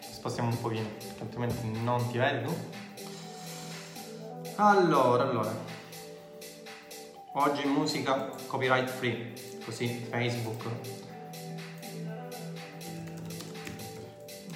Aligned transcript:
Spostiamo 0.00 0.50
un 0.50 0.60
pochino, 0.60 0.88
perché 0.88 1.22
altrimenti 1.22 1.80
non 1.82 2.10
ti 2.10 2.18
vedo. 2.18 2.54
Allora, 4.56 5.22
allora. 5.22 5.54
Oggi 7.32 7.64
musica 7.66 8.30
copyright 8.46 8.88
free, 8.88 9.32
così 9.64 10.06
Facebook 10.10 10.64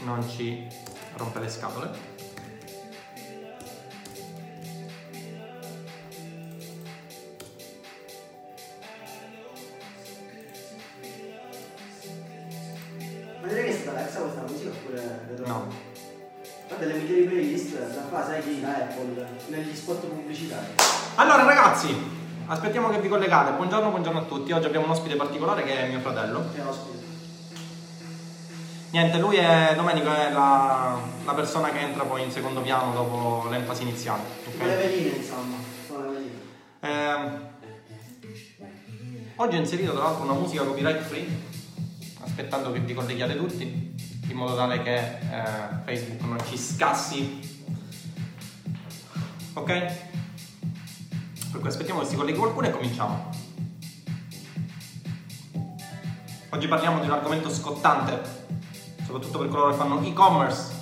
non 0.04 0.28
ci 0.28 0.66
rompe 1.16 1.38
le 1.38 1.48
scatole. 1.48 2.11
La 18.60 18.68
Apple, 18.68 19.28
negli 19.48 19.74
spot 19.74 20.04
pubblicitari. 20.06 20.66
Allora 21.14 21.44
ragazzi, 21.44 21.94
aspettiamo 22.46 22.90
che 22.90 22.98
vi 23.00 23.08
collegate. 23.08 23.52
Buongiorno, 23.52 23.90
buongiorno 23.90 24.20
a 24.20 24.22
tutti. 24.24 24.52
Oggi 24.52 24.66
abbiamo 24.66 24.86
un 24.86 24.92
ospite 24.92 25.16
particolare 25.16 25.62
che 25.62 25.78
è 25.78 25.88
mio 25.88 26.00
fratello. 26.00 26.44
Che 26.54 26.60
ospite. 26.60 27.00
Niente, 28.90 29.18
lui 29.18 29.36
è 29.36 29.72
Domenico, 29.74 30.12
è 30.12 30.30
la, 30.32 30.98
la 31.24 31.32
persona 31.32 31.70
che 31.70 31.78
entra 31.78 32.04
poi 32.04 32.24
in 32.24 32.30
secondo 32.30 32.60
piano 32.60 32.92
dopo 32.92 33.48
l'enfasi 33.48 33.82
iniziale. 33.82 34.22
ok? 34.46 34.54
Sono 34.56 34.66
le 34.68 34.76
veline, 34.76 35.16
insomma. 35.16 35.56
Sono 35.86 36.02
le 36.02 36.10
veline. 36.10 36.40
Ehm, 36.80 37.48
oggi 39.36 39.56
ho 39.56 39.58
inserito 39.58 39.92
tra 39.92 40.02
l'altro 40.02 40.24
una 40.24 40.34
musica 40.34 40.62
copyright 40.64 41.00
free, 41.00 41.26
aspettando 42.22 42.70
che 42.70 42.80
vi 42.80 42.92
colleghiate 42.92 43.36
tutti, 43.36 43.94
in 44.28 44.36
modo 44.36 44.56
tale 44.56 44.82
che 44.82 44.96
eh, 44.96 45.18
Facebook 45.84 46.20
non 46.20 46.38
ci 46.46 46.58
scassi. 46.58 47.51
Ok? 49.54 49.66
Per 51.50 51.60
cui 51.60 51.68
aspettiamo 51.68 52.00
che 52.00 52.06
si 52.06 52.16
colleghi 52.16 52.38
qualcuno 52.38 52.66
e 52.66 52.70
cominciamo. 52.70 53.30
Oggi 56.50 56.68
parliamo 56.68 57.00
di 57.00 57.06
un 57.06 57.12
argomento 57.12 57.50
scottante, 57.50 58.20
soprattutto 59.04 59.38
per 59.38 59.48
coloro 59.48 59.70
che 59.70 59.76
fanno 59.76 60.00
e-commerce. 60.02 60.80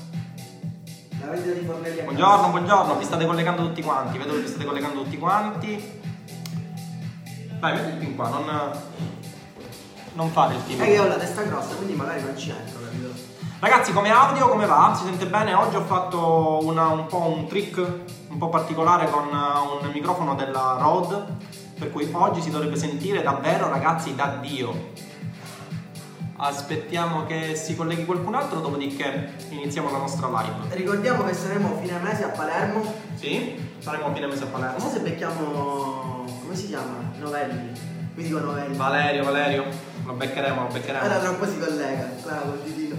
La 1.20 1.26
vendita 1.30 1.58
di 1.58 1.64
fornelli 1.66 2.02
Buongiorno, 2.02 2.48
buongiorno, 2.50 2.96
vi 2.98 3.04
state 3.04 3.26
collegando 3.26 3.62
tutti 3.62 3.82
quanti, 3.82 4.18
vedo 4.18 4.32
che 4.34 4.40
vi 4.40 4.48
state 4.48 4.64
collegando 4.64 5.02
tutti 5.02 5.18
quanti. 5.18 5.98
Vai, 7.60 7.74
metti 7.74 7.90
il 7.90 7.96
pin 7.96 8.16
qua, 8.16 8.28
non, 8.28 8.72
non 10.14 10.30
fare 10.30 10.54
il 10.54 10.60
È 10.62 10.66
che 10.66 10.76
team. 10.76 11.04
ho 11.04 11.08
la 11.08 11.16
testa 11.18 11.42
grossa, 11.42 11.74
quindi 11.74 11.94
magari 11.94 12.22
non 12.22 12.36
ci 12.38 12.50
entro, 12.50 12.80
capito? 12.82 13.08
Ragazzi, 13.60 13.92
come 13.92 14.10
audio, 14.10 14.48
come 14.48 14.66
va? 14.66 14.94
Si 14.96 15.04
sente 15.04 15.26
bene? 15.26 15.52
Oggi 15.54 15.76
ho 15.76 15.84
fatto 15.84 16.60
una- 16.64 16.88
un 16.88 17.06
po' 17.06 17.22
un 17.26 17.46
trick 17.46 17.80
un 18.30 18.38
po' 18.38 18.48
particolare 18.48 19.10
con 19.10 19.26
uh, 19.26 19.84
un 19.84 19.90
microfono 19.92 20.34
della 20.36 20.76
Rode, 20.80 21.24
per 21.78 21.90
cui 21.90 22.08
oggi 22.12 22.40
si 22.40 22.50
dovrebbe 22.50 22.76
sentire 22.76 23.22
davvero, 23.22 23.68
ragazzi, 23.68 24.14
da 24.14 24.38
Dio. 24.40 24.92
Aspettiamo 26.36 27.26
che 27.26 27.54
si 27.54 27.76
colleghi 27.76 28.06
qualcun 28.06 28.34
altro, 28.34 28.60
dopodiché 28.60 29.34
iniziamo 29.50 29.90
la 29.90 29.98
nostra 29.98 30.28
live. 30.28 30.74
Ricordiamo 30.74 31.24
che 31.24 31.34
saremo 31.34 31.76
fine 31.82 31.98
mese 31.98 32.24
a 32.24 32.28
Palermo. 32.28 32.94
Sì? 33.14 33.58
Saremo 33.78 34.06
a 34.06 34.14
fine 34.14 34.26
mese 34.26 34.44
a 34.44 34.46
Non 34.46 34.52
so 34.54 34.58
Palermo. 34.58 34.88
se 34.90 35.00
becchiamo. 35.00 36.24
come 36.42 36.54
si 36.54 36.68
chiama? 36.68 37.10
Novelli. 37.18 37.72
Qui 38.14 38.22
dico 38.22 38.38
Novelli. 38.38 38.76
Valerio, 38.76 39.24
Valerio, 39.24 39.64
lo 40.04 40.12
beccheremo, 40.14 40.62
lo 40.62 40.68
beccheremo. 40.68 41.04
Allora 41.04 41.18
tra 41.18 41.30
un 41.30 41.38
po' 41.38 41.46
si 41.46 41.58
collega, 41.58 42.10
Clara 42.22 42.40
col 42.40 42.60
ditino. 42.62 42.96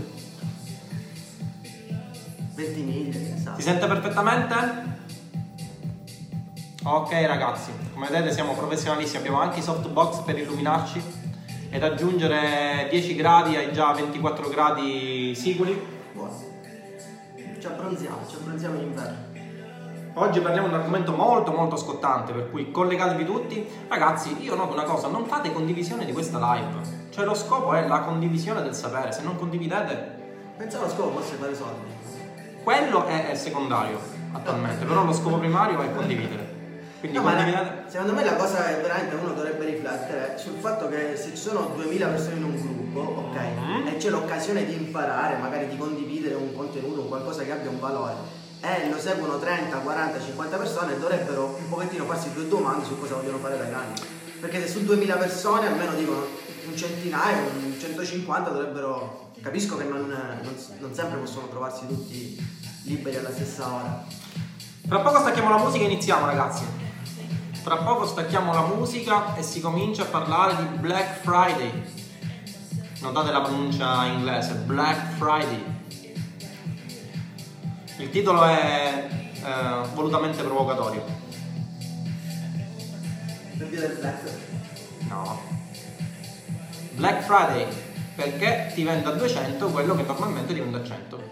20 2.54 2.82
miglia, 2.82 3.18
che 3.18 3.42
sa. 3.42 3.56
Si 3.56 3.62
sente 3.62 3.88
perfettamente? 3.88 5.00
Ok 6.84 7.12
ragazzi, 7.28 7.72
come 7.94 8.08
vedete 8.10 8.34
siamo 8.34 8.54
professionalisti, 8.54 9.16
abbiamo 9.16 9.40
anche 9.40 9.60
i 9.60 9.62
softbox 9.62 10.22
per 10.22 10.36
illuminarci 10.40 11.00
ed 11.70 11.84
aggiungere 11.84 12.88
10 12.90 13.16
gradi 13.16 13.56
ai 13.56 13.72
già 13.72 13.92
24 13.94 14.50
gradi 14.50 15.36
sicuri. 15.36 15.80
Buono. 16.12 16.34
Ci 17.60 17.68
abbronziamo, 17.68 18.18
ci 18.28 18.36
abbronziamo 18.36 18.76
in 18.78 18.82
inverno. 18.82 19.18
Oggi 20.16 20.40
parliamo 20.40 20.70
di 20.70 20.74
un 20.74 20.80
argomento 20.80 21.12
molto 21.12 21.52
molto 21.52 21.78
scottante, 21.78 22.34
per 22.34 22.50
cui 22.50 22.72
collegatevi 22.72 23.26
tutti. 23.26 23.64
Ragazzi, 23.88 24.42
io 24.42 24.56
noto 24.56 24.74
una 24.74 24.84
cosa, 24.84 25.08
non 25.08 25.28
fate 25.28 25.54
condivisione 25.54 26.04
di 26.04 26.14
questa 26.14 26.40
live. 26.40 27.10
Cioè 27.12 27.26
lo 27.26 27.36
scopo 27.36 27.74
è 27.74 27.88
la 27.88 28.00
condivisione 28.00 28.64
del 28.64 28.74
sapere, 28.74 29.12
se 29.12 29.22
non 29.22 29.38
condividete 29.38 30.20
Pensavo 30.58 30.86
lo 30.86 30.90
scopo 30.90 31.20
fosse 31.20 31.36
fare 31.36 31.54
soldi. 31.54 31.92
quello 32.64 33.06
è, 33.06 33.30
è 33.30 33.36
secondario 33.36 34.00
attualmente, 34.32 34.84
però 34.86 35.04
lo 35.04 35.14
scopo 35.14 35.38
primario 35.38 35.80
è 35.82 35.94
condividere. 35.94 36.51
Quindi 37.02 37.18
No, 37.18 37.24
la- 37.24 37.84
secondo 37.88 38.14
me 38.14 38.24
la 38.24 38.36
cosa 38.36 38.64
che 38.64 38.76
veramente 38.80 39.16
uno 39.16 39.34
dovrebbe 39.34 39.66
riflettere 39.66 40.36
è 40.36 40.38
sul 40.38 40.58
fatto 40.60 40.88
che 40.88 41.16
se 41.18 41.30
ci 41.32 41.36
sono 41.36 41.72
2000 41.76 42.08
persone 42.08 42.36
in 42.36 42.44
un 42.44 42.56
gruppo, 42.56 43.00
ok, 43.28 43.36
Mhm. 43.38 43.88
e 43.88 43.98
c'è 43.98 44.10
l'occasione 44.10 44.66
di 44.66 44.74
imparare, 44.76 45.38
magari 45.38 45.68
di 45.68 45.78
condividere 45.78 46.36
un 46.36 46.54
contenuto, 46.56 47.02
un 47.02 47.08
qualcosa 47.10 47.42
che 47.44 47.52
abbia 47.52 47.72
un 47.72 47.80
valore, 47.80 48.14
e 48.62 48.88
lo 48.90 49.00
seguono 49.00 49.40
30, 49.40 49.78
40, 49.78 50.22
50 50.22 50.58
persone, 50.58 51.00
dovrebbero 51.00 51.58
un 51.60 51.68
pochettino 51.70 52.06
farsi 52.06 52.32
due 52.34 52.48
domande 52.48 52.86
su 52.86 52.98
cosa 53.00 53.16
vogliono 53.16 53.38
fare 53.40 53.58
da 53.58 53.64
grandi. 53.64 54.00
Perché 54.40 54.62
se 54.62 54.68
su 54.68 54.84
2000 54.86 55.16
persone 55.18 55.66
almeno 55.68 55.94
dicono 55.94 56.24
un 56.68 56.78
centinaio, 56.78 57.50
un 57.64 57.76
150 57.80 58.50
dovrebbero... 58.52 59.30
Capisco 59.42 59.76
che 59.76 59.86
non, 59.86 60.06
non- 60.08 60.56
non 60.80 60.94
sempre 60.94 61.18
possono 61.18 61.48
trovarsi 61.48 61.88
tutti 61.88 62.38
liberi 62.84 63.18
alla 63.18 63.32
stessa 63.32 63.66
ora. 63.74 64.04
Tra 64.88 65.00
poco 65.00 65.20
stacchiamo 65.20 65.50
la 65.50 65.58
musica 65.58 65.84
e 65.84 65.88
iniziamo 65.88 66.26
ragazzi. 66.28 66.64
Tra 67.64 67.78
poco 67.78 68.08
stacchiamo 68.08 68.54
la 68.54 68.66
musica 68.66 69.36
e 69.36 69.44
si 69.44 69.62
comincia 69.62 70.02
a 70.02 70.06
parlare 70.06 70.56
di 70.56 70.78
Black 70.80 71.22
Friday. 71.22 71.84
Notate 73.02 73.32
la 73.32 73.42
pronuncia 73.42 74.06
inglese, 74.06 74.54
Black 74.66 75.14
Friday. 75.14 75.64
Il 77.98 78.10
titolo 78.10 78.44
è 78.46 79.08
eh, 79.44 79.88
volutamente 79.94 80.42
provocatorio. 80.42 81.06
Per 83.58 83.98
black. 84.00 84.22
No. 85.08 85.40
Black 86.94 87.22
Friday, 87.22 87.68
perché 88.16 88.72
ti 88.74 88.84
vende 88.84 89.08
a 89.08 89.12
200 89.12 89.68
quello 89.68 89.96
che 89.96 90.02
normalmente 90.02 90.52
ti 90.52 90.60
vende 90.60 90.78
a 90.78 90.84
100. 90.84 91.24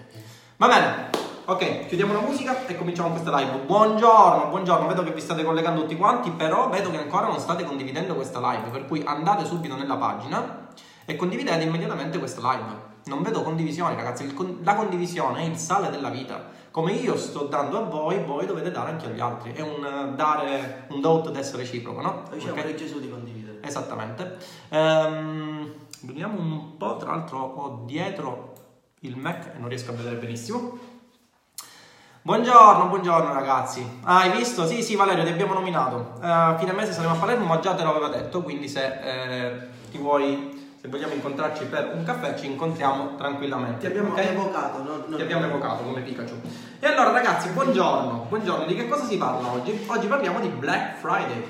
Va 0.57 0.67
bene, 0.67 1.09
ok, 1.49 1.87
chiudiamo 1.87 2.13
la 2.13 2.19
musica 2.19 2.67
e 2.67 2.77
cominciamo 2.77 3.09
questa 3.09 3.35
live. 3.35 3.57
Buongiorno, 3.65 4.49
buongiorno, 4.49 4.85
vedo 4.85 5.01
che 5.01 5.11
vi 5.11 5.19
state 5.19 5.43
collegando 5.43 5.81
tutti 5.81 5.95
quanti, 5.95 6.29
però 6.29 6.69
vedo 6.69 6.91
che 6.91 6.97
ancora 6.99 7.25
non 7.25 7.39
state 7.39 7.63
condividendo 7.63 8.13
questa 8.13 8.39
live, 8.39 8.69
per 8.69 8.85
cui 8.85 9.01
andate 9.03 9.45
subito 9.45 9.75
nella 9.75 9.97
pagina 9.97 10.67
e 11.05 11.15
condividete 11.15 11.63
immediatamente 11.63 12.19
questa 12.19 12.39
live. 12.51 12.87
Non 13.05 13.23
vedo 13.23 13.41
condivisioni, 13.41 13.95
ragazzi, 13.95 14.31
con- 14.31 14.59
la 14.61 14.75
condivisione 14.75 15.41
è 15.41 15.45
il 15.45 15.57
sale 15.57 15.89
della 15.89 16.09
vita. 16.09 16.57
Come 16.69 16.91
io 16.91 17.17
sto 17.17 17.45
dando 17.45 17.79
a 17.79 17.81
voi, 17.81 18.23
voi 18.23 18.45
dovete 18.45 18.69
dare 18.69 18.91
anche 18.91 19.07
agli 19.07 19.19
altri. 19.19 19.51
È 19.53 19.61
un 19.61 19.83
eh, 19.83 20.15
dare, 20.15 20.85
un 20.89 21.01
do 21.01 21.21
to 21.21 21.31
des 21.31 21.55
reciproco, 21.55 21.99
no? 21.99 22.23
Lo 22.29 22.35
diceva 22.35 22.53
Ok? 22.53 22.61
pure 22.61 22.75
Gesù 22.75 22.99
di 22.99 23.09
condividere. 23.09 23.57
Esattamente. 23.63 24.37
Ehm, 24.69 25.73
vediamo 26.01 26.39
un 26.39 26.77
po', 26.77 26.97
tra 26.97 27.09
l'altro 27.09 27.39
ho 27.39 27.83
dietro 27.87 28.53
il 29.01 29.15
Mac 29.15 29.53
e 29.55 29.57
non 29.57 29.69
riesco 29.69 29.91
a 29.91 29.93
vedere 29.95 30.17
benissimo. 30.17 30.77
Buongiorno, 32.21 32.87
buongiorno 32.87 33.31
ragazzi. 33.33 34.01
Ah, 34.03 34.19
hai 34.19 34.31
visto? 34.31 34.67
Sì, 34.67 34.83
sì, 34.83 34.95
Valerio, 34.95 35.23
ti 35.23 35.29
abbiamo 35.31 35.53
nominato. 35.53 36.19
Eh, 36.21 36.55
fine 36.59 36.73
mese 36.73 36.91
saremo 36.91 37.13
a 37.13 37.17
Palermo, 37.17 37.45
ma 37.45 37.59
già 37.59 37.73
te 37.73 37.83
l'aveva 37.83 38.09
detto, 38.09 38.41
quindi 38.43 38.67
se 38.67 38.99
eh, 39.01 39.67
ti 39.89 39.97
vuoi, 39.97 40.75
se 40.79 40.89
vogliamo 40.89 41.13
incontrarci 41.13 41.63
per 41.65 41.91
un 41.95 42.03
caffè, 42.03 42.35
ci 42.35 42.47
incontriamo 42.47 43.15
tranquillamente. 43.15 43.79
Ti 43.79 43.85
abbiamo 43.87 44.09
ok? 44.11 44.19
evocato, 44.19 44.83
no? 44.83 45.03
no- 45.07 45.15
Ti 45.15 45.21
abbiamo 45.21 45.45
evocato 45.45 45.83
come 45.83 46.01
Pikachu. 46.01 46.41
E 46.79 46.87
allora 46.87 47.11
ragazzi, 47.11 47.49
buongiorno, 47.49 48.25
buongiorno, 48.27 48.65
di 48.65 48.75
che 48.75 48.87
cosa 48.89 49.05
si 49.05 49.17
parla 49.17 49.51
oggi? 49.51 49.85
Oggi 49.87 50.07
parliamo 50.07 50.39
di 50.41 50.49
Black 50.49 50.99
Friday. 50.99 51.43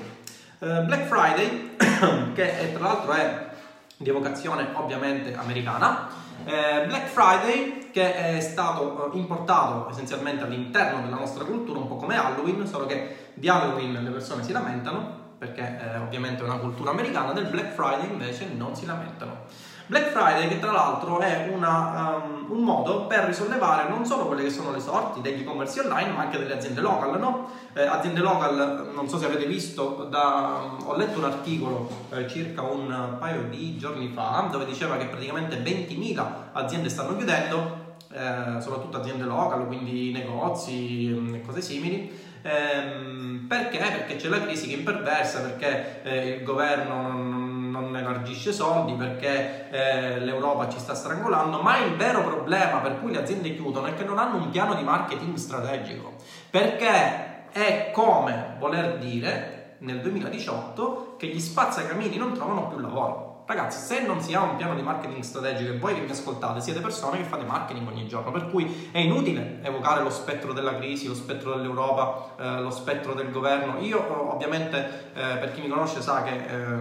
Eh, 0.60 0.80
Black 0.82 1.06
Friday, 1.06 1.76
che 2.32 2.58
è, 2.58 2.72
tra 2.72 2.86
l'altro 2.86 3.12
è 3.12 3.48
di 3.96 4.08
evocazione 4.08 4.68
ovviamente 4.74 5.34
americana, 5.34 6.08
eh, 6.44 6.84
Black 6.86 7.06
Friday 7.06 7.90
che 7.90 8.36
è 8.36 8.40
stato 8.40 9.12
eh, 9.12 9.18
importato 9.18 9.90
essenzialmente 9.90 10.44
all'interno 10.44 11.02
della 11.02 11.16
nostra 11.16 11.44
cultura, 11.44 11.80
un 11.80 11.88
po' 11.88 11.96
come 11.96 12.16
Halloween, 12.16 12.66
solo 12.66 12.86
che 12.86 13.32
di 13.34 13.48
Halloween 13.48 14.02
le 14.02 14.10
persone 14.10 14.42
si 14.42 14.52
lamentano 14.52 15.18
perché 15.38 15.80
eh, 15.80 15.96
ovviamente 15.96 16.42
è 16.42 16.44
una 16.44 16.58
cultura 16.58 16.90
americana, 16.90 17.32
del 17.32 17.46
Black 17.46 17.72
Friday 17.72 18.10
invece 18.10 18.46
non 18.54 18.76
si 18.76 18.84
lamentano. 18.84 19.46
Black 19.90 20.10
Friday 20.10 20.46
che 20.46 20.60
tra 20.60 20.70
l'altro 20.70 21.18
è 21.18 21.50
una, 21.52 22.22
um, 22.22 22.46
un 22.56 22.62
modo 22.62 23.06
per 23.06 23.24
risollevare 23.24 23.88
non 23.88 24.06
solo 24.06 24.26
quelle 24.26 24.44
che 24.44 24.50
sono 24.50 24.70
le 24.70 24.78
sorti 24.78 25.20
degli 25.20 25.40
e-commerce 25.40 25.80
online 25.80 26.12
ma 26.12 26.20
anche 26.20 26.38
delle 26.38 26.54
aziende 26.54 26.80
local, 26.80 27.18
no? 27.18 27.50
eh, 27.72 27.82
aziende 27.82 28.20
local, 28.20 28.92
non 28.94 29.08
so 29.08 29.18
se 29.18 29.26
avete 29.26 29.46
visto, 29.46 30.06
da, 30.08 30.76
ho 30.84 30.94
letto 30.94 31.18
un 31.18 31.24
articolo 31.24 31.90
eh, 32.10 32.28
circa 32.28 32.62
un 32.62 33.16
paio 33.18 33.48
di 33.48 33.76
giorni 33.78 34.12
fa 34.14 34.46
dove 34.48 34.64
diceva 34.64 34.96
che 34.96 35.06
praticamente 35.06 35.60
20.000 35.60 36.26
aziende 36.52 36.88
stanno 36.88 37.16
chiudendo, 37.16 37.96
eh, 38.12 38.60
soprattutto 38.60 38.98
aziende 38.98 39.24
local, 39.24 39.66
quindi 39.66 40.12
negozi 40.12 41.12
mm, 41.12 41.34
e 41.34 41.42
cose 41.42 41.60
simili. 41.60 42.28
Ehm, 42.42 43.46
perché? 43.48 43.78
Perché 43.78 44.16
c'è 44.16 44.28
la 44.28 44.40
crisi 44.40 44.68
che 44.68 44.76
imperversa, 44.76 45.40
perché 45.40 46.02
eh, 46.04 46.28
il 46.36 46.44
governo 46.44 47.02
non 47.02 47.49
non 47.80 47.96
elargisce 47.96 48.52
soldi 48.52 48.92
perché 48.92 49.70
eh, 49.70 50.20
l'Europa 50.20 50.68
ci 50.68 50.78
sta 50.78 50.94
strangolando, 50.94 51.60
ma 51.60 51.78
il 51.78 51.94
vero 51.96 52.22
problema 52.22 52.78
per 52.78 53.00
cui 53.00 53.12
le 53.12 53.20
aziende 53.20 53.54
chiudono 53.54 53.86
è 53.86 53.94
che 53.94 54.04
non 54.04 54.18
hanno 54.18 54.36
un 54.36 54.50
piano 54.50 54.74
di 54.74 54.82
marketing 54.82 55.34
strategico, 55.36 56.14
perché 56.48 57.48
è 57.50 57.90
come 57.92 58.56
voler 58.58 58.98
dire 58.98 59.76
nel 59.78 60.00
2018 60.00 61.16
che 61.18 61.26
gli 61.26 61.40
spazzacamini 61.40 62.16
non 62.16 62.32
trovano 62.32 62.68
più 62.68 62.78
lavoro. 62.78 63.28
Ragazzi, 63.46 63.80
se 63.80 64.06
non 64.06 64.20
si 64.20 64.32
ha 64.32 64.42
un 64.42 64.54
piano 64.54 64.76
di 64.76 64.82
marketing 64.82 65.22
strategico 65.22 65.72
e 65.72 65.78
voi 65.78 65.94
che 65.94 66.02
mi 66.02 66.10
ascoltate 66.10 66.60
siete 66.60 66.78
persone 66.78 67.16
che 67.16 67.24
fate 67.24 67.44
marketing 67.44 67.88
ogni 67.88 68.06
giorno, 68.06 68.30
per 68.30 68.48
cui 68.48 68.90
è 68.92 68.98
inutile 68.98 69.58
evocare 69.62 70.04
lo 70.04 70.10
spettro 70.10 70.52
della 70.52 70.76
crisi, 70.76 71.08
lo 71.08 71.14
spettro 71.14 71.56
dell'Europa, 71.56 72.36
eh, 72.38 72.60
lo 72.60 72.70
spettro 72.70 73.12
del 73.12 73.32
governo. 73.32 73.80
Io 73.80 74.32
ovviamente, 74.32 75.10
eh, 75.14 75.36
per 75.38 75.52
chi 75.52 75.62
mi 75.62 75.68
conosce 75.68 76.00
sa 76.00 76.22
che 76.22 76.46
eh, 76.46 76.78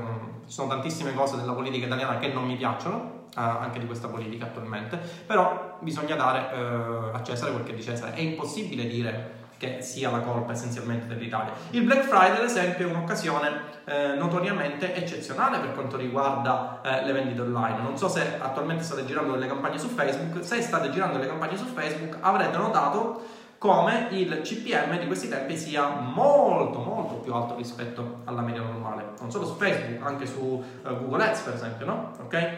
ci 0.49 0.55
sono 0.55 0.67
tantissime 0.67 1.13
cose 1.13 1.37
della 1.37 1.53
politica 1.53 1.85
italiana 1.85 2.17
che 2.17 2.29
non 2.29 2.45
mi 2.45 2.55
piacciono, 2.55 3.27
eh, 3.37 3.39
anche 3.39 3.77
di 3.77 3.85
questa 3.85 4.07
politica 4.07 4.45
attualmente, 4.45 4.97
però 4.97 5.77
bisogna 5.79 6.15
dare 6.15 6.51
eh, 6.51 7.15
a 7.15 7.21
Cesare 7.21 7.51
quel 7.51 7.63
che 7.63 7.75
di 7.75 7.83
Cesare. 7.83 8.15
È 8.15 8.19
impossibile 8.19 8.87
dire 8.87 9.37
che 9.57 9.81
sia 9.81 10.09
la 10.09 10.21
colpa 10.21 10.53
essenzialmente 10.53 11.05
dell'Italia. 11.05 11.51
Il 11.71 11.83
Black 11.83 12.05
Friday, 12.05 12.37
ad 12.37 12.45
esempio, 12.45 12.87
è 12.87 12.89
un'occasione 12.89 13.61
eh, 13.85 14.15
notoriamente 14.15 14.95
eccezionale 14.95 15.59
per 15.59 15.73
quanto 15.73 15.97
riguarda 15.97 16.81
eh, 16.81 17.05
le 17.05 17.11
vendite 17.11 17.41
online. 17.41 17.81
Non 17.81 17.95
so 17.97 18.07
se 18.07 18.37
attualmente 18.39 18.83
state 18.83 19.05
girando 19.05 19.33
delle 19.33 19.47
campagne 19.47 19.77
su 19.77 19.89
Facebook, 19.89 20.43
se 20.43 20.61
state 20.61 20.89
girando 20.89 21.17
delle 21.17 21.29
campagne 21.29 21.57
su 21.57 21.65
Facebook 21.65 22.17
avrete 22.21 22.57
notato 22.57 23.21
come 23.59 24.07
il 24.11 24.39
CPM 24.41 24.97
di 24.97 25.05
questi 25.05 25.27
tempi 25.27 25.57
sia 25.57 25.89
molto 25.89 26.79
molto 26.79 27.15
più 27.15 27.33
alto 27.33 27.55
rispetto 27.55 28.21
alla 28.23 28.41
media 28.41 28.61
normale, 28.61 29.11
non 29.19 29.29
solo 29.29 29.45
su 29.45 29.55
Facebook, 29.55 30.01
anche 30.01 30.25
su 30.25 30.39
uh, 30.39 30.63
Google 30.81 31.25
Ads 31.25 31.41
per 31.41 31.53
esempio, 31.53 31.85
no? 31.85 32.11
Ok? 32.23 32.57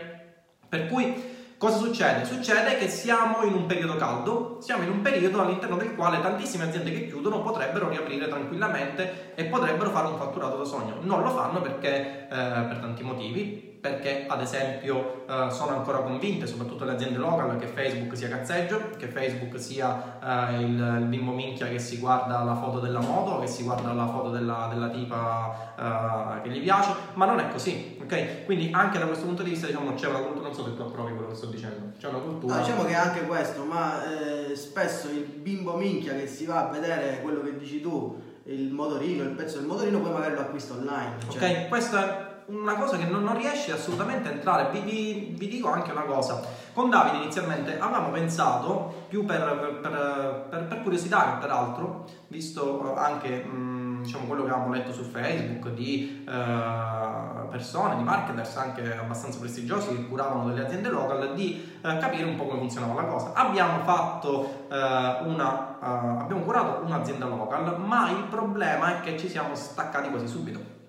Per 0.70 0.86
cui 0.86 1.56
cosa 1.58 1.78
succede? 1.78 2.24
Succede 2.24 2.78
che 2.78 2.88
siamo 2.88 3.44
in 3.44 3.54
un 3.54 3.66
periodo 3.66 3.96
caldo, 3.96 4.60
siamo 4.62 4.84
in 4.84 4.92
un 4.92 5.02
periodo 5.02 5.42
all'interno 5.42 5.76
del 5.76 5.96
quale 5.96 6.22
tantissime 6.22 6.66
aziende 6.66 6.92
che 6.92 7.08
chiudono 7.08 7.42
potrebbero 7.42 7.90
riaprire 7.90 8.28
tranquillamente 8.28 9.34
e 9.34 9.46
potrebbero 9.46 9.90
fare 9.90 10.08
un 10.08 10.18
fatturato 10.18 10.58
da 10.58 10.66
sogno. 10.66 10.98
Non 11.02 11.24
lo 11.24 11.32
fanno 11.32 11.62
perché 11.62 12.28
eh, 12.28 12.28
per 12.28 12.78
tanti 12.80 13.04
motivi, 13.04 13.71
perché 13.82 14.26
ad 14.28 14.42
esempio 14.42 15.26
eh, 15.28 15.50
sono 15.50 15.76
ancora 15.76 15.98
convinte, 15.98 16.46
soprattutto 16.46 16.86
le 16.86 16.92
aziende 16.92 17.18
local, 17.18 17.58
che 17.58 17.66
Facebook 17.66 18.16
sia 18.16 18.30
cazzeggio, 18.30 18.92
che 18.96 19.08
Facebook 19.08 19.60
sia 19.60 20.20
eh, 20.52 20.62
il, 20.62 20.98
il, 21.02 21.06
bimbo 21.08 21.32
minchia 21.32 21.68
che 21.68 21.80
si 21.80 21.98
guarda 21.98 22.44
la 22.44 22.56
foto 22.56 22.80
della 22.80 23.00
moto, 23.00 23.40
che 23.40 23.48
si 23.48 23.64
guarda 23.64 23.92
la 23.94 24.08
foto 24.08 24.30
della, 24.30 24.68
della 24.72 24.90
tipa 24.90 25.74
eh, 25.76 26.42
che 26.44 26.50
gli 26.50 26.62
piace, 26.62 26.94
ma 27.16 27.26
non 27.26 27.40
è 27.40 27.50
così, 27.50 27.98
ok? 28.04 28.46
Quindi 28.46 28.70
anche 28.72 29.00
da 29.00 29.08
questo 29.08 29.26
punto 29.26 29.42
di 29.42 29.50
vista 29.50 29.66
diciamo 29.66 29.96
c'è 29.96 30.08
una 30.08 30.20
cultura, 30.20 30.46
non 30.46 30.54
so 30.54 30.64
se 30.64 30.76
tu 30.76 30.82
approvi 30.84 31.14
quello 31.14 31.30
che 31.30 31.36
sto 31.36 31.48
dicendo, 31.48 31.94
c'è 31.98 32.08
una 32.08 32.20
cultura... 32.20 32.56
No, 32.58 32.62
diciamo 32.62 32.84
che 32.84 32.94
anche 32.94 33.26
questo, 33.26 33.64
ma 33.64 34.04
eh, 34.04 34.56
spesso 34.56 35.10
il 35.10 35.24
bimbo 35.24 35.76
minchia 35.76 36.14
che 36.14 36.28
si 36.28 36.46
va 36.46 36.68
a 36.68 36.72
vedere 36.72 37.20
quello 37.24 37.42
che 37.42 37.58
dici 37.58 37.82
tu, 37.82 38.30
il 38.44 38.72
motorino, 38.72 39.24
il 39.24 39.32
pezzo 39.32 39.58
del 39.58 39.66
motorino, 39.66 40.00
poi 40.02 40.12
magari 40.12 40.36
lo 40.36 40.42
acquista 40.42 40.74
online. 40.74 41.16
Cioè... 41.30 41.62
Ok, 41.62 41.68
questo 41.68 41.98
è 41.98 42.30
una 42.48 42.76
cosa 42.76 42.98
che 42.98 43.06
non, 43.06 43.24
non 43.24 43.38
riesce 43.38 43.72
assolutamente 43.72 44.30
a 44.30 44.32
entrare. 44.32 44.70
Vi, 44.72 44.80
vi, 44.80 45.36
vi, 45.38 45.48
dico 45.48 45.70
anche 45.70 45.92
una 45.92 46.04
cosa: 46.04 46.42
con 46.74 46.90
Davide 46.90 47.18
inizialmente 47.18 47.78
avevamo 47.80 48.10
pensato, 48.10 49.06
più 49.08 49.26
per, 49.26 49.80
per, 49.82 50.48
per, 50.50 50.66
per 50.68 50.82
curiosità 50.82 51.34
che 51.34 51.40
peraltro, 51.40 52.06
visto 52.28 52.96
anche 52.96 53.44
mh, 53.44 54.04
diciamo, 54.04 54.26
quello 54.26 54.44
che 54.44 54.52
avevamo 54.52 54.74
letto 54.74 54.92
su 54.92 55.04
Facebook 55.04 55.70
di 55.70 56.26
uh, 56.28 57.48
persone, 57.50 57.98
di 57.98 58.04
marketers 58.04 58.56
anche 58.58 58.98
abbastanza 58.98 59.40
prestigiosi 59.40 59.96
che 59.96 60.08
curavano 60.08 60.48
delle 60.48 60.66
aziende 60.66 60.90
local, 60.90 61.34
di 61.34 61.78
uh, 61.82 61.98
capire 61.98 62.24
un 62.24 62.36
po' 62.36 62.46
come 62.46 62.60
funzionava 62.60 63.02
la 63.02 63.08
cosa. 63.08 63.34
Abbiamo 63.34 63.84
fatto 63.84 64.66
uh, 64.70 65.28
una, 65.28 65.80
abbiamo 65.80 66.42
curato 66.42 66.84
un'azienda 66.86 67.26
local, 67.26 67.80
ma 67.80 68.10
il 68.10 68.24
problema 68.30 68.98
è 68.98 69.02
che 69.02 69.18
ci 69.18 69.30
siamo 69.30 69.56
staccati 69.56 70.10
quasi 70.10 70.28
subito 70.28 70.80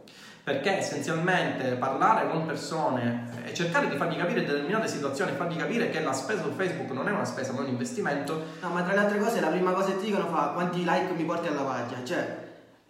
perché 0.45 0.79
essenzialmente 0.79 1.75
parlare 1.75 2.29
con 2.29 2.45
persone 2.45 3.29
e 3.45 3.55
cercare 3.55 3.89
di 3.89 3.97
fargli 3.97 4.17
capire 4.17 4.45
determinate 4.45 4.89
situazioni, 4.89 5.33
fargli 5.37 5.57
capire 5.57 5.89
che 5.91 6.01
la 6.03 6.13
spesa 6.13 6.43
su 6.43 6.51
Facebook 6.51 6.91
non 6.91 7.07
è 7.07 7.13
una 7.13 7.25
spesa, 7.25 7.53
ma 7.53 7.61
un 7.61 7.69
investimento. 7.69 8.43
No, 8.61 8.71
ma 8.71 8.83
tra 8.83 8.93
le 8.93 9.01
altre 9.01 9.19
cose 9.19 9.41
la 9.41 9.49
prima 9.49 9.73
cosa 9.73 9.91
che 9.91 9.99
ti 9.99 10.07
dicono 10.07 10.27
fa 10.27 10.49
quanti 10.49 10.81
like 10.81 11.13
mi 11.15 11.25
porti 11.25 11.47
alla 11.47 11.63
pagina, 11.63 12.03
cioè 12.05 12.41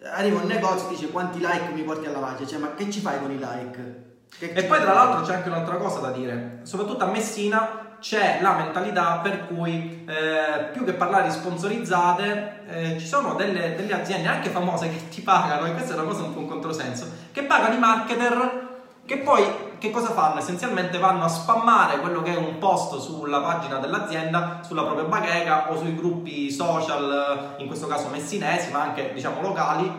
arriva 0.03 0.41
un 0.41 0.47
negozio 0.47 0.87
e 0.87 0.91
dice 0.91 1.09
quanti 1.09 1.39
like 1.39 1.71
mi 1.73 1.83
porti 1.83 2.07
alla 2.07 2.19
pagina, 2.19 2.47
cioè 2.47 2.59
ma 2.59 2.73
che 2.73 2.89
ci 2.89 3.01
fai 3.01 3.19
con 3.19 3.31
i 3.31 3.37
like? 3.37 4.01
Che 4.35 4.51
e 4.51 4.63
poi 4.63 4.81
tra 4.81 4.93
l'altro 4.93 5.21
c'è 5.23 5.35
anche 5.35 5.49
un'altra 5.49 5.75
cosa 5.75 5.99
da 5.99 6.11
dire, 6.11 6.61
soprattutto 6.63 7.03
a 7.03 7.07
Messina 7.07 7.92
c'è 8.03 8.39
la 8.41 8.55
mentalità 8.55 9.19
per 9.23 9.47
cui 9.47 10.03
eh, 10.05 10.63
più 10.73 10.83
che 10.83 10.91
parlare 10.91 11.23
di 11.23 11.31
sponsorizzate 11.31 12.63
eh, 12.67 12.99
ci 12.99 13.07
sono 13.07 13.33
delle, 13.35 13.75
delle, 13.75 13.93
aziende 13.93 14.27
anche 14.27 14.49
famose 14.49 14.89
che 14.89 15.07
ti 15.07 15.21
pagano, 15.21 15.65
e 15.67 15.71
questa 15.71 15.93
è 15.93 15.97
una 15.97 16.03
cosa 16.05 16.23
un 16.23 16.33
po' 16.33 16.39
un 16.39 16.49
controsenso, 16.49 17.07
che 17.31 17.43
pagano 17.43 17.75
i 17.75 17.79
marketer 17.79 18.71
che 19.05 19.19
poi 19.19 19.45
che 19.77 19.89
cosa 19.89 20.11
fanno? 20.11 20.39
Essenzialmente 20.39 20.97
vanno 20.97 21.23
a 21.23 21.29
spammare 21.29 21.99
quello 21.99 22.21
che 22.21 22.33
è 22.33 22.37
un 22.37 22.57
post 22.57 22.99
sulla 22.99 23.39
pagina 23.39 23.77
dell'azienda, 23.77 24.59
sulla 24.63 24.83
propria 24.83 25.05
bacheca 25.05 25.71
o 25.71 25.77
sui 25.77 25.95
gruppi 25.95 26.51
social, 26.51 27.55
in 27.57 27.67
questo 27.67 27.87
caso 27.87 28.09
messinesi, 28.09 28.69
ma 28.71 28.81
anche 28.81 29.13
diciamo 29.13 29.41
locali, 29.41 29.89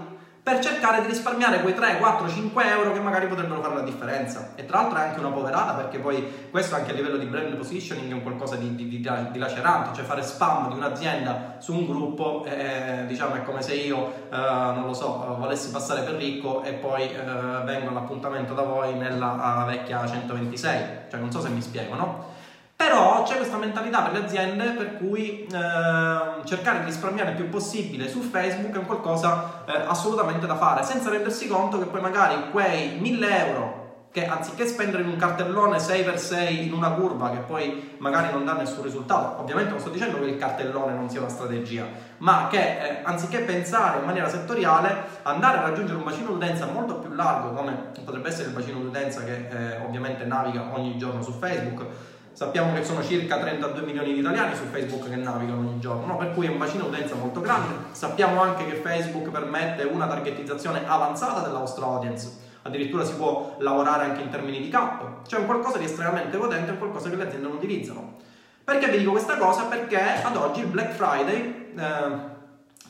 per 0.45 0.59
cercare 0.59 1.01
di 1.01 1.07
risparmiare 1.07 1.63
quei 1.63 1.73
3, 1.73 1.97
4, 1.97 2.29
5 2.29 2.69
euro 2.69 2.93
che 2.93 3.01
magari 3.01 3.27
potrebbero 3.29 3.63
fare 3.63 3.77
la 3.77 3.81
differenza. 3.81 4.51
E 4.57 4.67
tra 4.67 4.83
l'altro 4.83 4.99
è 4.99 5.03
anche 5.05 5.19
una 5.19 5.31
poverata 5.31 5.73
perché 5.73 5.99
poi 5.99 6.49
questo 6.51 6.75
anche 6.75 6.91
a 6.91 6.95
livello 6.95 7.17
di 7.17 7.25
brand 7.25 7.57
positioning 7.57 8.11
è 8.11 8.13
un 8.13 8.21
qualcosa 8.21 8.57
di, 8.57 8.75
di, 8.75 8.87
di, 8.87 8.99
di 8.99 9.39
lacerante, 9.39 9.95
cioè 9.95 10.05
fare 10.05 10.23
spam 10.23 10.69
di 10.69 10.77
un'azienda 10.77 11.57
su 11.61 11.73
un 11.73 11.87
gruppo 11.87 12.45
eh, 12.45 13.05
diciamo 13.07 13.37
è 13.37 13.43
come 13.43 13.63
se 13.63 13.73
io, 13.73 14.27
eh, 14.31 14.37
non 14.37 14.85
lo 14.85 14.93
so, 14.93 15.35
volessi 15.39 15.71
passare 15.71 16.03
per 16.03 16.17
ricco 16.17 16.63
e 16.63 16.75
poi 16.75 17.11
eh, 17.11 17.63
vengo 17.65 17.89
all'appuntamento 17.89 18.53
da 18.53 18.65
voi 18.65 18.93
nella 18.97 19.65
vecchia 19.67 20.07
126, 20.07 20.83
cioè 21.09 21.21
non 21.21 21.33
so 21.33 21.41
se 21.41 21.49
mi 21.49 21.63
spiego, 21.63 21.95
no? 21.95 22.34
Però 22.77 23.23
c'è 23.23 23.37
questa 23.37 23.57
mentalità 23.57 24.03
per 24.03 24.13
le 24.13 24.25
aziende 24.25 24.71
per 24.71 24.97
cui 24.99 25.47
eh, 25.47 26.45
cercare 26.45 26.81
di 26.81 26.87
risparmiare 26.87 27.31
il 27.31 27.37
più 27.37 27.49
possibile 27.49 28.09
su 28.09 28.21
Facebook 28.21 28.75
è 28.75 28.79
un 28.79 28.87
qualcosa 28.87 29.65
eh, 29.67 29.85
assolutamente 29.87 30.47
da 30.47 30.57
fare, 30.57 30.83
senza 30.83 31.09
rendersi 31.09 31.47
conto 31.47 31.79
che 31.79 31.87
poi 31.87 32.01
magari 32.01 32.51
quei 32.51 32.99
1000 32.99 33.47
euro 33.47 33.83
che 34.15 34.29
anziché 34.29 34.65
spendere 34.65 35.03
in 35.03 35.09
un 35.09 35.17
cartellone 35.17 35.79
6x6 35.79 36.67
in 36.67 36.73
una 36.73 36.91
curva 36.91 37.31
che 37.31 37.39
poi 37.39 37.97
magari 37.99 38.31
non 38.31 38.45
dà 38.45 38.53
nessun 38.53 38.85
risultato, 38.85 39.41
ovviamente 39.41 39.71
non 39.71 39.81
sto 39.81 39.91
dicendo 39.91 40.21
che 40.21 40.27
il 40.27 40.37
cartellone 40.37 40.93
non 40.93 41.11
sia 41.11 41.19
una 41.19 41.29
strategia, 41.29 41.85
ma 42.19 42.47
che 42.49 42.61
eh, 42.61 43.01
anziché 43.03 43.41
pensare 43.41 43.99
in 43.99 44.05
maniera 44.05 44.29
settoriale, 44.29 45.03
andare 45.23 45.59
a 45.59 45.63
raggiungere 45.63 45.99
un 45.99 46.05
bacino 46.05 46.31
d'utenza 46.31 46.67
molto 46.67 47.01
più 47.01 47.13
largo, 47.13 47.55
come 47.55 47.91
potrebbe 48.05 48.29
essere 48.29 48.51
il 48.51 48.55
bacino 48.55 48.79
d'utenza 48.79 49.25
che 49.25 49.49
eh, 49.49 49.85
ovviamente 49.85 50.25
naviga 50.25 50.71
ogni 50.73 50.97
giorno 50.97 51.21
su 51.21 51.33
Facebook, 51.33 51.85
Sappiamo 52.35 52.75
che 52.75 52.83
sono 52.83 53.01
circa 53.01 53.39
32 53.39 53.83
milioni 53.83 54.13
di 54.13 54.19
italiani 54.19 54.57
su 54.57 54.65
Facebook 54.65 55.09
che 55.09 55.15
navigano 55.15 55.61
ogni 55.61 55.79
giorno, 55.79 56.05
no? 56.05 56.17
per 56.17 56.35
cui 56.35 56.47
è 56.47 56.49
un 56.49 56.59
bacino 56.59 56.87
utenza 56.87 57.15
molto 57.15 57.41
grande. 57.41 57.75
Sappiamo 57.93 58.43
anche 58.43 58.67
che 58.67 58.75
Facebook 58.75 59.31
permette 59.31 59.85
una 59.85 60.09
targetizzazione 60.09 60.83
avanzata 60.85 61.47
della 61.47 61.61
vostra 61.61 61.87
audience, 61.87 62.29
addirittura 62.63 63.05
si 63.05 63.15
può 63.15 63.55
lavorare 63.61 64.07
anche 64.07 64.23
in 64.23 64.31
termini 64.31 64.61
di 64.61 64.69
cap, 64.69 65.25
cioè 65.29 65.39
un 65.39 65.47
qualcosa 65.47 65.79
di 65.79 65.85
estremamente 65.85 66.37
potente, 66.37 66.73
un 66.73 66.79
qualcosa 66.79 67.09
che 67.09 67.15
le 67.15 67.23
aziende 67.23 67.47
non 67.47 67.57
utilizzano. 67.57 68.17
Perché 68.65 68.89
vi 68.89 68.99
dico 68.99 69.13
questa 69.13 69.37
cosa? 69.37 69.67
Perché 69.67 70.01
ad 70.21 70.37
oggi 70.37 70.61
il 70.61 70.67
Black 70.67 70.93
Friday... 70.93 71.73
Eh, 71.79 72.33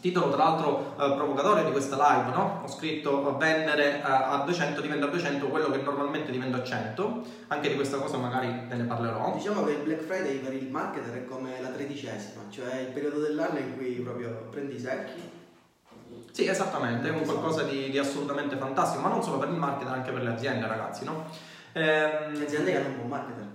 Titolo 0.05 0.29
tra 0.29 0.45
l'altro 0.45 0.95
eh, 1.01 1.15
provocatorio 1.15 1.65
di 1.65 1.71
questa 1.71 1.97
live, 1.97 2.31
no? 2.37 2.61
Ho 2.63 2.69
scritto 2.69 3.39
vendere 3.39 4.01
eh, 4.01 4.03
a 4.05 4.43
200 4.45 4.83
diventa 4.83 5.07
a 5.07 5.09
200 5.09 5.47
quello 5.49 5.71
che 5.71 5.79
normalmente 5.79 6.31
diventa 6.31 6.59
a 6.59 6.63
100. 6.63 7.23
Anche 7.47 7.69
di 7.71 7.75
questa 7.75 7.97
cosa 7.97 8.19
magari 8.19 8.49
ve 8.69 8.75
ne 8.75 8.85
parlerò. 8.85 9.33
Diciamo 9.35 9.65
che 9.65 9.71
il 9.73 9.79
Black 9.79 10.03
Friday 10.03 10.41
per 10.41 10.53
il 10.53 10.69
marketer 10.69 11.15
è 11.15 11.25
come 11.25 11.59
la 11.63 11.69
tredicesima, 11.69 12.43
cioè 12.51 12.81
il 12.81 12.89
periodo 12.89 13.21
dell'anno 13.21 13.59
in 13.61 13.79
cui 13.79 13.93
proprio 14.05 14.47
prendi 14.51 14.75
i 14.75 14.79
secchi 14.79 15.23
Sì, 16.33 16.47
esattamente, 16.49 17.09
è 17.09 17.11
un 17.11 17.23
qualcosa 17.23 17.63
di, 17.63 17.89
di 17.89 17.97
assolutamente 17.97 18.57
fantastico, 18.57 19.01
ma 19.01 19.09
non 19.09 19.23
solo 19.23 19.39
per 19.39 19.49
il 19.49 19.55
marketer, 19.55 19.91
anche 19.95 20.11
per 20.13 20.23
le 20.23 20.29
aziende, 20.33 20.67
ragazzi, 20.67 21.05
no? 21.07 21.25
Ehm, 21.73 22.43
Aziende 22.43 22.73
che 22.73 22.77
hanno 22.77 22.89
un 22.89 22.97
buon 22.97 23.09
marketer. 23.09 23.47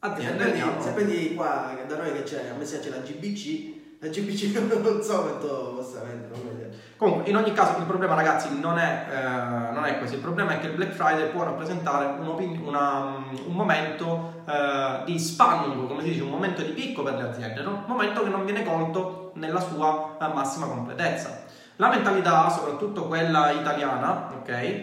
aziende 0.00 0.44
Se 0.46 0.52
che 0.52 0.60
hanno- 0.62 0.94
vedi 0.94 1.34
qua 1.36 1.74
che 1.76 1.86
da 1.86 1.96
noi 1.96 2.12
che 2.12 2.24
c'è, 2.24 2.48
a 2.48 2.54
Messina 2.54 2.80
c'è 2.80 2.88
la 2.90 2.96
GBC, 2.98 3.71
la 4.02 4.08
GBC 4.08 4.58
non 4.82 5.00
so 5.00 5.22
quanto 5.22 5.74
possa 5.76 6.00
vendere. 6.00 6.70
Comunque, 6.96 7.30
in 7.30 7.36
ogni 7.36 7.52
caso, 7.52 7.78
il 7.78 7.84
problema, 7.84 8.14
ragazzi, 8.14 8.58
non 8.58 8.76
è, 8.78 9.06
eh, 9.10 9.72
non 9.72 9.84
è 9.84 9.98
questo. 9.98 10.16
Il 10.16 10.22
problema 10.22 10.52
è 10.52 10.60
che 10.60 10.66
il 10.66 10.72
Black 10.74 10.92
Friday 10.92 11.30
può 11.30 11.44
rappresentare 11.44 12.18
un'opin- 12.20 12.62
una- 12.64 13.24
un 13.46 13.54
momento 13.54 14.42
eh, 14.46 15.04
di 15.04 15.18
spanning, 15.18 15.86
come 15.86 16.02
si 16.02 16.10
dice, 16.10 16.22
un 16.22 16.30
momento 16.30 16.62
di 16.62 16.70
picco 16.70 17.02
per 17.04 17.14
le 17.14 17.22
aziende, 17.22 17.60
un 17.60 17.84
momento 17.86 18.22
che 18.24 18.28
non 18.28 18.44
viene 18.44 18.64
colto 18.64 19.30
nella 19.34 19.60
sua 19.60 20.16
eh, 20.20 20.32
massima 20.32 20.66
completezza. 20.66 21.44
La 21.76 21.88
mentalità, 21.88 22.48
soprattutto 22.50 23.06
quella 23.06 23.50
italiana, 23.52 24.32
ok? 24.40 24.82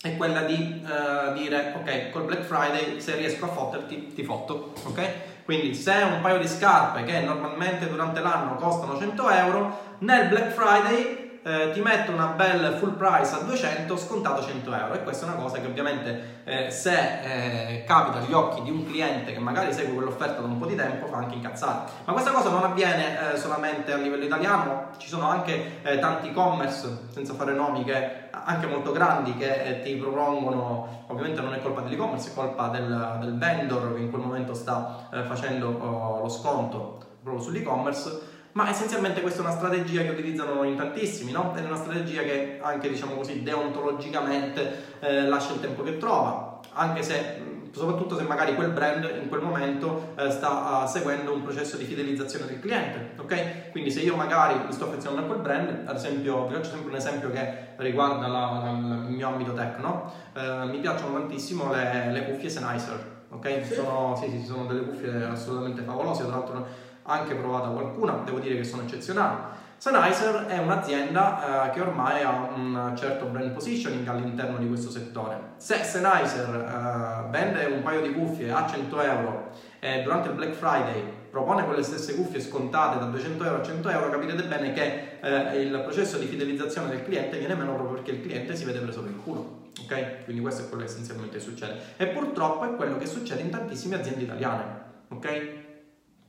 È 0.00 0.16
quella 0.16 0.42
di 0.42 0.82
eh, 0.82 1.32
dire, 1.34 1.74
ok, 1.76 2.10
col 2.10 2.24
Black 2.24 2.42
Friday 2.42 3.00
se 3.00 3.16
riesco 3.16 3.44
a 3.44 3.48
fotterti, 3.48 4.14
ti 4.14 4.24
fotto, 4.24 4.72
ok? 4.84 5.10
Quindi 5.44 5.74
se 5.74 5.92
un 5.92 6.20
paio 6.20 6.38
di 6.38 6.48
scarpe 6.48 7.04
che 7.04 7.20
normalmente 7.20 7.88
durante 7.88 8.20
l'anno 8.20 8.54
costano 8.56 8.98
100 8.98 9.30
euro, 9.30 9.78
nel 9.98 10.28
Black 10.28 10.50
Friday 10.50 11.29
eh, 11.42 11.70
ti 11.72 11.80
metto 11.80 12.12
una 12.12 12.26
bella 12.26 12.76
full 12.76 12.96
price 12.96 13.34
a 13.34 13.38
200 13.38 13.96
scontato 13.96 14.42
100 14.42 14.74
euro. 14.74 14.94
E 14.94 15.02
questa 15.02 15.26
è 15.26 15.28
una 15.30 15.40
cosa 15.40 15.58
che 15.58 15.66
ovviamente 15.66 16.42
eh, 16.44 16.70
se 16.70 16.92
eh, 17.22 17.84
capita 17.84 18.18
agli 18.18 18.32
occhi 18.32 18.62
di 18.62 18.70
un 18.70 18.84
cliente 18.84 19.32
che 19.32 19.38
magari 19.38 19.72
segue 19.72 19.94
quell'offerta 19.94 20.40
da 20.40 20.46
un 20.46 20.58
po' 20.58 20.66
di 20.66 20.74
tempo 20.74 21.06
fa 21.06 21.18
anche 21.18 21.36
incazzare. 21.36 21.90
Ma 22.04 22.12
questa 22.12 22.32
cosa 22.32 22.50
non 22.50 22.62
avviene 22.64 23.32
eh, 23.32 23.36
solamente 23.36 23.92
a 23.92 23.96
livello 23.96 24.24
italiano. 24.24 24.88
Ci 24.98 25.08
sono 25.08 25.28
anche 25.28 25.80
eh, 25.82 25.98
tanti 25.98 26.28
e-commerce 26.28 27.06
senza 27.10 27.34
fare 27.34 27.52
nomi 27.52 27.84
che 27.84 28.28
anche 28.32 28.66
molto 28.66 28.92
grandi 28.92 29.36
che 29.36 29.64
eh, 29.64 29.82
ti 29.82 29.94
propongono 29.96 31.04
ovviamente 31.08 31.40
non 31.40 31.52
è 31.52 31.60
colpa 31.60 31.80
dell'e-commerce 31.80 32.30
è 32.30 32.34
colpa 32.34 32.68
del, 32.68 33.18
del 33.20 33.36
vendor 33.36 33.94
che 33.94 34.00
in 34.00 34.10
quel 34.10 34.22
momento 34.22 34.54
sta 34.54 35.08
facendo 35.26 35.68
oh, 35.68 36.22
lo 36.22 36.28
sconto 36.28 37.00
proprio 37.22 37.42
sull'e-commerce 37.42 38.20
ma 38.52 38.68
essenzialmente 38.68 39.20
questa 39.20 39.40
è 39.40 39.44
una 39.44 39.54
strategia 39.54 40.02
che 40.02 40.08
utilizzano 40.10 40.64
in 40.64 40.76
tantissimi, 40.76 41.32
no? 41.32 41.52
Ed 41.56 41.64
è 41.64 41.66
una 41.66 41.76
strategia 41.76 42.22
che 42.22 42.58
anche, 42.62 42.88
diciamo 42.88 43.14
così, 43.14 43.42
deontologicamente 43.42 44.98
eh, 45.00 45.22
lascia 45.22 45.52
il 45.52 45.60
tempo 45.60 45.82
che 45.82 45.98
trova, 45.98 46.60
anche 46.72 47.02
se, 47.02 47.42
soprattutto 47.72 48.16
se 48.16 48.24
magari 48.24 48.54
quel 48.54 48.70
brand 48.70 49.08
in 49.22 49.28
quel 49.28 49.40
momento 49.42 50.12
eh, 50.16 50.30
sta 50.30 50.82
uh, 50.82 50.86
seguendo 50.88 51.32
un 51.32 51.42
processo 51.42 51.76
di 51.76 51.84
fidelizzazione 51.84 52.46
del 52.46 52.58
cliente, 52.60 53.12
ok? 53.20 53.70
Quindi 53.70 53.90
se 53.90 54.00
io 54.00 54.16
magari 54.16 54.54
mi 54.66 54.72
sto 54.72 54.86
affezionando 54.86 55.22
a 55.22 55.26
quel 55.28 55.40
brand, 55.42 55.86
ad 55.86 55.94
esempio, 55.94 56.46
vi 56.46 56.54
faccio 56.54 56.70
sempre 56.70 56.90
un 56.90 56.96
esempio 56.96 57.30
che 57.30 57.68
riguarda 57.76 58.26
la- 58.26 58.60
la- 58.62 58.70
il 59.08 59.14
mio 59.14 59.28
ambito 59.28 59.52
tech, 59.52 59.78
no? 59.78 60.12
Eh, 60.34 60.66
mi 60.66 60.78
piacciono 60.78 61.12
tantissimo 61.18 61.70
le, 61.72 62.10
le 62.10 62.24
cuffie 62.24 62.48
Sennheiser, 62.48 63.24
ok? 63.30 63.64
Sì. 63.64 63.74
Sono, 63.74 64.16
sì, 64.20 64.28
sì, 64.30 64.44
sono 64.44 64.66
delle 64.66 64.82
cuffie 64.86 65.24
assolutamente 65.24 65.82
favolose, 65.82 66.24
tra 66.24 66.32
l'altro 66.36 66.66
anche 67.02 67.34
provata 67.34 67.68
qualcuna, 67.68 68.20
devo 68.24 68.38
dire 68.38 68.56
che 68.56 68.64
sono 68.64 68.82
eccezionali. 68.82 69.58
Sennheiser 69.80 70.44
è 70.44 70.58
un'azienda 70.58 71.68
eh, 71.68 71.70
che 71.70 71.80
ormai 71.80 72.22
ha 72.22 72.50
un 72.54 72.92
certo 72.98 73.24
brand 73.24 73.50
positioning 73.52 74.06
all'interno 74.06 74.58
di 74.58 74.68
questo 74.68 74.90
settore. 74.90 75.52
Se 75.56 75.82
Sennheiser 75.82 76.54
eh, 76.54 77.30
vende 77.30 77.64
un 77.64 77.80
paio 77.82 78.02
di 78.02 78.12
cuffie 78.12 78.52
a 78.52 78.66
100 78.68 79.00
euro 79.00 79.50
e 79.78 80.02
durante 80.02 80.28
il 80.28 80.34
Black 80.34 80.52
Friday 80.52 81.02
propone 81.30 81.64
quelle 81.64 81.82
stesse 81.82 82.14
cuffie 82.14 82.40
scontate 82.40 82.98
da 82.98 83.06
200 83.06 83.42
euro 83.42 83.60
a 83.60 83.62
100 83.62 83.88
euro, 83.88 84.10
capirete 84.10 84.42
bene 84.42 84.74
che 84.74 85.18
eh, 85.22 85.62
il 85.62 85.80
processo 85.80 86.18
di 86.18 86.26
fidelizzazione 86.26 86.90
del 86.90 87.02
cliente 87.02 87.38
viene 87.38 87.54
meno 87.54 87.72
proprio 87.72 87.94
perché 87.94 88.10
il 88.10 88.20
cliente 88.20 88.54
si 88.56 88.64
vede 88.64 88.80
preso 88.80 89.00
per 89.00 89.12
il 89.12 89.20
culo. 89.22 89.68
Ok? 89.82 90.24
Quindi 90.24 90.42
questo 90.42 90.64
è 90.64 90.68
quello 90.68 90.84
che 90.84 90.90
essenzialmente 90.90 91.40
succede. 91.40 91.78
E 91.96 92.08
purtroppo 92.08 92.66
è 92.66 92.76
quello 92.76 92.98
che 92.98 93.06
succede 93.06 93.40
in 93.40 93.48
tantissime 93.48 93.96
aziende 93.96 94.24
italiane. 94.24 94.64
Ok? 95.08 95.68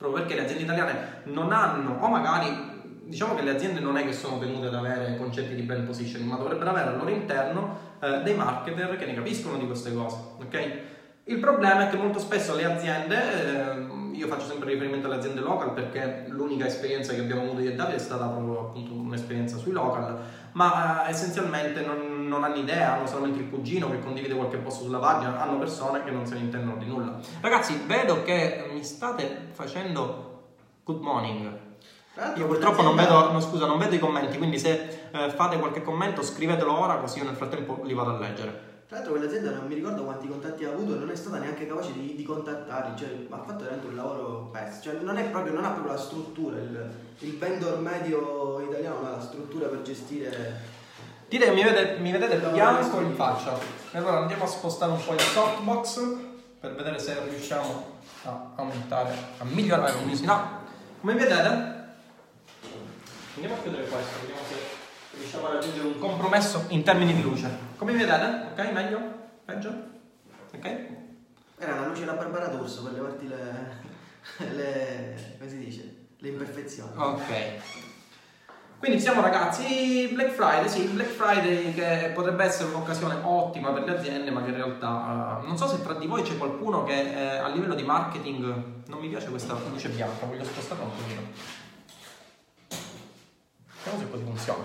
Proprio 0.02 0.24
perché 0.24 0.34
le 0.34 0.46
aziende 0.46 0.64
italiane 0.64 1.22
non 1.26 1.54
hanno, 1.54 2.00
o 2.02 2.08
magari 2.10 2.70
diciamo 3.04 3.36
che 3.36 3.44
le 3.44 3.52
aziende 3.52 3.80
non 3.80 3.98
è 3.98 4.04
che 4.04 4.14
sono 4.14 4.40
tenute 4.40 4.68
ad 4.68 4.74
avere 4.74 5.16
concetti 5.18 5.54
di 5.54 5.62
brand 5.62 5.86
positioning, 5.86 6.28
ma 6.28 6.38
dovrebbero 6.38 6.72
avere 6.72 6.90
al 6.90 6.98
loro 6.98 7.12
interno 7.12 7.78
eh, 8.00 8.22
dei 8.24 8.36
marketer 8.36 8.98
che 8.98 9.06
ne 9.06 9.14
capiscono 9.14 9.58
di 9.58 9.68
queste 9.68 9.94
cose, 9.94 10.18
ok? 10.40 10.72
Il 11.26 11.40
problema 11.40 11.88
è 11.88 11.90
che 11.90 11.98
molto 11.98 12.18
spesso 12.18 12.56
le 12.56 12.66
aziende, 12.66 13.70
ehm, 13.70 14.14
io 14.16 14.28
faccio 14.28 14.48
sempre 14.48 14.72
riferimento 14.72 15.06
alle 15.06 15.18
aziende 15.18 15.42
local 15.42 15.74
perché 15.74 16.26
l'unica 16.30 16.66
esperienza 16.66 17.14
che 17.14 17.20
abbiamo 17.20 17.44
avuto 17.44 17.62
io 17.62 17.70
e 17.70 17.76
Davide 17.76 17.98
è 17.98 18.00
stata 18.00 18.26
proprio 18.26 18.60
appunto 18.60 18.94
un'esperienza 18.94 19.58
sui 19.58 19.72
local, 19.72 20.20
ma 20.54 21.06
eh, 21.06 21.12
essenzialmente 21.12 21.86
non, 21.86 22.11
non 22.32 22.46
hanno 22.46 22.56
idea, 22.56 22.94
hanno 22.94 23.06
solamente 23.06 23.40
il 23.40 23.50
cugino 23.50 23.90
che 23.92 24.00
condivide 24.00 24.34
qualche 24.34 24.58
posto 24.58 24.86
sulla 24.86 25.00
pagina, 25.00 25.40
hanno 25.42 25.58
persone 25.60 26.04
che 26.04 26.12
non 26.12 26.26
se 26.26 26.36
ne 26.36 26.40
intendono 26.42 26.78
di 26.78 26.86
nulla. 26.86 27.20
Ragazzi, 27.42 27.84
vedo 27.86 28.24
che 28.24 28.70
mi 28.72 28.84
state 28.84 29.50
facendo 29.52 30.44
good 30.84 31.02
morning. 31.02 31.60
L'altro 32.16 32.42
Io 32.42 32.48
purtroppo 32.48 32.82
non 32.82 32.96
vedo, 32.96 33.32
no, 33.32 33.40
scusa, 33.42 33.66
non 33.66 33.78
vedo 33.78 33.96
i 33.96 34.00
commenti, 34.00 34.38
quindi 34.38 34.58
se 34.58 35.10
eh, 35.12 35.30
fate 35.30 35.60
qualche 35.60 35.84
commento 35.84 36.22
scrivetelo 36.22 36.78
ora 36.78 36.96
così 36.98 37.20
io 37.20 37.26
nel 37.26 37.36
frattempo 37.36 37.82
li 37.84 37.94
vado 37.94 38.12
a 38.12 38.20
leggere. 38.20 38.70
Tra 38.88 38.98
l'altro 38.98 39.16
quell'azienda 39.16 39.52
non 39.52 39.68
mi 39.68 39.76
ricordo 39.76 40.04
quanti 40.04 40.28
contatti 40.28 40.66
ha 40.66 40.72
avuto 40.72 40.96
e 40.96 41.00
non 41.00 41.10
è 41.10 41.16
stata 41.16 41.38
neanche 41.38 41.66
capace 41.66 41.94
di, 41.94 42.16
di 42.16 42.24
contattarli, 42.24 42.98
cioè 42.98 43.10
ha 43.30 43.38
fatto 43.38 43.64
veramente 43.64 43.88
un 43.88 43.96
lavoro 43.96 44.50
pessimo, 44.52 44.82
cioè 44.84 45.02
non, 45.02 45.18
è 45.18 45.30
proprio, 45.30 45.54
non 45.54 45.64
ha 45.64 45.70
proprio 45.70 45.94
la 45.94 46.00
struttura, 46.00 46.58
il, 46.58 46.92
il 47.20 47.38
vendor 47.38 47.80
medio 47.80 48.60
italiano 48.60 48.96
non 48.96 49.06
ha 49.06 49.12
la 49.12 49.22
struttura 49.22 49.68
per 49.68 49.82
gestire... 49.82 50.80
Dite 51.32 51.46
che 51.46 51.52
mi 51.52 51.64
vedete, 51.64 51.98
mi 52.00 52.12
vedete 52.12 52.36
No, 52.40 52.52
bianco 52.52 53.00
in 53.00 53.16
faccia. 53.16 53.58
E 53.92 53.98
allora 53.98 54.18
andiamo 54.18 54.44
a 54.44 54.48
spostare 54.48 54.92
un 54.92 55.02
po' 55.02 55.14
il 55.14 55.22
softbox 55.22 56.18
per 56.60 56.76
vedere 56.76 57.00
se 57.00 57.18
riusciamo 57.26 58.00
a 58.24 58.52
aumentare, 58.56 59.16
a 59.38 59.46
migliorare 59.46 59.94
la 59.94 59.98
luminosità. 59.98 60.60
Come 61.00 61.14
vedete, 61.14 61.48
andiamo 63.36 63.56
a 63.56 63.62
chiudere 63.62 63.88
questo, 63.88 64.20
vediamo 64.20 64.42
se 64.46 64.56
riusciamo 65.18 65.48
a 65.48 65.54
raggiungere 65.54 65.88
un 65.88 66.00
compromesso 66.00 66.66
in 66.68 66.84
termini 66.84 67.14
di 67.14 67.22
luce. 67.22 67.50
Come 67.78 67.94
vedete? 67.94 68.48
Ok, 68.52 68.72
meglio? 68.74 69.00
Peggio? 69.46 69.74
Ok? 70.54 70.66
Era 71.60 71.80
la 71.80 71.88
luce 71.88 72.04
da 72.04 72.12
Barbara 72.12 72.48
D'Urso 72.48 72.84
per 72.84 72.92
levarti 72.92 73.30
le, 73.30 73.78
le... 74.54 75.36
come 75.38 75.50
si 75.50 75.58
dice? 75.60 75.96
Le 76.18 76.28
imperfezioni. 76.28 76.92
Ok. 76.94 77.91
Quindi 78.82 79.00
siamo 79.00 79.22
ragazzi, 79.22 80.10
Black 80.12 80.32
Friday, 80.32 80.68
sì, 80.68 80.88
Black 80.88 81.12
Friday 81.12 81.72
che 81.72 82.10
potrebbe 82.16 82.46
essere 82.46 82.70
un'occasione 82.70 83.20
ottima 83.22 83.72
per 83.74 83.84
le 83.84 83.96
aziende, 83.96 84.32
ma 84.32 84.42
che 84.42 84.50
in 84.50 84.56
realtà 84.56 85.40
eh, 85.40 85.46
non 85.46 85.56
so 85.56 85.68
se 85.68 85.84
tra 85.84 85.94
di 85.94 86.08
voi 86.08 86.24
c'è 86.24 86.36
qualcuno 86.36 86.84
che 86.84 87.00
eh, 87.00 87.38
a 87.38 87.48
livello 87.50 87.76
di 87.76 87.84
marketing 87.84 88.42
non 88.88 89.00
mi 89.00 89.08
piace 89.08 89.30
questa 89.30 89.56
luce 89.70 89.90
bianca, 89.90 90.26
voglio 90.26 90.44
spostarla 90.44 90.84
un 90.84 90.90
pochino. 90.96 91.22
Vediamo 93.84 94.00
se 94.00 94.10
così 94.10 94.24
funziona. 94.24 94.64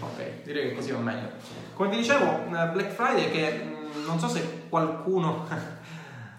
Ok, 0.00 0.42
direi 0.42 0.70
che 0.70 0.74
così 0.74 0.90
va 0.90 0.98
meglio. 0.98 1.28
Come 1.74 1.90
vi 1.90 1.98
dicevo, 1.98 2.24
eh, 2.24 2.66
Black 2.72 2.90
Friday 2.90 3.30
che 3.30 3.52
mh, 3.52 4.04
non 4.04 4.18
so 4.18 4.26
se 4.26 4.64
qualcuno 4.68 5.46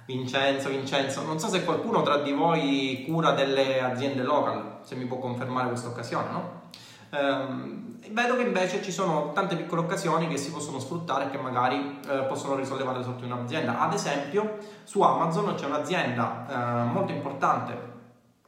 Vincenzo, 0.05 0.69
Vincenzo, 0.69 1.23
non 1.23 1.39
so 1.39 1.47
se 1.47 1.63
qualcuno 1.63 2.01
tra 2.01 2.17
di 2.17 2.33
voi 2.33 3.05
cura 3.07 3.31
delle 3.31 3.81
aziende 3.81 4.21
local, 4.21 4.79
se 4.81 4.95
mi 4.95 5.05
può 5.05 5.17
confermare 5.17 5.69
questa 5.69 5.87
occasione, 5.87 6.29
no? 6.29 6.61
Ehm, 7.11 7.99
vedo 8.09 8.35
che 8.35 8.41
invece 8.41 8.83
ci 8.83 8.91
sono 8.91 9.31
tante 9.33 9.55
piccole 9.55 9.81
occasioni 9.81 10.27
che 10.27 10.37
si 10.37 10.51
possono 10.51 10.79
sfruttare 10.79 11.25
e 11.25 11.29
che 11.29 11.37
magari 11.37 11.99
eh, 12.07 12.23
possono 12.23 12.55
risollevare 12.55 13.01
sotto 13.01 13.23
un'azienda. 13.23 13.79
Ad 13.79 13.93
esempio, 13.93 14.57
su 14.83 15.01
Amazon 15.01 15.55
c'è 15.55 15.67
un'azienda 15.67 16.47
eh, 16.49 16.91
molto 16.91 17.13
importante, 17.13 17.91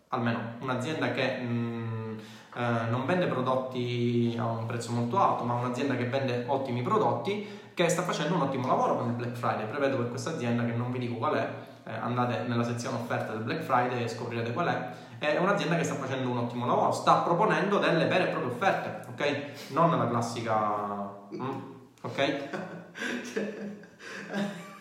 almeno 0.09 0.39
un'azienda 0.59 1.11
che 1.11 1.37
mh, 1.37 2.19
eh, 2.55 2.89
non 2.89 3.05
vende 3.05 3.27
prodotti 3.27 4.35
a 4.37 4.45
un 4.45 4.65
prezzo 4.65 4.91
molto 4.91 5.21
alto, 5.21 5.43
ma 5.43 5.53
un'azienda 5.53 5.95
che 5.95 6.05
vende 6.05 6.43
ottimi 6.47 6.81
prodotti 6.81 7.47
che 7.75 7.89
sta 7.89 8.01
facendo 8.03 8.35
un 8.35 8.41
ottimo 8.41 8.67
lavoro 8.67 8.95
con 8.95 9.07
il 9.09 9.13
Black 9.13 9.35
Friday. 9.35 9.67
Prevedo 9.67 9.97
per 9.97 10.09
questa 10.09 10.29
azienda, 10.31 10.63
che 10.63 10.71
non 10.71 10.91
vi 10.91 10.99
dico 10.99 11.15
qual 11.15 11.35
è, 11.35 11.47
eh, 11.83 11.91
andate 11.93 12.45
nella 12.47 12.63
sezione 12.63 12.97
offerta 12.97 13.33
del 13.33 13.41
Black 13.41 13.63
Friday 13.63 14.01
e 14.03 14.07
scoprirete 14.07 14.53
qual 14.53 14.67
è. 14.67 14.89
È 15.19 15.37
un'azienda 15.37 15.75
che 15.75 15.83
sta 15.83 15.95
facendo 15.95 16.29
un 16.29 16.37
ottimo 16.37 16.65
lavoro, 16.65 16.91
sta 16.93 17.15
proponendo 17.17 17.77
delle 17.77 18.05
vere 18.05 18.29
e 18.29 18.31
proprie 18.31 18.51
offerte, 18.51 19.07
ok? 19.09 19.71
Non 19.73 19.97
la 19.97 20.07
classica. 20.07 21.11
mm, 21.35 21.59
ok? 22.01 22.37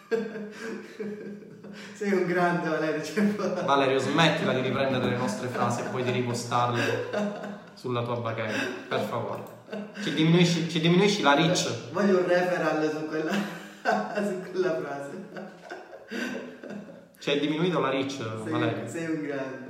Sei 1.95 2.13
un 2.13 2.27
grande 2.27 2.69
Valerio, 2.69 3.03
cioè, 3.03 3.25
Valerio, 3.65 3.99
smettila 3.99 4.53
di 4.53 4.61
riprendere 4.61 5.07
le 5.07 5.17
nostre 5.17 5.49
frasi 5.49 5.81
e 5.81 5.85
poi 5.85 6.05
di 6.05 6.13
ripostarle 6.13 7.11
sulla 7.75 8.05
tua 8.05 8.17
bacheca, 8.17 8.53
per 8.89 9.01
favore. 9.01 9.54
Ci 10.03 10.15
diminuisci, 10.15 10.69
ci 10.69 10.81
diminuisci 10.81 11.23
la 11.23 11.35
reach. 11.35 11.91
voglio 11.93 12.19
un 12.19 12.27
referral 12.27 12.91
su 12.91 13.07
quella, 13.07 13.33
su 14.17 14.51
quella 14.51 14.81
frase. 14.81 15.29
Ci 17.19 17.31
hai 17.31 17.41
diminuito 17.41 17.81
la 17.81 17.89
Valerio. 17.89 18.11
Sei, 18.11 18.89
sei 18.89 19.07
un 19.07 19.23
grande. 19.23 19.69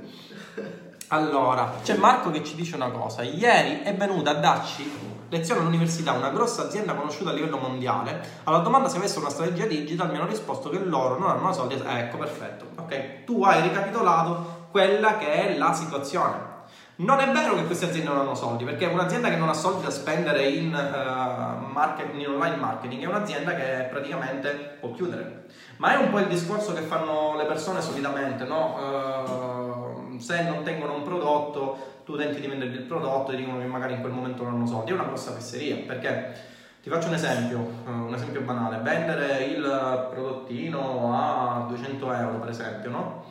Allora, 1.09 1.75
c'è 1.83 1.95
Marco 1.95 2.31
che 2.31 2.43
ci 2.43 2.55
dice 2.55 2.75
una 2.75 2.89
cosa. 2.89 3.21
Ieri 3.21 3.81
è 3.83 3.95
venuta 3.95 4.31
a 4.31 4.33
darci 4.35 5.13
Lezione 5.29 5.61
all'università, 5.61 6.11
una 6.11 6.29
grossa 6.29 6.63
azienda 6.63 6.93
conosciuta 6.93 7.31
a 7.31 7.33
livello 7.33 7.57
mondiale. 7.57 8.21
Alla 8.43 8.59
domanda 8.59 8.87
se 8.87 8.97
avessero 8.97 9.21
una 9.21 9.29
strategia 9.29 9.65
digital 9.65 10.11
mi 10.11 10.17
hanno 10.17 10.27
risposto 10.27 10.69
che 10.69 10.77
loro 10.77 11.17
non 11.17 11.29
hanno 11.29 11.51
soldi. 11.51 11.73
Eh, 11.73 11.99
ecco, 11.99 12.17
perfetto. 12.17 12.67
Ok, 12.75 13.23
tu 13.25 13.43
hai 13.43 13.61
ricapitolato 13.61 14.67
quella 14.69 15.17
che 15.17 15.31
è 15.31 15.57
la 15.57 15.73
situazione. 15.73 16.53
Non 16.97 17.19
è 17.19 17.29
vero 17.29 17.55
che 17.55 17.65
queste 17.65 17.85
aziende 17.85 18.09
non 18.09 18.19
hanno 18.19 18.35
soldi, 18.35 18.63
perché 18.63 18.85
un'azienda 18.85 19.27
che 19.27 19.35
non 19.35 19.49
ha 19.49 19.53
soldi 19.53 19.83
da 19.83 19.89
spendere 19.89 20.47
in, 20.47 20.73
uh, 20.73 21.71
marketing, 21.73 22.21
in 22.21 22.29
online 22.29 22.55
marketing 22.55 23.03
è 23.03 23.05
un'azienda 23.05 23.53
che 23.53 23.87
praticamente 23.89 24.77
può 24.79 24.91
chiudere. 24.91 25.47
Ma 25.77 25.93
è 25.93 25.97
un 25.97 26.09
po' 26.09 26.19
il 26.19 26.27
discorso 26.27 26.73
che 26.73 26.81
fanno 26.81 27.35
le 27.35 27.43
persone 27.43 27.81
solitamente, 27.81 28.45
no? 28.45 30.05
Uh, 30.13 30.19
se 30.19 30.43
non 30.43 30.63
tengono 30.63 30.93
un 30.93 31.03
prodotto, 31.03 31.99
tu 32.05 32.15
tenti 32.15 32.39
di 32.39 32.47
vendere 32.47 32.71
il 32.71 32.83
prodotto 32.83 33.33
e 33.33 33.35
dicono 33.35 33.59
che 33.59 33.65
magari 33.65 33.95
in 33.95 33.99
quel 33.99 34.13
momento 34.13 34.43
non 34.43 34.53
hanno 34.53 34.65
soldi. 34.65 34.91
È 34.91 34.93
una 34.93 35.03
grossa 35.03 35.33
fesseria, 35.33 35.75
perché 35.85 36.33
ti 36.81 36.89
faccio 36.89 37.09
un 37.09 37.15
esempio, 37.15 37.57
uh, 37.85 37.89
un 37.89 38.13
esempio 38.13 38.39
banale. 38.39 38.77
Vendere 38.77 39.43
il 39.43 40.07
prodottino 40.11 41.13
a 41.13 41.65
200 41.67 42.13
euro, 42.13 42.37
per 42.37 42.49
esempio, 42.51 42.89
no? 42.89 43.23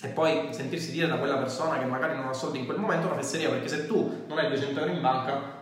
E 0.00 0.08
poi 0.08 0.48
sentirsi 0.50 0.92
dire 0.92 1.08
da 1.08 1.16
quella 1.16 1.36
persona 1.36 1.78
che 1.78 1.84
magari 1.84 2.16
non 2.16 2.28
ha 2.28 2.32
soldi 2.32 2.60
in 2.60 2.66
quel 2.66 2.78
momento 2.78 3.08
è 3.08 3.10
una 3.10 3.20
fesseria 3.20 3.48
perché 3.48 3.68
se 3.68 3.86
tu 3.86 4.24
non 4.28 4.38
hai 4.38 4.48
200 4.48 4.78
euro 4.78 4.92
in 4.92 5.00
banca 5.00 5.56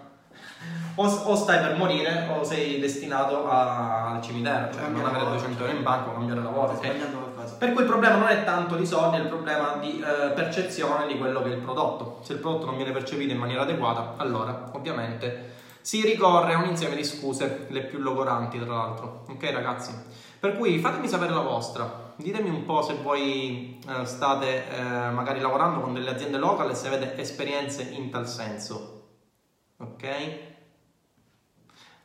o, 0.95 1.07
o 1.07 1.35
stai 1.37 1.61
per 1.61 1.77
morire 1.77 2.29
o 2.31 2.45
sei 2.45 2.79
destinato 2.79 3.49
al 3.49 4.21
cimitero 4.21 4.73
cioè 4.73 4.89
non 4.89 5.07
avere 5.07 5.25
200 5.25 5.65
euro 5.65 5.77
in 5.77 5.83
banca 5.83 6.11
o 6.11 6.13
cambiare 6.15 6.43
lavoro 6.43 6.73
okay? 6.73 7.01
per 7.59 7.73
cui 7.73 7.83
il 7.83 7.89
problema 7.89 8.17
non 8.17 8.29
è 8.29 8.45
tanto 8.45 8.77
di 8.77 8.85
soldi 8.85 9.17
è 9.17 9.21
il 9.21 9.29
problema 9.29 9.77
di 9.81 10.01
eh, 10.01 10.33
percezione 10.33 11.07
di 11.07 11.17
quello 11.17 11.43
che 11.43 11.51
è 11.51 11.55
il 11.55 11.61
prodotto. 11.61 12.21
Se 12.23 12.35
il 12.35 12.39
prodotto 12.39 12.67
non 12.67 12.77
viene 12.77 12.93
percepito 12.93 13.33
in 13.33 13.39
maniera 13.39 13.63
adeguata 13.63 14.15
allora 14.17 14.71
ovviamente 14.73 15.55
si 15.81 16.03
ricorre 16.03 16.55
a 16.55 16.59
un 16.59 16.69
insieme 16.69 16.97
di 16.97 17.05
scuse 17.05 17.67
le 17.69 17.83
più 17.83 17.99
logoranti 17.99 18.59
tra 18.59 18.75
l'altro. 18.75 19.25
Ok 19.31 19.51
ragazzi 19.53 19.93
per 20.47 20.57
cui 20.57 20.79
fatemi 20.79 21.09
sapere 21.09 21.33
la 21.33 21.41
vostra 21.41 22.05
ditemi 22.17 22.49
un 22.49 22.65
po' 22.65 22.83
se 22.83 22.95
voi 22.95 23.79
eh, 23.87 24.05
state 24.05 24.69
eh, 24.71 25.11
magari 25.11 25.41
lavorando 25.41 25.81
con 25.81 25.93
delle 25.93 26.11
aziende 26.11 26.39
local 26.39 26.71
e 26.71 26.75
se 26.75 26.89
avete 26.89 27.19
esperienze 27.19 27.83
in 27.83 28.11
tal 28.11 28.29
senso. 28.29 28.93
Ok? 29.79 30.05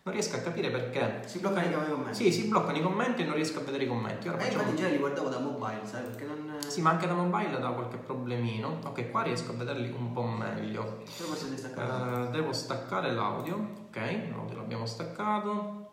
Non 0.03 0.15
riesco 0.15 0.35
a 0.35 0.39
capire 0.39 0.71
perché. 0.71 1.21
Si 1.27 1.39
bloccano 1.39 1.67
i 1.67 1.89
commenti. 1.89 2.15
Sì, 2.15 2.31
si 2.31 2.47
bloccano 2.47 2.77
i 2.77 2.81
commenti 2.81 3.21
e 3.21 3.25
non 3.25 3.35
riesco 3.35 3.59
a 3.59 3.61
vedere 3.61 3.83
i 3.83 3.87
commenti. 3.87 4.27
Ora 4.27 4.37
eh, 4.37 4.41
facciamo... 4.41 4.63
infatti 4.63 4.69
in 4.71 4.75
genere 4.77 4.95
li 4.95 4.99
guardavo 4.99 5.29
da 5.29 5.39
mobile, 5.39 5.81
sai? 5.83 6.03
Perché 6.03 6.25
non... 6.25 6.57
Sì, 6.67 6.81
ma 6.81 6.89
anche 6.89 7.07
da 7.07 7.13
mobile 7.13 7.59
da 7.59 7.69
qualche 7.69 7.97
problemino. 7.97 8.79
Ok, 8.83 9.11
qua 9.11 9.21
riesco 9.21 9.51
a 9.51 9.55
vederli 9.55 9.93
un 9.95 10.11
po' 10.11 10.23
meglio. 10.23 11.03
Staccare. 11.05 12.27
Uh, 12.27 12.31
devo 12.31 12.51
staccare 12.51 13.11
l'audio. 13.11 13.85
Ok, 13.87 14.29
l'audio 14.31 14.57
l'abbiamo 14.57 14.87
staccato. 14.87 15.91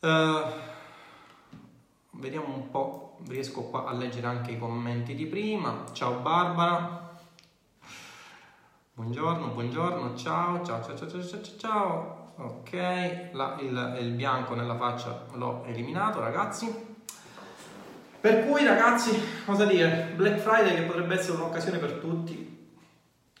Uh, 0.00 0.63
Vediamo 2.24 2.54
un 2.54 2.70
po', 2.70 3.18
riesco 3.28 3.64
qua 3.64 3.84
a 3.84 3.92
leggere 3.92 4.26
anche 4.26 4.52
i 4.52 4.58
commenti 4.58 5.14
di 5.14 5.26
prima. 5.26 5.84
Ciao 5.92 6.20
Barbara. 6.20 7.18
Buongiorno, 8.94 9.48
buongiorno, 9.48 10.16
ciao, 10.16 10.64
ciao, 10.64 10.82
ciao, 10.82 10.96
ciao, 10.96 11.10
ciao, 11.10 11.22
ciao, 11.22 11.58
ciao. 11.58 12.32
Ok, 12.36 12.72
La, 13.32 13.58
il, 13.60 13.98
il 14.00 14.12
bianco 14.12 14.54
nella 14.54 14.74
faccia 14.74 15.26
l'ho 15.34 15.64
eliminato, 15.66 16.18
ragazzi. 16.20 16.96
Per 18.22 18.46
cui, 18.46 18.64
ragazzi, 18.64 19.44
cosa 19.44 19.66
dire? 19.66 20.12
Black 20.16 20.38
Friday 20.38 20.76
che 20.76 20.82
potrebbe 20.84 21.16
essere 21.16 21.36
un'occasione 21.36 21.76
per 21.76 21.92
tutti. 21.98 22.72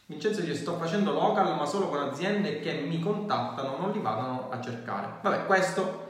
Vincenzo 0.04 0.42
dice 0.42 0.56
sto 0.56 0.76
facendo 0.76 1.10
local 1.10 1.56
ma 1.56 1.64
solo 1.64 1.88
con 1.88 2.00
aziende 2.00 2.60
che 2.60 2.84
mi 2.86 3.00
contattano, 3.00 3.78
non 3.78 3.92
li 3.92 4.00
vadano 4.00 4.50
a 4.50 4.60
cercare. 4.60 5.08
Vabbè, 5.22 5.46
questo 5.46 6.03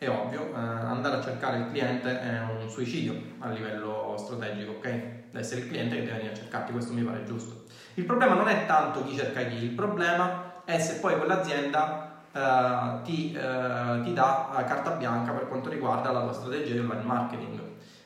è 0.00 0.08
ovvio, 0.08 0.48
eh, 0.54 0.58
andare 0.58 1.18
a 1.18 1.22
cercare 1.22 1.58
il 1.58 1.66
cliente 1.68 2.22
è 2.22 2.40
un 2.40 2.70
suicidio 2.70 3.14
a 3.40 3.50
livello 3.50 4.14
strategico, 4.16 4.72
ok? 4.72 4.82
Deve 4.82 5.38
essere 5.40 5.60
il 5.60 5.68
cliente 5.68 5.96
che 5.96 6.04
deve 6.04 6.16
venire 6.16 6.32
a 6.32 6.36
cercarti, 6.36 6.72
questo 6.72 6.94
mi 6.94 7.02
pare 7.02 7.22
giusto. 7.24 7.64
Il 7.94 8.06
problema 8.06 8.32
non 8.32 8.48
è 8.48 8.64
tanto 8.64 9.04
chi 9.04 9.14
cerca 9.14 9.42
chi, 9.42 9.62
il 9.62 9.72
problema 9.72 10.62
è 10.64 10.78
se 10.78 11.00
poi 11.00 11.18
quell'azienda 11.18 12.22
eh, 12.32 13.02
ti, 13.04 13.34
eh, 13.34 14.00
ti, 14.02 14.12
dà 14.14 14.64
carta 14.66 14.92
bianca 14.92 15.32
per 15.32 15.48
quanto 15.48 15.68
riguarda 15.68 16.10
la 16.12 16.22
tua 16.22 16.32
strategia 16.32 16.72
di 16.72 16.78
online 16.78 17.02
marketing. 17.02 17.60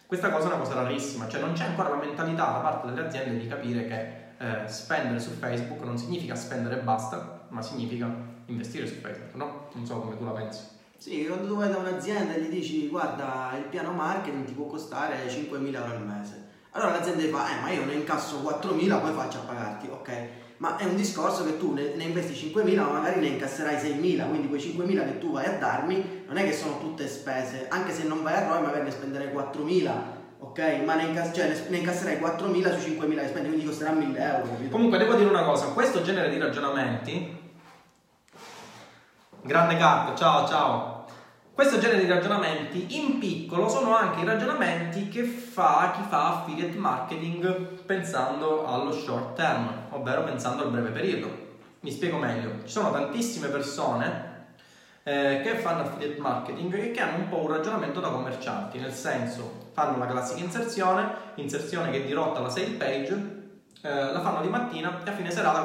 Questa 0.04 0.30
cosa 0.30 0.48
è 0.48 0.52
una 0.52 0.62
cosa 0.62 0.74
rarissima, 0.74 1.28
cioè 1.28 1.40
non 1.40 1.52
c'è 1.52 1.66
ancora 1.66 1.90
la 1.90 1.96
mentalità 1.96 2.46
da 2.46 2.58
parte 2.58 2.88
delle 2.88 3.06
aziende 3.06 3.38
di 3.38 3.46
capire 3.46 3.86
che 3.86 4.22
eh, 4.38 4.66
spendere 4.66 5.20
su 5.20 5.30
Facebook 5.30 5.84
non 5.84 5.96
significa 5.96 6.34
spendere 6.34 6.80
e 6.80 6.82
basta, 6.82 7.46
ma 7.50 7.62
significa 7.62 8.12
investire 8.46 8.84
su 8.84 8.94
Facebook, 8.94 9.34
no? 9.36 9.68
Non 9.74 9.86
so 9.86 10.00
come 10.00 10.16
tu 10.16 10.24
la 10.24 10.32
pensi. 10.32 10.73
Sì, 11.04 11.26
quando 11.26 11.48
tu 11.48 11.56
vai 11.56 11.68
da 11.68 11.76
un'azienda 11.76 12.32
e 12.32 12.40
gli 12.40 12.48
dici 12.48 12.88
guarda 12.88 13.52
il 13.58 13.64
piano 13.64 13.92
marketing 13.92 14.46
ti 14.46 14.54
può 14.54 14.64
costare 14.64 15.28
5.000 15.28 15.74
euro 15.74 15.90
al 15.90 16.02
mese. 16.02 16.46
Allora 16.70 16.92
l'azienda 16.92 17.24
fa, 17.24 17.50
eh 17.50 17.60
ma 17.60 17.70
io 17.72 17.84
ne 17.84 17.92
incasso 17.92 18.40
4.000 18.40 19.00
poi 19.02 19.12
faccio 19.12 19.36
a 19.36 19.42
pagarti, 19.42 19.88
ok? 19.90 20.26
Ma 20.56 20.78
è 20.78 20.84
un 20.86 20.96
discorso 20.96 21.44
che 21.44 21.58
tu 21.58 21.74
ne, 21.74 21.94
ne 21.94 22.04
investi 22.04 22.50
5.000 22.50 22.76
ma 22.76 22.92
magari 22.92 23.20
ne 23.20 23.26
incasserai 23.26 23.76
6.000, 23.76 24.28
quindi 24.30 24.48
quei 24.48 24.58
5.000 24.62 25.04
che 25.04 25.18
tu 25.18 25.32
vai 25.32 25.44
a 25.44 25.58
darmi 25.58 26.24
non 26.26 26.38
è 26.38 26.44
che 26.44 26.54
sono 26.54 26.78
tutte 26.78 27.06
spese, 27.06 27.66
anche 27.68 27.92
se 27.92 28.04
non 28.04 28.22
vai 28.22 28.36
a 28.36 28.48
ROI 28.48 28.62
magari 28.62 28.84
ne 28.84 28.90
spenderai 28.90 29.26
4.000 29.26 29.92
ok? 30.38 30.58
Ma 30.86 30.94
ne, 30.94 31.02
incass- 31.02 31.34
cioè, 31.34 31.66
ne 31.68 31.76
incasserai 31.76 32.16
4.000 32.16 32.78
su 32.78 32.88
5.000 32.92 33.20
che 33.20 33.28
spendi, 33.28 33.48
quindi 33.48 33.66
costerà 33.66 33.92
1.000 33.92 34.16
euro. 34.16 34.48
Comunque 34.70 34.96
devo 34.96 35.12
dire 35.16 35.28
una 35.28 35.44
cosa, 35.44 35.66
questo 35.66 36.00
genere 36.00 36.30
di 36.30 36.38
ragionamenti... 36.38 37.42
Grande 39.46 39.76
carta, 39.76 40.14
ciao 40.14 40.48
ciao! 40.48 40.93
Questo 41.54 41.78
genere 41.78 42.00
di 42.00 42.10
ragionamenti 42.10 42.96
in 42.98 43.20
piccolo 43.20 43.68
sono 43.68 43.94
anche 43.94 44.22
i 44.22 44.24
ragionamenti 44.24 45.08
che 45.08 45.22
fa 45.22 45.92
chi 45.94 46.02
fa 46.08 46.40
affiliate 46.40 46.76
marketing 46.76 47.46
pensando 47.86 48.66
allo 48.66 48.90
short 48.90 49.36
term, 49.36 49.70
ovvero 49.90 50.24
pensando 50.24 50.64
al 50.64 50.70
breve 50.70 50.90
periodo. 50.90 51.28
Mi 51.78 51.92
spiego 51.92 52.16
meglio, 52.18 52.64
ci 52.64 52.72
sono 52.72 52.90
tantissime 52.90 53.46
persone 53.46 54.46
eh, 55.04 55.42
che 55.44 55.54
fanno 55.58 55.82
affiliate 55.82 56.20
marketing 56.20 56.74
e 56.74 56.90
che 56.90 57.00
hanno 57.00 57.18
un 57.18 57.28
po' 57.28 57.42
un 57.42 57.52
ragionamento 57.52 58.00
da 58.00 58.08
commercianti, 58.08 58.80
nel 58.80 58.92
senso 58.92 59.70
fanno 59.74 59.96
la 59.96 60.06
classica 60.06 60.40
inserzione, 60.40 61.08
inserzione 61.36 61.92
che 61.92 62.04
dirotta 62.04 62.40
la 62.40 62.48
sale 62.48 62.70
page, 62.70 63.43
eh, 63.84 64.12
la 64.12 64.20
fanno 64.20 64.40
di 64.40 64.48
mattina 64.48 64.98
e 65.04 65.10
a 65.10 65.12
fine 65.12 65.30
serata 65.30 65.60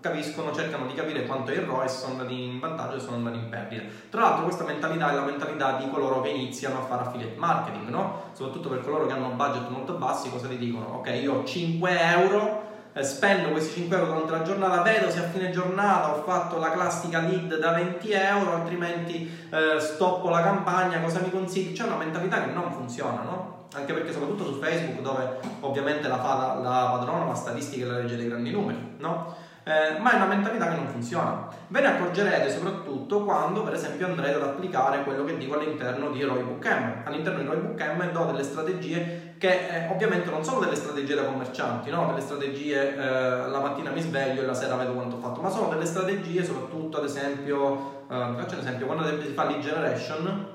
capiscono, 0.00 0.52
cercano 0.52 0.86
di 0.86 0.94
capire 0.94 1.24
quanto 1.24 1.52
è 1.52 1.54
il 1.54 1.60
ROI, 1.60 1.88
se 1.88 1.98
sono 1.98 2.12
andati 2.12 2.42
in 2.42 2.58
vantaggio 2.58 2.96
e 2.96 3.00
sono 3.00 3.16
andati 3.16 3.36
in 3.36 3.48
perdita. 3.48 3.82
Tra 4.10 4.22
l'altro 4.22 4.42
questa 4.44 4.64
mentalità 4.64 5.12
è 5.12 5.14
la 5.14 5.22
mentalità 5.22 5.76
di 5.76 5.88
coloro 5.88 6.20
che 6.20 6.30
iniziano 6.30 6.78
a 6.78 6.82
fare 6.86 7.02
affiliate 7.02 7.36
marketing, 7.38 7.88
no? 7.88 8.22
Soprattutto 8.32 8.70
per 8.70 8.80
coloro 8.80 9.06
che 9.06 9.12
hanno 9.12 9.28
budget 9.28 9.68
molto 9.68 9.92
bassi, 9.92 10.30
cosa 10.30 10.48
ti 10.48 10.58
dicono? 10.58 10.96
Ok, 10.96 11.16
io 11.22 11.34
ho 11.34 11.44
5 11.44 12.00
euro, 12.00 12.69
spendo 13.02 13.50
questi 13.50 13.80
5 13.80 13.96
euro 13.96 14.12
durante 14.12 14.32
la 14.32 14.42
giornata, 14.42 14.82
vedo 14.82 15.10
se 15.10 15.18
a 15.18 15.28
fine 15.28 15.50
giornata 15.50 16.12
ho 16.12 16.22
fatto 16.22 16.58
la 16.58 16.70
classica 16.70 17.20
lead 17.20 17.58
da 17.58 17.72
20 17.72 18.10
euro, 18.10 18.54
altrimenti 18.54 19.30
eh, 19.50 19.80
stoppo 19.80 20.28
la 20.28 20.42
campagna, 20.42 21.00
cosa 21.00 21.20
mi 21.20 21.30
consigli? 21.30 21.72
C'è 21.72 21.84
una 21.84 21.96
mentalità 21.96 22.42
che 22.42 22.50
non 22.50 22.72
funziona, 22.72 23.22
no? 23.22 23.66
Anche 23.74 23.92
perché 23.92 24.12
soprattutto 24.12 24.44
su 24.44 24.58
Facebook, 24.58 25.00
dove 25.00 25.38
ovviamente 25.60 26.08
la 26.08 26.18
fa 26.18 26.34
la, 26.34 26.54
la 26.60 26.90
padrona, 26.90 27.26
la 27.26 27.34
statistica 27.34 27.84
e 27.84 27.88
la 27.88 27.98
legge 27.98 28.16
dei 28.16 28.28
grandi 28.28 28.50
numeri, 28.50 28.96
no? 28.98 29.48
Eh, 29.64 29.98
ma 29.98 30.12
è 30.12 30.16
una 30.16 30.26
mentalità 30.26 30.68
che 30.68 30.76
non 30.76 30.88
funziona. 30.88 31.48
Ve 31.68 31.80
ne 31.80 31.86
accorgerete 31.86 32.50
soprattutto 32.50 33.24
quando, 33.24 33.62
per 33.62 33.74
esempio, 33.74 34.06
andrete 34.06 34.36
ad 34.36 34.42
applicare 34.42 35.02
quello 35.02 35.24
che 35.24 35.36
dico 35.36 35.54
all'interno 35.54 36.10
di 36.10 36.22
Roy 36.22 36.42
Book 36.42 36.66
M. 36.66 37.02
All'interno 37.04 37.40
di 37.40 37.46
Roy 37.46 37.58
Book 37.58 37.80
M 37.80 38.10
do 38.10 38.24
delle 38.24 38.42
strategie 38.42 39.34
che 39.38 39.68
eh, 39.68 39.88
ovviamente 39.90 40.28
non 40.28 40.44
sono 40.44 40.60
delle 40.60 40.76
strategie 40.76 41.14
da 41.14 41.24
commercianti, 41.24 41.88
no? 41.88 42.06
delle 42.08 42.20
strategie 42.20 42.94
eh, 42.94 43.48
la 43.48 43.60
mattina 43.60 43.90
mi 43.90 44.02
sveglio 44.02 44.42
e 44.42 44.44
la 44.44 44.52
sera 44.52 44.76
vedo 44.76 44.92
quanto 44.92 45.16
ho 45.16 45.18
fatto, 45.18 45.40
ma 45.40 45.48
sono 45.48 45.68
delle 45.68 45.86
strategie 45.86 46.44
soprattutto, 46.44 46.98
ad 46.98 47.04
esempio, 47.04 48.04
eh, 48.10 48.34
faccio 48.36 48.54
un 48.54 48.60
esempio, 48.60 48.84
quando 48.84 49.04
si 49.22 49.28
fa 49.28 49.44
lead 49.44 49.60
generation, 49.60 50.46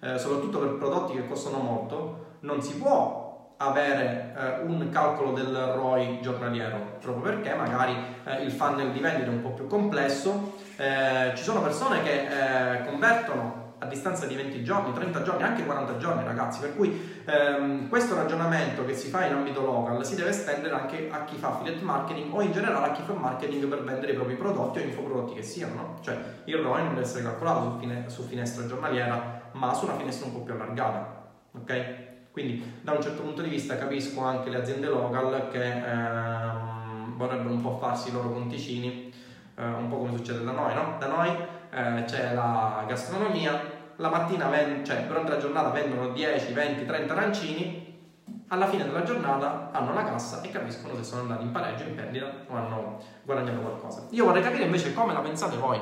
eh, 0.00 0.18
soprattutto 0.18 0.58
per 0.60 0.76
prodotti 0.76 1.12
che 1.12 1.28
costano 1.28 1.58
molto, 1.58 2.36
non 2.40 2.62
si 2.62 2.76
può 2.76 3.21
avere 3.68 4.34
eh, 4.36 4.62
un 4.64 4.88
calcolo 4.90 5.32
del 5.32 5.54
ROI 5.54 6.20
giornaliero, 6.20 6.96
proprio 7.00 7.32
perché 7.32 7.54
magari 7.54 7.94
eh, 8.24 8.42
il 8.42 8.50
funnel 8.50 8.90
di 8.90 9.00
vendita 9.00 9.30
è 9.30 9.34
un 9.34 9.42
po' 9.42 9.50
più 9.50 9.66
complesso. 9.66 10.58
Eh, 10.76 11.32
ci 11.34 11.42
sono 11.42 11.62
persone 11.62 12.02
che 12.02 12.26
eh, 12.26 12.84
convertono 12.86 13.60
a 13.78 13.86
distanza 13.86 14.26
di 14.26 14.36
20 14.36 14.62
giorni, 14.62 14.92
30 14.92 15.22
giorni, 15.22 15.42
anche 15.42 15.64
40 15.64 15.96
giorni 15.96 16.22
ragazzi, 16.22 16.60
per 16.60 16.76
cui 16.76 17.22
ehm, 17.24 17.88
questo 17.88 18.14
ragionamento 18.14 18.84
che 18.84 18.94
si 18.94 19.08
fa 19.08 19.26
in 19.26 19.32
ambito 19.32 19.60
local 19.60 20.04
si 20.06 20.14
deve 20.14 20.30
estendere 20.30 20.72
anche 20.74 21.08
a 21.10 21.24
chi 21.24 21.34
fa 21.34 21.48
affiliate 21.48 21.82
marketing 21.82 22.32
o 22.32 22.42
in 22.42 22.52
generale 22.52 22.86
a 22.86 22.92
chi 22.92 23.02
fa 23.02 23.12
marketing 23.14 23.66
per 23.66 23.82
vendere 23.82 24.12
i 24.12 24.14
propri 24.14 24.36
prodotti 24.36 24.78
o 24.78 24.82
infoprodotti 24.82 25.34
che 25.34 25.42
siano, 25.42 25.74
no? 25.74 25.98
cioè 26.00 26.16
il 26.44 26.58
ROI 26.58 26.82
non 26.84 26.94
deve 26.94 27.06
essere 27.06 27.24
calcolato 27.24 27.72
su, 27.72 27.78
fine, 27.78 28.04
su 28.06 28.22
finestra 28.22 28.66
giornaliera 28.66 29.50
ma 29.54 29.74
su 29.74 29.84
una 29.84 29.96
finestra 29.96 30.26
un 30.26 30.32
po' 30.32 30.42
più 30.42 30.54
allargata, 30.54 31.32
ok? 31.58 32.10
Quindi 32.32 32.78
da 32.80 32.92
un 32.92 33.02
certo 33.02 33.20
punto 33.20 33.42
di 33.42 33.50
vista 33.50 33.76
capisco 33.76 34.22
anche 34.22 34.48
le 34.48 34.56
aziende 34.56 34.88
local 34.88 35.50
che 35.50 35.62
ehm, 35.62 37.14
vorrebbero 37.16 37.50
un 37.50 37.60
po' 37.60 37.76
farsi 37.76 38.08
i 38.08 38.12
loro 38.12 38.32
conticini, 38.32 39.12
eh, 39.54 39.64
un 39.64 39.88
po' 39.88 39.98
come 39.98 40.16
succede 40.16 40.42
da 40.42 40.52
noi, 40.52 40.74
no? 40.74 40.96
Da 40.98 41.08
noi 41.08 41.28
eh, 41.28 42.04
c'è 42.06 42.32
la 42.32 42.84
gastronomia, 42.88 43.60
la 43.96 44.08
mattina, 44.08 44.48
ven- 44.48 44.82
cioè 44.82 45.04
durante 45.06 45.32
la 45.32 45.38
giornata 45.38 45.68
vendono 45.68 46.08
10, 46.08 46.52
20, 46.54 46.86
30 46.86 47.12
arancini, 47.12 48.00
alla 48.48 48.66
fine 48.66 48.84
della 48.84 49.02
giornata 49.02 49.68
hanno 49.70 49.92
la 49.92 50.04
cassa 50.04 50.40
e 50.40 50.50
capiscono 50.50 50.96
se 50.96 51.04
sono 51.04 51.22
andati 51.22 51.42
in 51.42 51.52
pareggio, 51.52 51.82
in 51.82 51.94
perdita 51.94 52.32
o 52.48 52.56
hanno 52.56 52.98
guadagnato 53.24 53.60
qualcosa. 53.60 54.06
Io 54.10 54.24
vorrei 54.24 54.42
capire 54.42 54.64
invece 54.64 54.94
come 54.94 55.12
la 55.12 55.20
pensate 55.20 55.56
voi 55.56 55.80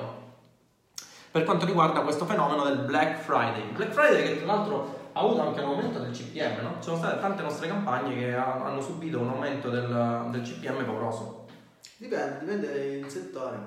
per 1.30 1.44
quanto 1.44 1.64
riguarda 1.64 2.00
questo 2.00 2.24
fenomeno 2.24 2.64
del 2.64 2.78
Black 2.78 3.20
Friday. 3.20 3.70
Black 3.72 3.92
Friday 3.92 4.22
che 4.24 4.36
tra 4.38 4.46
l'altro 4.46 4.98
ha 5.12 5.20
avuto 5.20 5.40
anche 5.40 5.60
un 5.60 5.66
aumento 5.66 5.98
del 5.98 6.12
CPM, 6.12 6.62
no? 6.62 6.74
Ci 6.78 6.84
sono 6.84 6.96
state 6.96 7.20
tante 7.20 7.42
nostre 7.42 7.68
campagne 7.68 8.14
che 8.14 8.34
hanno 8.34 8.80
subito 8.80 9.18
un 9.18 9.28
aumento 9.28 9.70
del, 9.70 10.28
del 10.30 10.42
CPM 10.42 10.84
pauroso. 10.84 11.46
Dipende, 11.96 12.38
dipende 12.40 12.96
il 12.98 13.08
settore, 13.08 13.58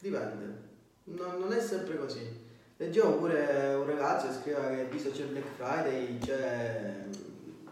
dipende. 0.00 0.66
Non, 1.04 1.38
non 1.38 1.52
è 1.52 1.60
sempre 1.60 1.98
così. 1.98 2.46
Leggevo 2.76 3.14
pure 3.14 3.74
un 3.74 3.86
ragazzo 3.86 4.28
che 4.28 4.32
scriveva 4.34 4.68
che 4.68 4.84
visto 4.84 5.10
c'è 5.10 5.24
Black 5.24 5.46
Friday 5.56 6.18
c'è, 6.18 7.06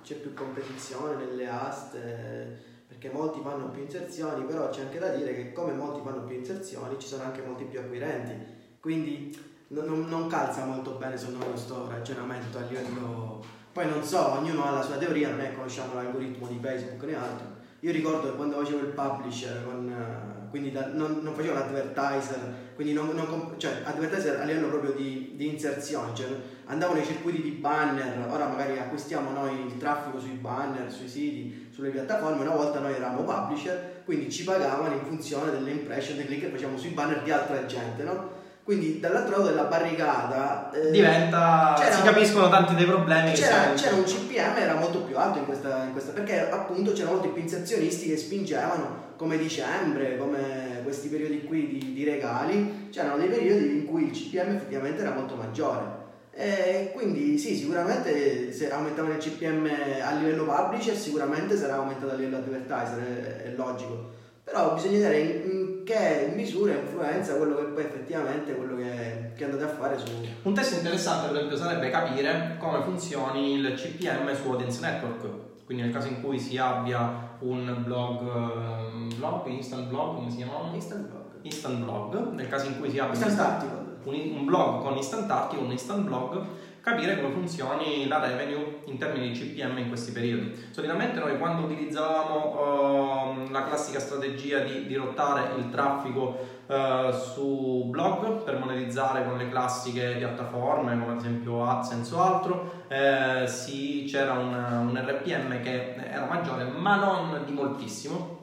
c'è 0.02 0.14
più 0.16 0.35
competizione 0.35 1.24
nelle 1.24 1.48
aste 1.48 2.74
perché 2.88 3.11
molti 3.11 3.40
fanno 3.40 3.68
più 3.70 3.83
inserzioni, 3.83 4.44
però 4.44 4.68
c'è 4.70 4.83
anche 4.83 4.98
da 4.98 5.09
dire 5.11 5.35
che 5.35 5.52
come 5.52 5.72
molti 5.72 6.00
fanno 6.05 6.24
più 6.24 6.37
inserzioni 6.37 6.98
ci 6.98 7.07
sono 7.07 7.24
anche 7.24 7.42
molti 7.42 7.64
più 7.64 7.79
acquirenti. 7.79 8.55
Quindi 8.81 9.37
non, 9.68 10.07
non 10.09 10.29
calza 10.29 10.64
molto 10.64 10.92
bene 10.92 11.16
secondo 11.16 11.40
me 11.40 11.50
questo 11.50 11.88
ragionamento 11.88 12.59
a 12.59 12.62
livello... 12.62 13.44
Poi 13.72 13.88
non 13.88 14.02
so, 14.02 14.33
ognuno 14.33 14.64
ha 14.64 14.70
la 14.70 14.83
sua 14.83 14.96
teoria, 14.96 15.29
non 15.29 15.40
è 15.40 15.55
conosciamo 15.55 15.94
l'algoritmo 15.94 16.46
di 16.46 16.59
Facebook 16.61 17.02
né 17.02 17.14
altro. 17.14 17.57
Io 17.81 17.92
ricordo 17.92 18.31
che 18.31 18.37
quando 18.37 18.57
facevo 18.57 18.79
il 18.79 18.92
publisher, 18.92 19.62
con, 19.64 19.90
eh, 19.90 20.48
quindi 20.48 20.72
da, 20.72 20.87
non, 20.87 21.20
non, 21.22 21.35
facevo 21.35 21.52
l'advertiser, 21.52 22.72
quindi 22.74 22.94
non, 22.94 23.11
non, 23.11 23.55
cioè 23.59 23.83
advertiser 23.85 24.40
a 24.40 24.44
livello 24.44 24.68
proprio 24.68 24.92
di, 24.92 25.35
di 25.37 25.48
inserzione, 25.48 26.14
cioè 26.14 26.26
andavo 26.64 26.94
nei 26.94 27.05
circuiti 27.05 27.42
di 27.42 27.50
banner, 27.50 28.26
ora 28.31 28.48
magari 28.48 28.79
acquistiamo 28.79 29.31
noi 29.31 29.66
il 29.66 29.76
traffico 29.76 30.18
sui 30.18 30.38
banner, 30.40 30.90
sui 30.90 31.09
siti, 31.09 31.68
sulle 31.70 31.90
piattaforme, 31.90 32.40
una 32.40 32.55
volta 32.55 32.81
noi 32.81 32.94
eravamo 32.94 33.24
publisher, 33.24 34.02
quindi 34.07 34.31
ci 34.31 34.44
pagavano 34.44 34.94
in 34.94 35.05
funzione 35.05 35.50
delle 35.50 35.72
impression, 35.72 36.16
dei 36.16 36.24
click 36.24 36.46
che 36.46 36.50
facciamo 36.50 36.79
sui 36.79 36.90
banner 36.90 37.22
di 37.22 37.31
altra 37.31 37.66
gente, 37.66 38.02
no? 38.05 38.36
Quindi 38.66 38.98
dall'altro 38.98 39.37
lato 39.37 39.48
della 39.50 39.62
barricata 39.66 40.72
eh, 40.72 40.90
diventa. 40.90 41.76
si 41.88 42.02
capiscono 42.02 42.48
tanti 42.48 42.74
dei 42.74 42.85
problemi. 42.85 43.31
C'era, 43.31 43.72
c'era 43.74 43.94
un 43.94 44.02
CPM 44.02 44.57
era 44.57 44.74
molto 44.74 45.02
più 45.02 45.16
alto 45.16 45.38
in 45.38 45.44
questa, 45.44 45.85
in 45.85 45.92
questa, 45.92 46.11
perché 46.11 46.50
appunto 46.50 46.90
c'erano 46.90 47.12
molti 47.12 47.29
più 47.29 47.42
inserzionisti 47.42 48.09
che 48.09 48.16
spingevano 48.16 49.14
come 49.16 49.38
dicembre, 49.38 50.18
come 50.18 50.81
questi 50.83 51.07
periodi 51.07 51.44
qui 51.44 51.79
di, 51.79 51.92
di 51.92 52.02
regali, 52.02 52.88
c'erano 52.90 53.18
dei 53.18 53.29
periodi 53.29 53.70
in 53.70 53.87
cui 53.87 54.07
il 54.07 54.11
CPM 54.11 54.57
effettivamente 54.57 55.00
era 55.00 55.12
molto 55.12 55.37
maggiore. 55.37 56.05
E 56.33 56.90
quindi 56.92 57.38
sì, 57.38 57.55
sicuramente 57.55 58.50
se 58.50 58.68
aumentavano 58.68 59.14
il 59.14 59.20
CPM 59.20 59.70
a 60.02 60.11
livello 60.14 60.44
publisher, 60.44 60.96
sicuramente 60.96 61.57
sarà 61.57 61.76
aumentato 61.76 62.11
a 62.11 62.16
livello 62.16 62.38
advertiser, 62.38 62.98
è, 62.98 63.42
è 63.44 63.55
logico. 63.57 64.14
Però 64.42 64.74
bisogna 64.74 64.98
vedere 64.98 65.18
in, 65.18 65.50
in 65.50 65.65
che 65.87 66.33
misura 66.35 66.72
e 66.72 66.81
influenza 66.81 67.37
quello 67.37 67.55
che 67.55 67.62
poi 67.62 67.85
effettivamente 67.85 68.57
quello 68.57 68.75
che, 68.75 69.31
che, 69.37 69.44
andate 69.44 69.62
a 69.62 69.68
fare 69.68 69.96
su... 69.96 70.07
Un 70.42 70.53
test 70.53 70.79
interessante 70.79 71.29
per 71.29 71.37
esempio 71.37 71.57
sarebbe 71.57 71.90
capire 71.90 72.57
come 72.59 72.83
funzioni 72.83 73.55
il 73.55 73.72
CPM 73.75 74.35
su 74.35 74.51
Audience 74.51 74.81
Network, 74.81 75.29
quindi 75.64 75.85
nel 75.85 75.92
caso 75.92 76.09
in 76.09 76.20
cui 76.20 76.40
si 76.40 76.59
abbia 76.59 77.37
un 77.38 77.83
blog, 77.85 78.20
um, 78.20 79.14
blog 79.16 79.46
instant 79.46 79.87
blog, 79.87 80.16
come 80.16 80.31
si 80.31 80.38
chiama? 80.38 80.72
Instant 80.72 81.07
blog. 81.07 81.25
Instant 81.42 81.85
blog, 81.85 82.33
nel 82.33 82.49
caso 82.49 82.66
in 82.66 82.81
cui 82.81 82.90
si 82.90 82.99
abbia 82.99 83.25
instant. 83.25 83.85
Un, 84.03 84.14
un 84.14 84.44
blog 84.44 84.83
con 84.83 84.96
instant 84.96 85.31
article, 85.31 85.64
un 85.64 85.70
instant 85.70 86.05
blog, 86.05 86.44
capire 86.87 87.20
come 87.20 87.33
funzioni 87.33 88.07
la 88.07 88.25
revenue 88.25 88.83
in 88.85 88.96
termini 88.96 89.33
di 89.33 89.37
CPM 89.37 89.77
in 89.79 89.88
questi 89.88 90.12
periodi. 90.12 90.55
Solitamente 90.70 91.18
noi 91.18 91.37
quando 91.37 91.66
utilizzavamo 91.66 93.40
uh, 93.40 93.51
la 93.51 93.64
classica 93.64 93.99
strategia 93.99 94.61
di 94.61 94.87
dirottare 94.87 95.59
il 95.59 95.68
traffico 95.68 96.38
uh, 96.66 97.11
su 97.11 97.87
blog 97.90 98.44
per 98.44 98.61
monetizzare 98.61 99.25
con 99.25 99.37
le 99.37 99.49
classiche 99.49 100.14
piattaforme 100.16 100.96
come 100.96 101.14
ad 101.14 101.18
esempio 101.18 101.68
AdSense 101.68 102.14
o 102.14 102.22
altro, 102.22 102.72
eh, 102.87 103.49
sì, 103.49 104.05
c'era 104.09 104.35
un, 104.35 104.55
un 104.88 104.96
RPM 104.96 105.61
che 105.62 105.96
era 105.96 106.27
maggiore 106.27 106.66
ma 106.66 106.94
non 106.94 107.42
di 107.44 107.53
moltissimo, 107.53 108.36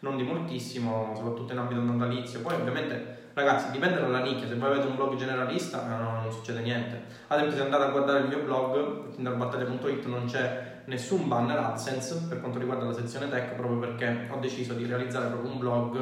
non 0.00 0.16
di 0.16 0.22
moltissimo, 0.22 1.12
soprattutto 1.14 1.52
in 1.52 1.58
ambito 1.58 1.80
natalizio. 1.80 2.40
Poi 2.40 2.54
ovviamente 2.54 3.18
Ragazzi, 3.32 3.70
dipende 3.70 4.00
dalla 4.00 4.22
nicchia, 4.22 4.48
se 4.48 4.56
voi 4.56 4.70
avete 4.70 4.88
un 4.88 4.96
blog 4.96 5.14
generalista 5.14 5.86
no, 5.86 6.20
non 6.20 6.32
succede 6.32 6.60
niente. 6.60 7.00
Ad 7.28 7.38
esempio 7.38 7.56
se 7.56 7.62
andate 7.62 7.84
a 7.84 7.90
guardare 7.90 8.20
il 8.20 8.28
mio 8.28 8.40
blog, 8.40 9.14
tinderbattaglia.it, 9.14 10.04
non 10.06 10.24
c'è 10.26 10.82
nessun 10.86 11.28
banner 11.28 11.56
AdSense 11.58 12.26
per 12.28 12.40
quanto 12.40 12.58
riguarda 12.58 12.86
la 12.86 12.92
sezione 12.92 13.28
tech, 13.28 13.54
proprio 13.54 13.78
perché 13.78 14.28
ho 14.30 14.38
deciso 14.40 14.74
di 14.74 14.84
realizzare 14.84 15.28
proprio 15.28 15.52
un 15.52 15.58
blog 15.58 15.96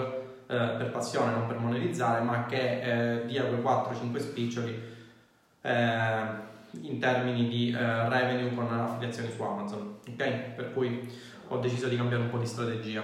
eh, 0.47 0.75
per 0.79 0.91
passione, 0.91 1.33
non 1.33 1.47
per 1.47 1.59
monetizzare, 1.59 2.23
ma 2.23 2.47
che 2.47 3.19
eh, 3.21 3.27
dia 3.27 3.45
quei 3.45 3.61
4-5 3.61 4.17
spiccioli 4.17 4.83
eh, 5.61 6.47
in 6.81 6.99
termini 6.99 7.47
di 7.47 7.71
eh, 7.71 8.09
revenue 8.09 8.55
con 8.55 8.73
affiliazioni 8.73 9.31
su 9.31 9.43
Amazon. 9.43 9.97
Ok? 10.09 10.55
Per 10.57 10.73
cui 10.73 11.09
ho 11.49 11.59
deciso 11.59 11.89
di 11.89 11.97
cambiare 11.97 12.23
un 12.23 12.31
po' 12.31 12.39
di 12.39 12.47
strategia. 12.47 13.03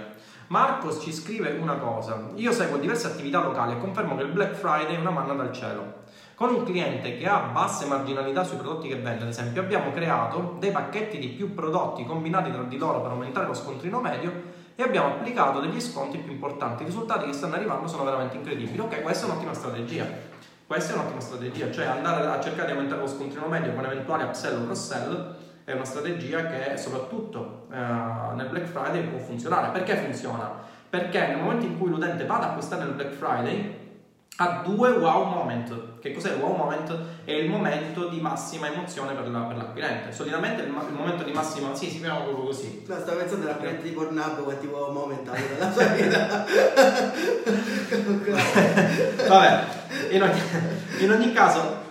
Marcos 0.49 1.01
ci 1.01 1.13
scrive 1.13 1.57
una 1.61 1.77
cosa, 1.77 2.29
io 2.35 2.53
seguo 2.53 2.77
diverse 2.77 3.07
attività 3.07 3.43
locali 3.43 3.73
e 3.73 3.79
confermo 3.81 4.15
che 4.15 4.25
il 4.25 4.33
Black 4.33 4.55
Friday 4.55 4.95
è 4.95 4.99
una 4.99 5.11
manna 5.11 5.33
dal 5.33 5.53
cielo. 5.53 6.03
Con 6.35 6.53
un 6.53 6.65
cliente 6.65 7.17
che 7.17 7.27
ha 7.27 7.39
basse 7.53 7.87
marginalità 7.87 8.45
sui 8.45 8.59
prodotti 8.59 8.89
che 8.89 8.97
vende, 8.97 9.23
ad 9.23 9.29
esempio, 9.29 9.63
abbiamo 9.63 9.91
creato 9.93 10.57
dei 10.59 10.71
pacchetti 10.71 11.19
di 11.19 11.29
più 11.29 11.55
prodotti 11.55 12.05
combinati 12.05 12.51
tra 12.51 12.63
di 12.63 12.77
loro 12.77 13.01
per 13.01 13.13
aumentare 13.13 13.47
lo 13.47 13.55
scontrino 13.55 14.01
medio 14.01 14.33
e 14.75 14.83
abbiamo 14.83 15.15
applicato 15.15 15.61
degli 15.61 15.81
sconti 15.81 16.19
più 16.19 16.33
importanti. 16.33 16.83
I 16.83 16.87
risultati 16.87 17.27
che 17.27 17.33
stanno 17.33 17.55
arrivando 17.55 17.87
sono 17.87 18.05
veramente 18.05 18.37
incredibili. 18.37 18.81
Ok, 18.81 19.03
questa 19.03 19.27
è 19.27 19.31
un'ottima 19.31 19.55
strategia. 19.55 20.07
Questa 20.67 20.93
è 20.93 20.97
un'ottima 20.97 21.21
strategia, 21.21 21.71
cioè 21.71 21.87
andare 21.87 22.27
a 22.27 22.41
cercare 22.41 22.67
di 22.67 22.73
aumentare 22.73 23.01
lo 23.01 23.07
scontrino 23.07 23.47
medio 23.47 23.73
con 23.73 23.85
eventuali 23.85 24.25
upsell 24.25 24.61
o 24.61 24.65
cross-sell 24.65 25.37
è 25.65 25.73
una 25.73 25.85
strategia 25.85 26.47
che 26.47 26.77
soprattutto 26.77 27.67
eh, 27.73 27.77
nel 27.77 28.49
Black 28.51 28.67
Friday 28.67 29.03
può 29.09 29.19
funzionare. 29.19 29.71
Perché 29.71 29.97
funziona? 29.97 30.53
Perché 30.89 31.27
nel 31.29 31.39
momento 31.39 31.65
in 31.65 31.79
cui 31.79 31.89
l'utente 31.89 32.27
va 32.27 32.37
ad 32.37 32.45
acquistare 32.45 32.85
nel 32.85 32.95
Black 32.95 33.13
Friday 33.13 33.83
ha 34.37 34.63
due 34.65 34.91
wow 34.91 35.25
moment. 35.25 36.01
Che 36.01 36.13
cos'è 36.13 36.35
il 36.35 36.41
wow 36.41 36.55
moment? 36.55 36.95
È 37.25 37.31
il 37.31 37.49
momento 37.49 38.09
di 38.09 38.21
massima 38.21 38.67
emozione 38.67 39.15
per, 39.15 39.29
la, 39.29 39.41
per 39.41 39.57
l'acquirente. 39.57 40.13
Solitamente 40.13 40.63
il, 40.63 40.69
il, 40.69 40.93
momento 40.93 41.23
di 41.23 41.33
massima... 41.33 41.75
Sì, 41.75 41.89
si 41.89 42.01
chiama 42.01 42.21
proprio 42.21 42.45
così. 42.45 42.85
No, 42.87 42.99
stavo 42.99 43.19
pensando 43.19 43.47
all'acquirente 43.47 43.83
di 43.85 43.91
Pornhub 43.91 44.59
tipo 44.59 44.91
moment 44.93 45.31
della 45.31 45.71
sua 45.73 45.85
vita. 45.87 46.45
Vabbè, 49.29 49.65
in 50.11 50.23
ogni, 50.23 50.41
in 50.99 51.11
ogni 51.11 51.33
caso... 51.33 51.83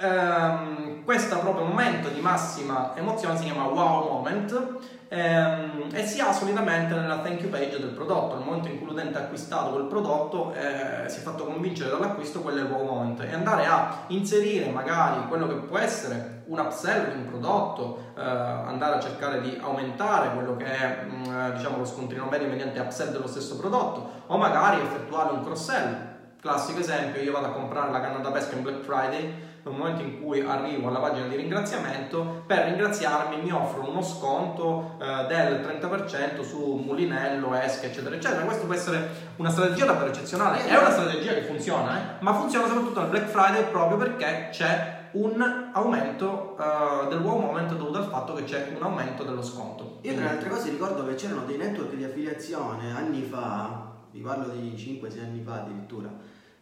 Ehm, 0.00 0.81
questo 1.04 1.38
proprio 1.38 1.64
momento 1.64 2.08
di 2.08 2.20
massima 2.20 2.92
emozione 2.96 3.36
si 3.36 3.44
chiama 3.44 3.64
wow 3.64 4.08
moment 4.08 4.78
ehm, 5.08 5.88
e 5.92 6.06
si 6.06 6.20
ha 6.20 6.32
solitamente 6.32 6.94
nella 6.94 7.18
thank 7.18 7.40
you 7.40 7.50
page 7.50 7.78
del 7.78 7.90
prodotto. 7.90 8.36
Nel 8.36 8.44
momento 8.44 8.68
in 8.68 8.78
cui 8.78 8.86
l'utente 8.86 9.18
ha 9.18 9.22
acquistato 9.22 9.70
quel 9.70 9.84
prodotto, 9.84 10.54
eh, 10.54 11.08
si 11.08 11.18
è 11.18 11.22
fatto 11.22 11.44
convincere 11.44 11.90
dall'acquisto, 11.90 12.40
quello 12.40 12.60
è 12.60 12.62
il 12.62 12.70
wow 12.70 12.84
moment. 12.84 13.20
E 13.22 13.32
andare 13.32 13.66
a 13.66 14.04
inserire 14.08 14.70
magari 14.70 15.26
quello 15.28 15.46
che 15.46 15.54
può 15.54 15.78
essere 15.78 16.42
un 16.46 16.58
upsell 16.58 17.10
di 17.10 17.16
un 17.16 17.26
prodotto, 17.26 18.12
eh, 18.16 18.22
andare 18.22 18.96
a 18.96 19.00
cercare 19.00 19.40
di 19.40 19.58
aumentare 19.60 20.32
quello 20.34 20.56
che 20.56 20.64
è 20.64 21.04
mh, 21.04 21.28
mm, 21.28 21.50
diciamo, 21.56 21.78
lo 21.78 21.84
scontrino 21.84 22.26
medio 22.30 22.48
mediante 22.48 22.78
upsell 22.80 23.10
dello 23.10 23.26
stesso 23.26 23.56
prodotto, 23.56 24.22
o 24.26 24.36
magari 24.38 24.80
effettuare 24.80 25.32
un 25.32 25.42
cross 25.42 25.64
sell. 25.64 26.10
Classico 26.40 26.80
esempio, 26.80 27.22
io 27.22 27.32
vado 27.32 27.46
a 27.46 27.50
comprare 27.50 27.90
la 27.92 28.00
canna 28.00 28.18
da 28.18 28.30
pesca 28.30 28.56
in 28.56 28.62
Black 28.62 28.80
Friday 28.80 29.50
nel 29.64 29.74
momento 29.74 30.02
in 30.02 30.20
cui 30.20 30.40
arrivo 30.40 30.88
alla 30.88 30.98
pagina 30.98 31.26
di 31.26 31.36
ringraziamento, 31.36 32.42
per 32.46 32.64
ringraziarmi 32.64 33.42
mi 33.42 33.52
offrono 33.52 33.90
uno 33.90 34.02
sconto 34.02 34.96
eh, 35.00 35.26
del 35.26 35.60
30% 35.60 36.42
su 36.42 36.82
mulinello, 36.84 37.54
esche, 37.54 37.86
eccetera, 37.86 38.16
eccetera. 38.16 38.42
Questo 38.42 38.66
può 38.66 38.74
essere 38.74 39.08
una 39.36 39.50
strategia 39.50 39.84
davvero 39.84 40.10
eccezionale, 40.10 40.66
è 40.66 40.76
una 40.76 40.90
strategia 40.90 41.32
che 41.34 41.42
funziona, 41.42 41.98
eh? 41.98 42.22
ma 42.22 42.34
funziona 42.34 42.66
soprattutto 42.66 43.00
nel 43.00 43.10
Black 43.10 43.26
Friday 43.26 43.70
proprio 43.70 43.98
perché 43.98 44.48
c'è 44.50 45.00
un 45.12 45.70
aumento 45.72 46.56
uh, 46.58 47.08
del 47.08 47.20
wow 47.20 47.38
moment 47.38 47.74
dovuto 47.74 47.98
al 47.98 48.06
fatto 48.06 48.32
che 48.34 48.44
c'è 48.44 48.72
un 48.74 48.82
aumento 48.82 49.22
dello 49.22 49.42
sconto. 49.42 49.98
Io 50.02 50.14
tra 50.14 50.24
le 50.24 50.30
altre 50.30 50.48
cose 50.48 50.70
ricordo 50.70 51.06
che 51.06 51.14
c'erano 51.14 51.44
dei 51.44 51.56
network 51.56 51.94
di 51.94 52.04
affiliazione 52.04 52.92
anni 52.94 53.22
fa, 53.22 53.90
vi 54.10 54.20
parlo 54.20 54.48
di 54.48 54.72
5-6 54.74 55.20
anni 55.20 55.42
fa 55.42 55.54
addirittura, 55.54 56.08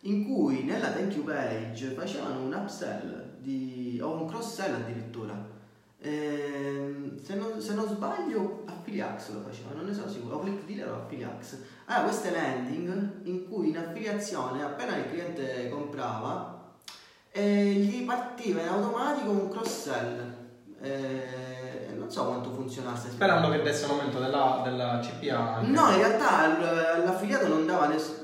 in 0.03 0.25
cui 0.25 0.65
nella 0.65 0.91
thank 0.91 1.15
you 1.15 1.25
page 1.25 1.91
facevano 1.91 2.41
un 2.41 2.55
upsell 2.55 3.39
di, 3.39 4.01
o 4.03 4.13
un 4.13 4.27
cross 4.27 4.55
sell 4.55 4.75
addirittura. 4.75 5.59
E, 5.99 6.11
ehm, 6.11 7.23
se, 7.23 7.35
non, 7.35 7.61
se 7.61 7.75
non 7.75 7.87
sbaglio 7.87 8.63
Affiliax 8.65 9.31
lo 9.31 9.41
faceva, 9.41 9.75
non 9.75 9.85
ne 9.85 9.93
sono 9.93 10.09
sicuro, 10.09 10.37
o 10.37 10.41
Click 10.41 10.65
Dealer 10.65 10.91
o 10.91 11.03
Affiliax. 11.03 11.59
Aveva 11.87 12.05
queste 12.05 12.31
landing 12.31 13.11
in 13.25 13.49
cui 13.49 13.69
in 13.69 13.77
affiliazione 13.77 14.63
appena 14.63 14.97
il 14.97 15.09
cliente 15.11 15.69
comprava 15.69 16.73
eh, 17.33 17.73
gli 17.73 18.05
partiva 18.05 18.63
in 18.63 18.69
automatico 18.69 19.31
un 19.31 19.49
cross 19.51 19.83
sell. 19.83 20.39
Eh, 20.81 21.89
non 21.95 22.11
so 22.11 22.25
quanto 22.25 22.51
funzionasse. 22.53 23.11
Sperando 23.11 23.51
che 23.51 23.63
desse 23.63 23.85
un 23.85 23.91
aumento 23.93 24.19
della, 24.19 24.63
della 24.65 24.99
CPA. 25.01 25.61
No, 25.61 25.91
in 25.91 25.99
realtà 25.99 26.59
l'affiliato 27.05 27.47
non 27.47 27.67
dava 27.67 27.87
nessun. 27.87 28.20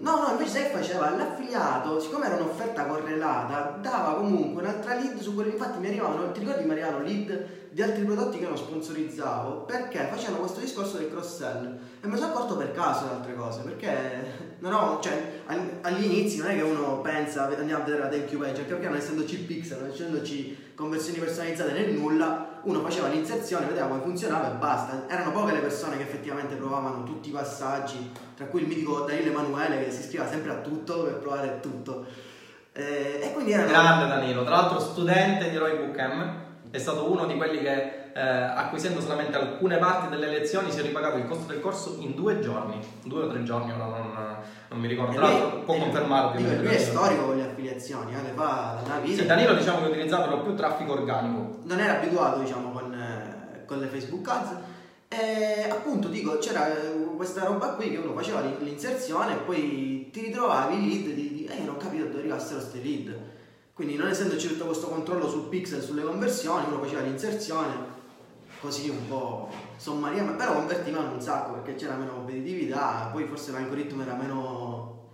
No, 0.00 0.16
no, 0.16 0.30
invece 0.32 0.62
che 0.62 0.68
faceva? 0.70 1.10
L'affiliato, 1.10 2.00
siccome 2.00 2.26
era 2.26 2.36
un'offerta 2.36 2.86
correlata, 2.86 3.78
dava 3.82 4.14
comunque 4.14 4.62
un'altra 4.62 4.94
lead 4.94 5.18
su 5.18 5.34
quello. 5.34 5.50
Infatti 5.50 5.78
mi 5.78 5.88
arrivavano, 5.88 6.32
ti 6.32 6.40
ricordi 6.40 6.64
mi 6.64 6.70
arrivavano 6.72 7.04
lead 7.04 7.59
di 7.80 7.82
altri 7.82 8.04
prodotti 8.04 8.38
che 8.38 8.46
non 8.46 8.58
sponsorizzavo 8.58 9.62
perché? 9.62 10.06
Facevano 10.10 10.40
questo 10.40 10.60
discorso 10.60 10.98
del 10.98 11.10
cross 11.10 11.38
sell 11.38 11.78
e 12.02 12.06
mi 12.06 12.16
sono 12.16 12.32
accorto 12.32 12.56
per 12.56 12.72
caso 12.72 13.04
di 13.04 13.10
altre 13.10 13.34
cose 13.34 13.62
perché 13.62 14.56
no, 14.60 14.68
no, 14.68 14.98
cioè 15.02 15.42
all- 15.46 15.78
all'inizio 15.80 16.42
non 16.42 16.52
è 16.52 16.56
che 16.56 16.62
uno 16.62 17.00
pensa 17.00 17.44
andiamo 17.46 17.82
a 17.82 17.84
vedere 17.84 18.02
la 18.02 18.08
thank 18.08 18.30
you 18.30 18.40
page 18.40 18.60
anche 18.60 18.72
perché 18.72 18.88
non 18.88 18.96
essendoci 18.96 19.36
pixel, 19.38 19.78
non 19.80 19.88
essendoci 19.88 20.72
conversioni 20.74 21.18
personalizzate 21.18 21.72
nel 21.72 21.92
nulla 21.92 22.48
uno 22.62 22.80
faceva 22.80 23.08
l'inserzione, 23.08 23.64
vedeva 23.64 23.86
come 23.86 24.02
funzionava 24.02 24.52
e 24.52 24.56
basta. 24.56 25.06
Erano 25.08 25.32
poche 25.32 25.52
le 25.52 25.60
persone 25.60 25.96
che 25.96 26.02
effettivamente 26.02 26.56
provavano 26.56 27.04
tutti 27.04 27.30
i 27.30 27.32
passaggi 27.32 28.12
tra 28.36 28.44
cui 28.46 28.60
il 28.60 28.66
mitico 28.66 29.00
Danilo 29.00 29.30
Emanuele 29.30 29.82
che 29.82 29.90
si 29.90 30.00
iscriveva 30.00 30.28
sempre 30.28 30.50
a 30.50 30.56
tutto 30.56 31.04
per 31.04 31.14
provare 31.14 31.60
tutto. 31.60 32.04
Eh, 32.72 33.20
e 33.22 33.32
quindi 33.32 33.52
erano 33.52 33.68
Grande 33.68 34.06
Danilo, 34.08 34.44
tra 34.44 34.56
l'altro 34.56 34.78
studente 34.78 35.48
di 35.48 35.56
Roy 35.56 35.78
Book 35.78 35.96
M, 35.98 36.48
è 36.70 36.78
stato 36.78 37.10
uno 37.10 37.26
di 37.26 37.36
quelli 37.36 37.60
che 37.60 37.98
eh, 38.12 38.20
acquisendo 38.20 39.00
solamente 39.00 39.36
alcune 39.36 39.76
parti 39.78 40.08
delle 40.08 40.28
lezioni 40.28 40.70
si 40.70 40.78
è 40.78 40.82
ripagato 40.82 41.16
il 41.16 41.26
costo 41.26 41.50
del 41.52 41.60
corso 41.60 41.96
in 42.00 42.14
due 42.14 42.40
giorni, 42.40 42.78
due 43.04 43.24
o 43.24 43.28
tre 43.28 43.42
giorni, 43.42 43.72
ora 43.72 43.86
non, 43.86 44.36
non 44.68 44.78
mi 44.78 44.86
ricordo, 44.88 45.12
E 45.12 45.14
tra 45.16 45.24
l'altro 45.28 45.60
può 45.60 45.74
e- 45.74 45.78
confermare 45.80 46.26
ovviamente. 46.28 46.62
lui 46.64 46.74
è 46.74 46.78
storico 46.78 47.24
con 47.26 47.36
le 47.36 47.42
affiliazioni, 47.44 48.12
eh, 48.14 48.22
le 48.22 48.32
fa 48.34 48.80
da 48.86 48.98
vita. 48.98 49.22
Sì, 49.22 49.26
Danilo 49.26 49.54
diciamo 49.54 49.80
che 49.82 49.88
utilizzava 49.88 50.24
per 50.28 50.36
lo 50.38 50.42
più 50.42 50.54
traffico 50.54 50.92
organico. 50.92 51.58
Non 51.64 51.80
era 51.80 51.96
abituato, 51.98 52.38
diciamo, 52.40 52.70
con, 52.70 52.92
eh, 52.92 53.64
con 53.64 53.78
le 53.78 53.86
Facebook 53.86 54.28
Ads. 54.28 54.48
E 55.12 55.68
appunto 55.68 56.06
dico, 56.06 56.38
c'era 56.38 56.68
eh, 56.72 57.04
questa 57.16 57.44
roba 57.44 57.70
qui 57.70 57.90
che 57.90 57.96
uno 57.96 58.12
faceva 58.12 58.40
l'in- 58.40 58.58
l'inserzione 58.60 59.32
e 59.32 59.36
poi 59.38 60.08
ti 60.12 60.20
ritrovavi 60.20 60.76
i 60.76 60.88
lead 60.88 61.14
di, 61.14 61.34
di 61.34 61.44
eh, 61.46 61.58
non 61.64 61.74
ho 61.74 61.78
capito 61.78 62.04
dove 62.04 62.18
arrivassero 62.20 62.60
queste 62.60 62.80
lead. 62.80 63.16
Quindi 63.80 63.96
non 63.96 64.08
essendoci 64.08 64.46
tutto 64.46 64.66
questo 64.66 64.88
controllo 64.88 65.26
sul 65.26 65.48
pixel, 65.48 65.82
sulle 65.82 66.02
conversioni, 66.02 66.66
uno 66.66 66.82
faceva 66.82 67.00
l'inserzione 67.00 67.72
così 68.60 68.90
un 68.90 69.08
po' 69.08 69.48
sommariamente, 69.78 70.36
però 70.36 70.52
convertivano 70.52 71.14
un 71.14 71.20
sacco 71.22 71.52
perché 71.52 71.76
c'era 71.76 71.94
meno 71.94 72.12
competitività, 72.12 73.08
poi 73.10 73.24
forse 73.24 73.52
l'algoritmo 73.52 74.02
era 74.02 74.12
meno, 74.12 75.12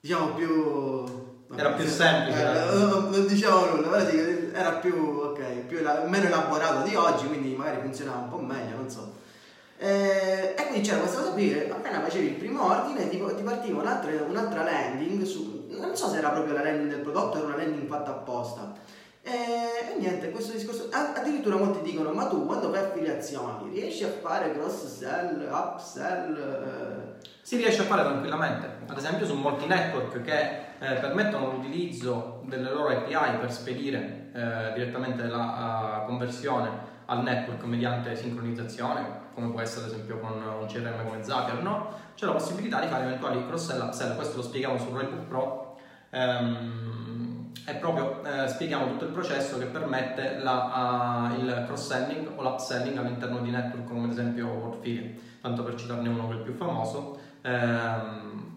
diciamo 0.00 0.28
più... 0.28 1.04
Era 1.54 1.72
più 1.72 1.86
semplice. 1.86 2.40
Eh, 2.40 2.74
non, 2.74 3.10
non 3.10 3.26
diciamo 3.26 3.66
nulla, 3.66 3.88
però 3.88 4.10
era 4.54 4.72
più, 4.76 4.94
ok, 4.96 5.42
più 5.66 5.80
meno 6.06 6.24
elaborato 6.24 6.88
di 6.88 6.94
oggi, 6.94 7.26
quindi 7.26 7.54
magari 7.54 7.82
funzionava 7.82 8.20
un 8.20 8.28
po' 8.30 8.38
meglio, 8.38 8.76
non 8.76 8.88
so. 8.88 9.12
Eh, 9.76 10.54
e 10.56 10.66
quindi 10.66 10.86
c'era 10.86 11.00
questa 11.00 11.18
cosa 11.20 11.32
qui 11.32 11.52
appena 11.68 12.00
facevi 12.00 12.26
il 12.26 12.34
primo 12.34 12.64
ordine 12.64 13.08
ti, 13.08 13.20
ti 13.36 13.42
partiva 13.42 13.80
un'altra, 13.80 14.10
un'altra 14.22 14.62
landing 14.62 15.24
su, 15.24 15.66
non 15.68 15.96
so 15.96 16.08
se 16.08 16.18
era 16.18 16.30
proprio 16.30 16.54
la 16.54 16.62
landing 16.62 16.90
del 16.90 17.00
prodotto, 17.00 17.38
era 17.38 17.46
una 17.46 17.56
landing 17.56 17.88
fatta 17.88 18.10
apposta. 18.12 18.72
E, 19.26 19.30
e 19.30 19.98
niente, 19.98 20.30
questo 20.30 20.52
discorso. 20.52 20.90
Addirittura 20.92 21.56
molti 21.56 21.80
dicono: 21.80 22.12
Ma 22.12 22.26
tu 22.26 22.44
quando 22.44 22.70
fai 22.70 22.84
affiliazioni 22.84 23.70
riesci 23.70 24.04
a 24.04 24.08
fare 24.08 24.52
cross 24.52 24.86
sell, 24.98 25.48
upsell? 25.50 26.36
eh, 26.36 27.26
Si 27.40 27.56
riesce 27.56 27.80
a 27.80 27.84
fare 27.84 28.02
tranquillamente, 28.02 28.68
ad 28.86 28.96
esempio 28.96 29.24
su 29.24 29.34
molti 29.34 29.66
network 29.66 30.20
che 30.20 30.40
eh, 30.78 30.94
permettono 31.00 31.52
l'utilizzo 31.52 32.42
delle 32.44 32.70
loro 32.70 32.88
API 32.88 33.38
per 33.40 33.50
spedire 33.50 34.30
eh, 34.34 34.72
direttamente 34.74 35.24
la 35.24 36.02
eh, 36.02 36.06
conversione 36.06 36.92
al 37.06 37.22
network 37.22 37.62
mediante 37.64 38.14
sincronizzazione, 38.16 39.23
come 39.34 39.50
può 39.50 39.60
essere 39.60 39.86
ad 39.86 39.92
esempio 39.92 40.18
con 40.18 40.32
un 40.32 40.66
CRM 40.66 41.04
come 41.04 41.22
Zapier, 41.22 41.62
no? 41.62 41.92
C'è 42.14 42.26
la 42.26 42.32
possibilità 42.32 42.80
di 42.80 42.86
fare 42.86 43.04
eventuali 43.04 43.44
cross-sell, 43.46 43.80
upsell, 43.80 44.14
questo 44.14 44.36
lo 44.36 44.42
spieghiamo 44.42 44.78
su 44.78 44.92
Roybook 44.92 45.26
Pro 45.26 45.76
ehm, 46.10 47.52
e 47.66 47.74
proprio 47.74 48.22
eh, 48.24 48.46
spieghiamo 48.48 48.86
tutto 48.86 49.04
il 49.04 49.10
processo 49.10 49.58
che 49.58 49.66
permette 49.66 50.38
la, 50.38 50.72
ah, 50.72 51.34
il 51.34 51.64
cross-selling 51.66 52.32
o 52.36 52.42
l'upselling 52.42 52.96
all'interno 52.96 53.38
di 53.38 53.50
network 53.50 53.86
come 53.86 54.04
ad 54.04 54.10
esempio 54.10 54.46
Wordfeed, 54.46 55.18
tanto 55.40 55.62
per 55.62 55.74
citarne 55.74 56.08
uno 56.08 56.28
che 56.28 56.34
è 56.34 56.36
il 56.36 56.42
più 56.42 56.54
famoso. 56.54 57.18
Ehm, 57.42 58.52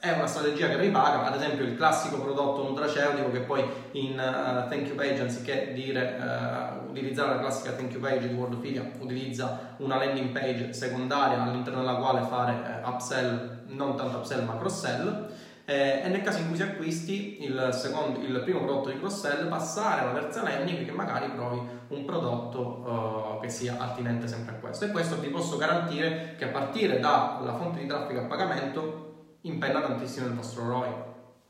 è 0.00 0.10
una 0.12 0.26
strategia 0.26 0.68
che 0.68 0.78
ripaga, 0.78 1.26
ad 1.26 1.34
esempio 1.34 1.64
il 1.64 1.76
classico 1.76 2.20
prodotto 2.20 2.66
nutraceutico 2.66 3.30
che 3.30 3.40
poi 3.40 3.62
in 3.92 4.18
eh, 4.18 4.66
thank 4.68 4.86
you 4.86 4.94
page 4.94 5.20
anziché 5.20 5.72
dire 5.74 6.16
eh, 6.16 6.79
utilizzare 6.90 7.34
la 7.34 7.40
classica 7.40 7.72
thank 7.72 7.92
you 7.92 8.00
page 8.00 8.28
di 8.28 8.34
Wordfilia 8.34 8.90
utilizza 8.98 9.74
una 9.78 9.96
landing 9.96 10.30
page 10.30 10.72
secondaria 10.72 11.42
all'interno 11.42 11.80
della 11.80 11.96
quale 11.96 12.22
fare 12.22 12.82
eh, 12.82 12.88
upsell, 12.88 13.62
non 13.66 13.96
tanto 13.96 14.18
upsell 14.18 14.44
ma 14.44 14.58
cross 14.58 14.80
sell 14.80 15.28
eh, 15.70 16.02
e 16.02 16.08
nel 16.08 16.22
caso 16.22 16.40
in 16.40 16.48
cui 16.48 16.56
si 16.56 16.62
acquisti 16.62 17.44
il, 17.44 17.70
secondo, 17.72 18.18
il 18.18 18.40
primo 18.40 18.64
prodotto 18.64 18.90
di 18.90 18.98
cross 18.98 19.20
sell 19.20 19.48
passare 19.48 20.00
alla 20.00 20.18
terza 20.18 20.42
landing 20.42 20.84
che 20.84 20.90
magari 20.90 21.30
provi 21.30 21.60
un 21.88 22.04
prodotto 22.04 23.38
eh, 23.38 23.42
che 23.42 23.48
sia 23.48 23.76
attinente 23.78 24.26
sempre 24.26 24.56
a 24.56 24.58
questo. 24.58 24.86
E 24.86 24.90
questo 24.90 25.20
ti 25.20 25.28
posso 25.28 25.56
garantire 25.58 26.34
che 26.36 26.46
a 26.46 26.48
partire 26.48 26.98
dalla 26.98 27.54
fonte 27.56 27.78
di 27.78 27.86
traffico 27.86 28.18
a 28.18 28.24
pagamento 28.24 29.36
impenna 29.42 29.80
tantissimo 29.80 30.26
il 30.26 30.34
vostro 30.34 30.66
ROI. 30.66 30.92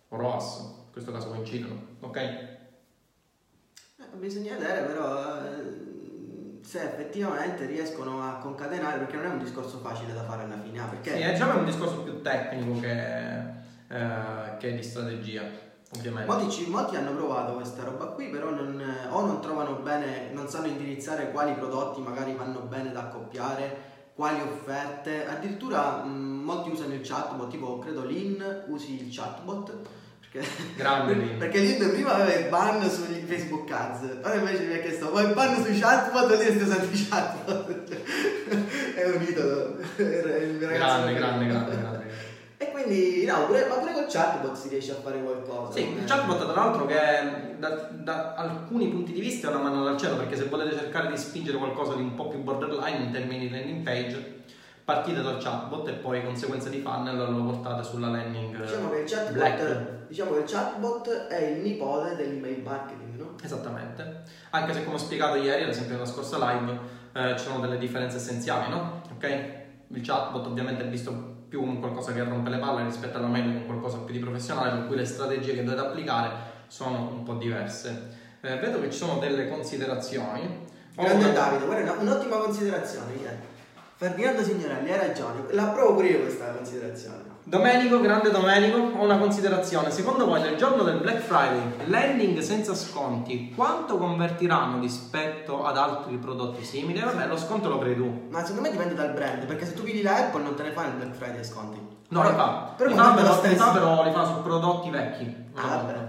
O 0.08 0.16
ROAS, 0.16 0.58
in 0.58 0.92
questo 0.92 1.12
caso 1.12 1.28
coincidono, 1.28 1.80
ok? 2.00 2.49
Eh, 4.12 4.16
bisogna 4.16 4.56
vedere 4.56 4.82
però 4.82 5.36
eh, 5.38 6.60
se 6.62 6.82
effettivamente 6.82 7.66
riescono 7.66 8.22
a 8.22 8.34
concatenare, 8.36 8.98
perché 8.98 9.16
non 9.16 9.24
è 9.26 9.28
un 9.28 9.38
discorso 9.38 9.78
facile 9.78 10.12
da 10.12 10.22
fare 10.22 10.44
alla 10.44 10.58
fine, 10.62 10.80
ah, 10.80 10.84
perché 10.84 11.16
Sì, 11.16 11.22
è 11.22 11.32
diciamo 11.32 11.52
è 11.52 11.56
un 11.56 11.64
discorso 11.64 12.02
più 12.02 12.20
tecnico 12.22 12.80
che, 12.80 13.38
eh, 13.88 14.56
che 14.58 14.74
di 14.74 14.82
strategia, 14.82 15.42
ovviamente. 15.96 16.30
molti, 16.32 16.66
molti 16.66 16.96
hanno 16.96 17.12
provato 17.12 17.54
questa 17.54 17.82
roba 17.84 18.06
qui, 18.06 18.28
però 18.28 18.50
non, 18.50 18.80
eh, 18.80 19.08
o 19.08 19.24
non 19.24 19.40
trovano 19.40 19.76
bene, 19.76 20.30
non 20.32 20.48
sanno 20.48 20.66
indirizzare 20.66 21.30
quali 21.32 21.54
prodotti 21.54 22.00
magari 22.00 22.34
vanno 22.34 22.60
bene 22.60 22.92
da 22.92 23.00
accoppiare, 23.00 23.88
quali 24.14 24.40
offerte, 24.40 25.26
addirittura 25.26 26.04
mh, 26.04 26.42
molti 26.44 26.70
usano 26.70 26.94
il 26.94 27.00
chatbot, 27.02 27.50
tipo 27.50 27.78
credo 27.78 28.04
Lin 28.04 28.64
usi 28.68 29.02
il 29.02 29.08
chatbot. 29.14 29.72
Perché, 30.30 30.48
Grande 30.76 31.14
Lin. 31.14 31.38
perché 31.38 31.58
Lin 31.58 31.90
prima 31.90 32.14
aveva 32.14 32.38
il 32.38 32.48
ban 32.48 32.88
sugli 32.88 33.24
Facebook 33.26 33.68
Ads, 33.68 34.18
ora 34.22 34.34
invece 34.34 34.62
mi 34.64 34.74
ha 34.74 34.78
chiesto, 34.78 35.10
vuoi 35.10 35.24
il 35.24 35.34
ban 35.34 35.60
sui 35.64 35.76
chatbot 35.76 36.30
o 36.30 36.36
dire 36.36 36.52
stai 36.52 36.62
usando 36.62 36.86
i 36.92 37.08
chatbot? 37.08 37.88
è 38.94 39.04
un 39.08 39.22
idolo. 39.22 39.76
Il 39.96 40.58
Grande, 40.58 41.14
grande, 41.14 41.46
grande, 41.46 41.76
grande. 41.76 42.10
E 42.58 42.70
quindi, 42.70 43.24
no, 43.24 43.46
pure, 43.46 43.66
ma 43.68 43.74
pure 43.76 43.92
col 43.92 44.06
chatbot 44.08 44.54
si 44.54 44.68
riesce 44.68 44.92
a 44.92 45.00
fare 45.02 45.20
qualcosa. 45.20 45.72
Sì, 45.72 45.82
è- 45.82 45.98
il 45.98 46.04
chatbot 46.04 46.38
tra 46.38 46.54
l'altro 46.54 46.86
che 46.86 47.56
da, 47.58 47.88
da 47.90 48.34
alcuni 48.34 48.86
punti 48.88 49.12
di 49.12 49.20
vista 49.20 49.48
è 49.48 49.50
una 49.54 49.62
mano 49.68 49.82
dal 49.82 49.96
cielo 49.96 50.16
perché 50.16 50.36
se 50.36 50.44
volete 50.44 50.76
cercare 50.76 51.10
di 51.10 51.16
spingere 51.16 51.58
qualcosa 51.58 51.94
di 51.94 52.02
un 52.02 52.14
po' 52.14 52.28
più 52.28 52.38
borderline 52.38 53.04
in 53.04 53.10
termini 53.10 53.48
di 53.48 53.50
landing 53.50 53.82
page 53.82 54.38
partite 54.90 55.22
dal 55.22 55.38
chatbot 55.38 55.86
e 55.88 55.92
poi 55.92 56.24
conseguenza 56.24 56.68
di 56.68 56.80
funnel 56.80 57.16
lo 57.16 57.44
portate 57.44 57.84
sulla 57.84 58.08
landing 58.08 58.60
Diciamo 58.60 58.90
che 58.90 58.98
il 58.98 59.08
chatbot, 59.08 59.32
black. 59.32 60.06
diciamo 60.08 60.32
che 60.32 60.38
il 60.40 60.44
chatbot 60.44 61.26
è 61.28 61.44
il 61.44 61.60
nipote 61.60 62.16
dell'email 62.16 62.62
marketing, 62.62 63.16
no? 63.16 63.34
Esattamente, 63.40 64.22
anche 64.50 64.72
se 64.72 64.82
come 64.82 64.96
ho 64.96 64.98
spiegato 64.98 65.36
ieri, 65.36 65.62
ad 65.62 65.68
esempio 65.68 65.94
nella 65.94 66.06
scorsa 66.06 66.38
live, 66.38 66.78
eh, 67.12 67.36
ci 67.38 67.44
sono 67.44 67.60
delle 67.60 67.78
differenze 67.78 68.16
essenziali, 68.16 68.68
no? 68.68 69.02
Ok? 69.14 69.58
Il 69.88 70.02
chatbot 70.02 70.46
ovviamente 70.46 70.82
è 70.82 70.88
visto 70.88 71.38
più 71.48 71.60
come 71.60 71.78
qualcosa 71.78 72.12
che 72.12 72.24
rompe 72.24 72.50
le 72.50 72.58
palle 72.58 72.82
rispetto 72.82 73.18
alla 73.18 73.26
mail 73.28 73.44
come 73.44 73.66
qualcosa 73.66 73.98
più 73.98 74.12
di 74.12 74.20
professionale, 74.20 74.70
per 74.70 74.86
cui 74.88 74.96
le 74.96 75.04
strategie 75.04 75.54
che 75.54 75.62
dovete 75.62 75.82
applicare 75.82 76.30
sono 76.66 77.12
un 77.12 77.22
po' 77.22 77.34
diverse. 77.34 78.18
Eh, 78.40 78.56
vedo 78.56 78.80
che 78.80 78.90
ci 78.90 78.98
sono 78.98 79.18
delle 79.18 79.48
considerazioni. 79.48 80.66
Grande 80.96 81.32
Davide, 81.32 81.64
guarda, 81.64 81.92
un'ottima 81.92 82.36
considerazione. 82.38 83.12
Ian. 83.22 83.36
Ferdinando 84.00 84.42
Signorelli, 84.42 84.90
hai 84.90 84.98
ragione, 85.08 85.42
la 85.50 85.64
provo 85.66 85.96
pure 85.96 86.06
io 86.08 86.20
questa 86.20 86.46
considerazione. 86.52 87.18
Domenico, 87.42 88.00
grande 88.00 88.30
Domenico, 88.30 88.78
ho 88.78 89.04
una 89.04 89.18
considerazione. 89.18 89.90
Secondo 89.90 90.24
voi 90.24 90.40
nel 90.40 90.56
giorno 90.56 90.84
del 90.84 91.00
Black 91.00 91.18
Friday, 91.18 91.86
landing 91.90 92.38
senza 92.38 92.74
sconti, 92.74 93.52
quanto 93.54 93.98
convertiranno 93.98 94.80
rispetto 94.80 95.66
ad 95.66 95.76
altri 95.76 96.16
prodotti 96.16 96.64
simili? 96.64 96.98
Eh, 96.98 97.04
Vabbè, 97.04 97.26
lo 97.26 97.36
sconto 97.36 97.68
lo 97.68 97.76
crei 97.78 97.94
tu. 97.94 98.28
Ma 98.30 98.40
secondo 98.40 98.62
me 98.62 98.70
dipende 98.70 98.94
dal 98.94 99.12
brand, 99.12 99.44
perché 99.44 99.66
se 99.66 99.74
tu 99.74 99.82
pigli 99.82 100.00
la 100.02 100.16
Apple 100.16 100.44
non 100.44 100.54
te 100.54 100.62
ne 100.62 100.70
fa 100.70 100.86
il 100.86 100.92
Black 100.92 101.14
Friday 101.14 101.44
sconti. 101.44 101.78
No, 102.08 102.20
Però- 102.22 102.30
li 102.30 102.36
fa. 102.36 102.72
Però 102.78 102.88
li, 102.88 102.96
fa 102.96 103.12
però, 103.12 103.42
li 103.42 103.54
fa 103.54 103.70
però 103.70 104.04
li 104.04 104.12
fa 104.12 104.24
su 104.24 104.40
prodotti 104.42 104.88
vecchi. 104.88 105.36
Ah, 105.56 105.76
vabbè. 105.76 106.08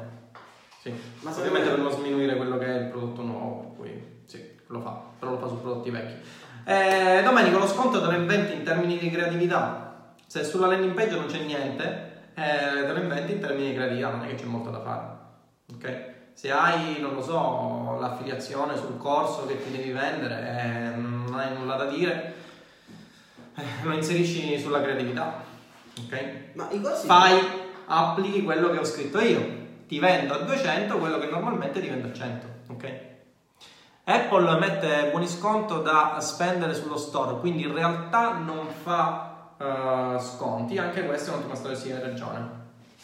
Sì. 0.81 0.93
Ma 1.19 1.31
Ovviamente 1.31 1.67
per 1.69 1.79
non 1.79 1.91
sminuire 1.91 2.37
quello 2.37 2.57
che 2.57 2.65
è 2.67 2.79
il 2.83 2.85
prodotto 2.89 3.21
nuovo, 3.21 3.73
poi 3.75 4.21
sì, 4.27 4.41
lo 4.67 4.79
fa, 4.79 4.97
però 5.19 5.31
lo 5.31 5.37
fa 5.39 5.49
su 5.49 5.59
prodotti 5.59 5.89
vecchi. 5.89 6.15
Eh, 6.63 7.21
Domenico, 7.23 7.57
lo 7.57 7.67
sconto 7.67 7.99
te 7.99 8.07
lo 8.07 8.17
inventi 8.17 8.53
in 8.53 8.63
termini 8.63 8.97
di 8.97 9.09
creatività. 9.09 10.13
Se 10.27 10.43
sulla 10.43 10.67
landing 10.67 10.93
page 10.93 11.15
non 11.15 11.25
c'è 11.25 11.39
niente, 11.39 12.11
eh, 12.35 12.85
te 12.85 12.93
lo 12.93 12.99
inventi 12.99 13.33
in 13.33 13.39
termini 13.39 13.69
di 13.69 13.75
creatività, 13.75 14.09
non 14.09 14.23
è 14.23 14.27
che 14.27 14.35
c'è 14.35 14.45
molto 14.45 14.69
da 14.69 14.81
fare. 14.81 15.01
Ok? 15.73 16.09
Se 16.33 16.51
hai, 16.51 16.99
non 16.99 17.13
lo 17.13 17.21
so, 17.21 17.97
l'affiliazione 17.99 18.77
sul 18.77 18.97
corso 18.97 19.45
che 19.45 19.61
ti 19.63 19.71
devi 19.75 19.91
vendere 19.91 20.93
e 20.95 20.95
non 20.95 21.33
hai 21.37 21.53
nulla 21.55 21.75
da 21.75 21.85
dire, 21.85 22.33
eh, 23.55 23.63
lo 23.83 23.93
inserisci 23.93 24.57
sulla 24.59 24.81
creatività. 24.81 25.43
Ok? 26.05 26.25
Ma 26.53 26.69
i 26.71 26.81
corsi... 26.81 27.05
Fai, 27.05 27.39
applichi 27.85 28.43
quello 28.43 28.69
che 28.69 28.77
ho 28.77 28.85
scritto 28.85 29.19
io. 29.19 29.59
Ti 29.87 29.99
vendo 29.99 30.33
a 30.33 30.37
200 30.39 30.97
quello 30.97 31.19
che 31.19 31.27
normalmente 31.27 31.81
ti 31.81 31.87
vendo 31.87 32.07
a 32.07 32.13
100. 32.13 32.50
Apple 34.11 34.59
mette 34.59 35.09
buoni 35.09 35.27
sconto 35.27 35.79
da 35.81 36.17
spendere 36.19 36.73
sullo 36.73 36.97
store, 36.97 37.39
quindi 37.39 37.63
in 37.63 37.73
realtà 37.73 38.33
non 38.33 38.67
fa 38.67 39.53
uh, 39.57 40.19
sconti, 40.19 40.77
anche 40.77 41.05
questa 41.05 41.31
è 41.31 41.33
un'ottima 41.33 41.55
storia, 41.55 41.77
sì, 41.77 41.91
hai 41.91 42.01
ragione. 42.01 42.59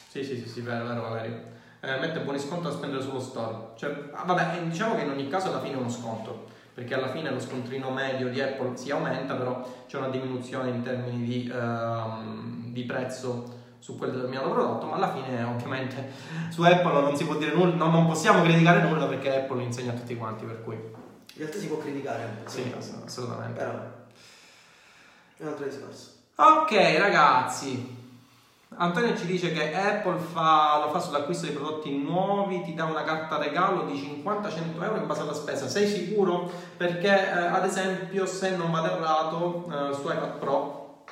Sì, 0.10 0.24
sì, 0.24 0.38
sì, 0.38 0.50
sì, 0.50 0.62
vero, 0.62 0.86
vero 0.86 1.02
Valerio. 1.02 1.56
Eh, 1.80 2.00
mette 2.00 2.20
buoni 2.20 2.40
sconto 2.40 2.70
da 2.70 2.76
spendere 2.76 3.02
sullo 3.02 3.20
store. 3.20 3.70
Cioè, 3.76 4.10
ah, 4.14 4.24
vabbè, 4.26 4.62
diciamo 4.64 4.96
che 4.96 5.04
in 5.04 5.10
ogni 5.10 5.30
caso 5.30 5.48
alla 5.48 5.62
fine 5.62 5.76
è 5.76 5.78
uno 5.78 5.90
sconto, 5.90 6.48
perché 6.74 6.96
alla 6.96 7.10
fine 7.10 7.32
lo 7.32 7.40
scontrino 7.40 7.90
medio 7.92 8.30
di 8.30 8.42
Apple 8.42 8.76
si 8.76 8.92
aumenta, 8.92 9.36
però 9.36 9.66
c'è 9.88 9.98
una 9.98 10.10
diminuzione 10.10 10.70
in 10.70 10.82
termini 10.82 11.26
di, 11.26 11.50
uh, 11.54 12.72
di 12.72 12.84
prezzo 12.84 13.56
su 13.80 13.98
quel 13.98 14.12
determinato 14.12 14.50
prodotto, 14.50 14.86
ma 14.88 14.96
alla 14.96 15.14
fine 15.14 15.44
ovviamente 15.44 16.12
su 16.50 16.62
Apple 16.64 17.02
non 17.02 17.16
si 17.16 17.26
può 17.26 17.36
dire 17.36 17.54
nulla, 17.54 17.76
non 17.76 18.06
possiamo 18.06 18.42
criticare 18.42 18.82
nulla 18.82 19.06
perché 19.06 19.44
Apple 19.44 19.64
insegna 19.64 19.92
a 19.92 19.96
tutti 19.96 20.16
quanti, 20.18 20.46
per 20.46 20.64
cui... 20.64 20.97
In 21.38 21.44
realtà 21.44 21.60
si 21.60 21.68
può 21.68 21.78
criticare. 21.78 22.42
Sì, 22.46 22.74
assolutamente. 23.06 23.60
Però 23.60 23.72
è 25.38 25.44
un 25.44 25.48
altro 25.50 25.66
discorso. 25.66 26.10
Ok 26.34 26.72
ragazzi, 26.98 27.96
Antonio 28.76 29.16
ci 29.16 29.28
dice 29.28 29.52
che 29.52 29.76
Apple 29.76 30.18
fa, 30.18 30.84
lo 30.84 30.90
fa 30.92 31.00
sull'acquisto 31.00 31.46
di 31.46 31.52
prodotti 31.52 31.96
nuovi, 31.96 32.64
ti 32.64 32.74
dà 32.74 32.86
una 32.86 33.04
carta 33.04 33.38
regalo 33.38 33.86
di 33.86 34.24
50-100 34.24 34.82
euro 34.82 34.98
in 34.98 35.06
base 35.06 35.22
alla 35.22 35.34
spesa. 35.36 35.68
Sei 35.68 35.88
sicuro? 35.88 36.52
Perché 36.76 37.08
eh, 37.08 37.46
ad 37.46 37.66
esempio 37.66 38.26
se 38.26 38.56
non 38.56 38.72
vado 38.72 38.96
errato 38.96 39.66
eh, 39.72 39.94
su 39.94 40.02
iPad 40.02 40.38
Pro 40.40 41.04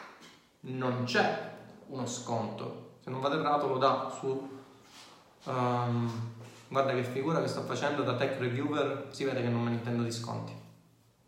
non 0.62 1.04
c'è 1.06 1.52
uno 1.90 2.08
sconto. 2.08 2.94
Se 3.04 3.12
non 3.12 3.22
vado 3.22 3.40
errato 3.40 3.68
lo 3.68 3.78
dà 3.78 4.12
su... 4.20 4.54
Um, 5.44 6.34
guarda 6.76 6.92
che 6.92 7.04
figura 7.06 7.40
che 7.40 7.48
sto 7.48 7.62
facendo 7.62 8.04
da 8.04 8.16
tech 8.16 8.38
reviewer, 8.38 9.06
si 9.12 9.24
vede 9.24 9.42
che 9.42 9.48
non 9.48 9.62
me 9.64 9.70
ne 9.70 9.76
intendo 9.78 10.04
di 10.04 10.12
sconti. 10.12 10.54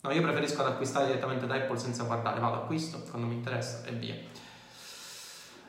No, 0.01 0.11
io 0.11 0.21
preferisco 0.21 0.59
ad 0.59 0.67
acquistare 0.67 1.05
direttamente 1.05 1.47
da 1.47 1.55
Apple 1.55 1.77
senza 1.77 2.03
guardare, 2.03 2.41
vado 2.41 2.55
acquisto 2.55 3.01
quando 3.09 3.27
mi 3.27 3.35
interessa 3.35 3.85
e 3.85 3.91
via. 3.93 4.15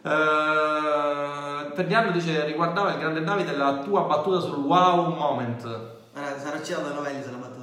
Uh, 0.01 1.73
Ferdinando 1.75 2.11
dice 2.11 2.45
riguardava 2.45 2.93
il 2.93 2.99
grande 2.99 3.23
Davide 3.23 3.57
la 3.57 3.79
tua 3.79 4.03
battuta 4.03 4.41
sul 4.41 4.65
wow 4.65 5.15
moment. 5.15 5.65
Eh, 5.65 6.41
sarà 6.41 6.61
citato 6.61 6.89
da 6.89 6.95
Novelli 6.95 7.23
se 7.23 7.31
la 7.31 7.37
battuta 7.37 7.59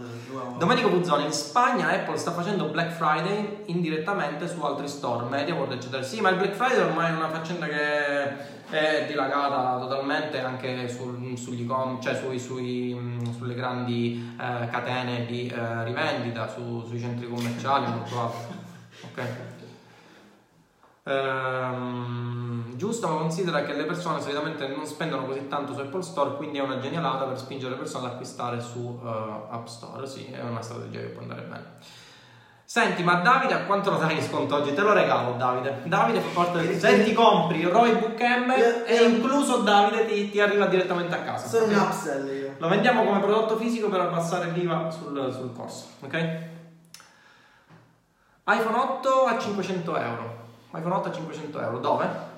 Domenico 0.57 0.89
Puzzoni, 0.89 1.25
in 1.25 1.31
Spagna 1.31 1.89
Apple 1.89 2.17
sta 2.17 2.31
facendo 2.31 2.65
Black 2.65 2.91
Friday 2.91 3.63
indirettamente 3.65 4.47
su 4.47 4.61
altri 4.63 4.87
store, 4.87 5.25
MediaWorld 5.27 5.73
eccetera. 5.73 6.01
Sì, 6.01 6.21
ma 6.21 6.29
il 6.29 6.37
Black 6.37 6.53
Friday 6.53 6.79
ormai 6.79 7.11
è 7.11 7.15
una 7.15 7.29
faccenda 7.29 7.67
che 7.67 8.63
è 8.69 9.05
dilagata 9.07 9.77
totalmente 9.79 10.39
anche 10.41 10.87
sul, 10.87 11.37
sugli 11.37 11.67
cioè 12.01 12.15
sui, 12.15 12.39
sui, 12.39 12.97
sulle 13.37 13.53
grandi 13.53 14.35
eh, 14.39 14.67
catene 14.69 15.25
di 15.25 15.47
eh, 15.47 15.83
rivendita, 15.83 16.47
su, 16.47 16.83
sui 16.87 16.99
centri 16.99 17.27
commerciali 17.27 17.91
molto 17.91 18.21
alto. 18.21 18.63
Ok. 19.01 19.53
Ehm, 21.07 22.75
giusto, 22.75 23.07
ma 23.07 23.15
considera 23.17 23.63
che 23.63 23.73
le 23.73 23.85
persone 23.85 24.19
solitamente 24.21 24.67
non 24.67 24.87
spendono 24.87 25.25
così 25.25 25.47
tanto 25.47 25.73
su 25.73 25.79
Apple 25.79 26.01
Store, 26.01 26.35
quindi 26.35 26.57
è 26.57 26.61
una 26.61 26.79
genialata 26.79 27.25
per 27.25 27.37
spingere 27.37 27.71
le 27.71 27.77
persone 27.77 28.07
ad 28.07 28.13
acquistare 28.13 28.59
su 28.59 28.79
uh, 28.79 29.07
App 29.49 29.67
Store. 29.67 30.07
Sì, 30.07 30.25
è 30.31 30.41
una 30.41 30.61
strategia 30.61 31.01
che 31.01 31.07
può 31.07 31.21
andare 31.21 31.41
bene. 31.41 31.63
Senti, 32.65 33.03
ma 33.03 33.15
Davide 33.15 33.53
a 33.53 33.63
quanto 33.65 33.91
lo 33.91 33.97
dai 33.97 34.17
in 34.17 34.23
sconto 34.23 34.55
oggi? 34.55 34.73
Te 34.73 34.81
lo 34.81 34.91
regalo, 34.91 35.37
Davide. 35.37 35.83
Davide 35.85 36.19
fa 36.19 36.41
parte 36.41 36.65
del... 36.65 36.77
Se 36.77 37.03
ti 37.03 37.13
compri 37.13 37.63
Roy 37.63 37.93
Book 37.97 38.19
M 38.19 38.51
e 38.85 39.03
incluso 39.03 39.57
Davide 39.57 40.05
ti, 40.07 40.31
ti, 40.31 40.41
arriva 40.41 40.65
direttamente 40.65 41.13
a 41.13 41.19
casa. 41.19 41.47
Sono 41.47 41.71
un 41.71 41.79
upsell 41.79 42.35
io. 42.35 42.55
Lo 42.57 42.67
vendiamo 42.67 43.03
come 43.03 43.19
prodotto 43.19 43.55
fisico 43.57 43.87
per 43.87 44.01
abbassare 44.01 44.49
l'IVA 44.51 44.89
sul, 44.89 45.31
sul 45.31 45.53
corso, 45.53 45.85
ok? 46.01 46.53
iPhone 48.47 48.77
8 48.77 49.25
a 49.25 49.39
500 49.39 49.97
euro 49.97 50.43
iPhone 50.75 50.95
8 50.95 51.07
a 51.07 51.11
500 51.11 51.61
euro. 51.61 51.79
Dove? 51.79 52.33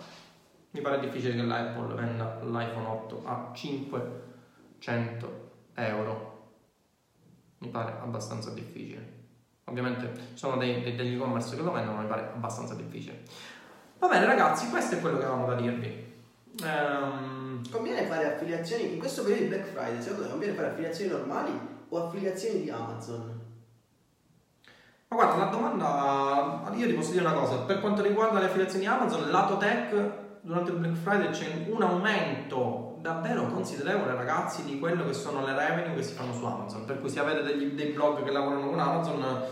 Mi 0.71 0.81
pare 0.81 0.99
difficile 0.99 1.35
che 1.35 1.41
l'Apple 1.41 1.95
venda 1.95 2.39
l'iPhone 2.43 2.85
8 2.85 3.21
a 3.25 3.51
500 3.53 5.49
euro. 5.73 6.51
Mi 7.59 7.69
pare 7.69 7.97
abbastanza 7.99 8.51
difficile. 8.51 9.16
Ovviamente 9.69 10.11
sono 10.33 10.57
dei, 10.57 10.81
dei, 10.81 10.95
degli 10.95 11.15
e-commerce 11.15 11.55
che 11.55 11.61
lo 11.61 11.71
vendono, 11.71 12.01
mi 12.01 12.07
pare 12.07 12.31
abbastanza 12.33 12.73
difficile. 12.73 13.23
Va 13.99 14.07
bene 14.07 14.25
ragazzi, 14.25 14.69
questo 14.69 14.95
è 14.95 15.01
quello 15.01 15.17
che 15.17 15.25
avevamo 15.25 15.47
da 15.47 15.55
dirvi. 15.55 16.15
Um... 16.63 17.35
Conviene 17.69 18.05
fare 18.05 18.33
affiliazioni, 18.33 18.93
in 18.93 18.99
questo 18.99 19.23
periodo 19.23 19.43
di 19.43 19.49
Black 19.49 19.67
Friday, 19.67 20.01
secondo 20.01 20.23
te 20.23 20.29
conviene 20.29 20.53
fare 20.53 20.67
affiliazioni 20.69 21.11
normali 21.11 21.59
o 21.89 22.05
affiliazioni 22.05 22.61
di 22.61 22.69
Amazon? 22.69 23.41
Ma 25.09 25.15
guarda, 25.15 25.35
la 25.37 25.49
domanda, 25.49 26.71
io 26.73 26.87
ti 26.87 26.93
posso 26.93 27.11
dire 27.11 27.25
una 27.25 27.33
cosa, 27.33 27.57
per 27.59 27.79
quanto 27.79 28.01
riguarda 28.01 28.39
le 28.39 28.45
affiliazioni 28.45 28.85
Amazon, 28.85 29.29
lato 29.29 29.57
tech, 29.57 30.11
durante 30.41 30.71
il 30.71 30.77
Black 30.77 30.95
Friday 30.95 31.29
c'è 31.31 31.67
un 31.69 31.81
aumento 31.81 32.86
davvero 33.07 33.47
considerevole 33.47 34.13
ragazzi 34.15 34.65
di 34.65 34.79
quello 34.79 35.05
che 35.05 35.13
sono 35.13 35.45
le 35.45 35.55
revenue 35.55 35.95
che 35.95 36.03
si 36.03 36.13
fanno 36.13 36.33
su 36.33 36.43
Amazon, 36.43 36.83
per 36.83 36.99
cui 36.99 37.09
se 37.09 37.21
avete 37.21 37.41
degli, 37.41 37.67
dei 37.67 37.93
blog 37.93 38.21
che 38.21 38.31
lavorano 38.31 38.67
con 38.67 38.77
Amazon, 38.77 39.43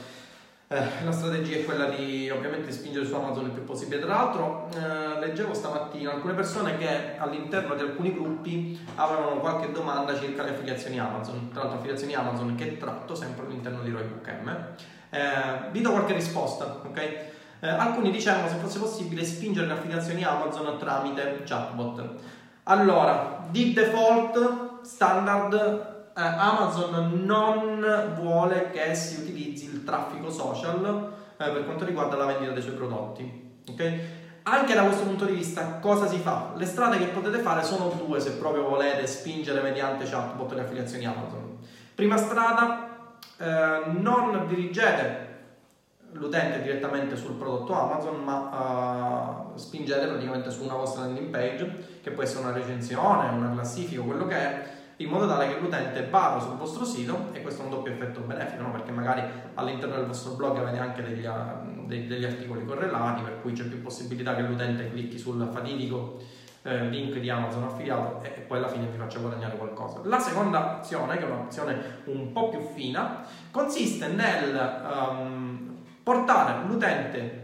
eh, 0.67 0.83
la 1.05 1.11
strategia 1.13 1.59
è 1.59 1.63
quella 1.63 1.85
di 1.85 2.29
ovviamente 2.29 2.69
spingere 2.73 3.05
su 3.05 3.15
Amazon 3.15 3.45
il 3.45 3.51
più 3.51 3.63
possibile. 3.63 4.01
Tra 4.01 4.09
l'altro, 4.09 4.67
eh, 4.75 5.19
leggevo 5.19 5.53
stamattina 5.53 6.11
alcune 6.11 6.33
persone 6.33 6.77
che 6.77 7.17
all'interno 7.17 7.75
di 7.75 7.83
alcuni 7.83 8.13
gruppi 8.13 8.77
avevano 8.95 9.39
qualche 9.39 9.71
domanda 9.71 10.19
circa 10.19 10.43
le 10.43 10.49
affiliazioni 10.49 10.99
Amazon. 10.99 11.49
Tra 11.51 11.61
l'altro, 11.61 11.77
affiliazioni 11.77 12.13
Amazon 12.13 12.55
che 12.55 12.77
tratto 12.77 13.15
sempre 13.15 13.45
all'interno 13.45 13.83
di 13.83 13.91
Roybook 13.91 14.33
M. 14.43 14.49
Eh, 15.11 15.69
vi 15.71 15.79
do 15.79 15.91
qualche 15.91 16.13
risposta, 16.13 16.81
ok? 16.83 16.97
Eh, 17.61 17.69
alcuni 17.69 18.11
dicevano 18.11 18.49
se 18.49 18.55
fosse 18.55 18.79
possibile 18.79 19.23
spingere 19.23 19.65
le 19.65 19.73
affiliazioni 19.73 20.25
Amazon 20.25 20.77
tramite 20.77 21.43
chatbot. 21.45 22.33
Allora, 22.67 23.45
di 23.51 23.73
default 23.73 24.81
standard 24.81 25.53
eh, 25.53 26.21
Amazon 26.21 27.21
non 27.23 28.15
vuole 28.19 28.71
che 28.71 28.95
si 28.95 29.21
utilizzi 29.21 29.65
il 29.65 29.83
traffico 29.83 30.31
social 30.31 31.13
eh, 31.37 31.49
per 31.49 31.65
quanto 31.65 31.85
riguarda 31.85 32.15
la 32.15 32.25
vendita 32.25 32.53
dei 32.53 32.63
suoi 32.63 32.73
prodotti. 32.73 33.59
Ok? 33.69 33.99
Anche 34.43 34.73
da 34.73 34.83
questo 34.83 35.03
punto 35.03 35.25
di 35.25 35.33
vista, 35.33 35.77
cosa 35.79 36.07
si 36.07 36.17
fa? 36.17 36.53
Le 36.55 36.65
strade 36.65 36.97
che 36.97 37.05
potete 37.05 37.37
fare 37.37 37.63
sono 37.63 37.89
due 38.03 38.19
se 38.19 38.33
proprio 38.33 38.67
volete 38.67 39.05
spingere 39.05 39.61
mediante 39.61 40.05
chatbot 40.05 40.53
le 40.53 40.61
affiliazioni 40.61 41.05
Amazon. 41.05 41.57
Prima 41.93 42.17
strada, 42.17 43.17
eh, 43.37 43.91
non 43.91 44.45
dirigete 44.47 45.24
l'utente 46.15 46.61
direttamente 46.61 47.15
sul 47.15 47.33
prodotto 47.33 47.73
Amazon, 47.73 48.23
ma 48.23 49.53
uh, 49.53 49.57
spingete 49.57 50.07
praticamente 50.07 50.49
su 50.49 50.63
una 50.63 50.75
vostra 50.75 51.03
landing 51.03 51.29
page, 51.29 51.99
che 52.01 52.11
può 52.11 52.23
essere 52.23 52.43
una 52.43 52.53
recensione, 52.53 53.29
una 53.29 53.51
classifica, 53.51 54.01
quello 54.01 54.25
che 54.25 54.35
è, 54.35 54.63
in 54.97 55.09
modo 55.09 55.27
tale 55.27 55.47
che 55.49 55.59
l'utente 55.59 56.07
vada 56.09 56.39
sul 56.39 56.55
vostro 56.55 56.85
sito 56.85 57.29
e 57.33 57.41
questo 57.41 57.61
è 57.61 57.65
un 57.65 57.71
doppio 57.71 57.91
effetto 57.91 58.21
benefico, 58.21 58.61
no? 58.61 58.71
perché 58.71 58.91
magari 58.91 59.23
all'interno 59.55 59.95
del 59.95 60.05
vostro 60.05 60.33
blog 60.33 60.57
avete 60.57 60.77
anche 60.77 61.03
degli, 61.03 61.27
degli, 61.85 62.07
degli 62.07 62.23
articoli 62.25 62.65
correlati, 62.65 63.23
per 63.23 63.41
cui 63.41 63.51
c'è 63.51 63.65
più 63.65 63.81
possibilità 63.81 64.35
che 64.35 64.41
l'utente 64.43 64.89
clicchi 64.89 65.17
sul 65.17 65.49
fatidico 65.51 66.21
eh, 66.61 66.87
link 66.87 67.17
di 67.19 67.29
Amazon 67.29 67.63
affiliato 67.63 68.23
e, 68.23 68.29
poi 68.47 68.57
alla 68.57 68.69
fine 68.69 68.87
vi 68.87 68.97
faccio 68.97 69.19
guadagnare 69.19 69.57
qualcosa. 69.57 69.99
La 70.03 70.19
seconda 70.19 70.77
opzione, 70.77 71.17
che 71.17 71.23
è 71.23 71.29
un'opzione 71.29 72.01
un 72.05 72.31
po' 72.31 72.49
più 72.49 72.61
fina, 72.73 73.25
consiste 73.51 74.07
nel 74.07 74.81
um, 74.89 75.74
portare 76.05 76.67
l'utente 76.67 77.41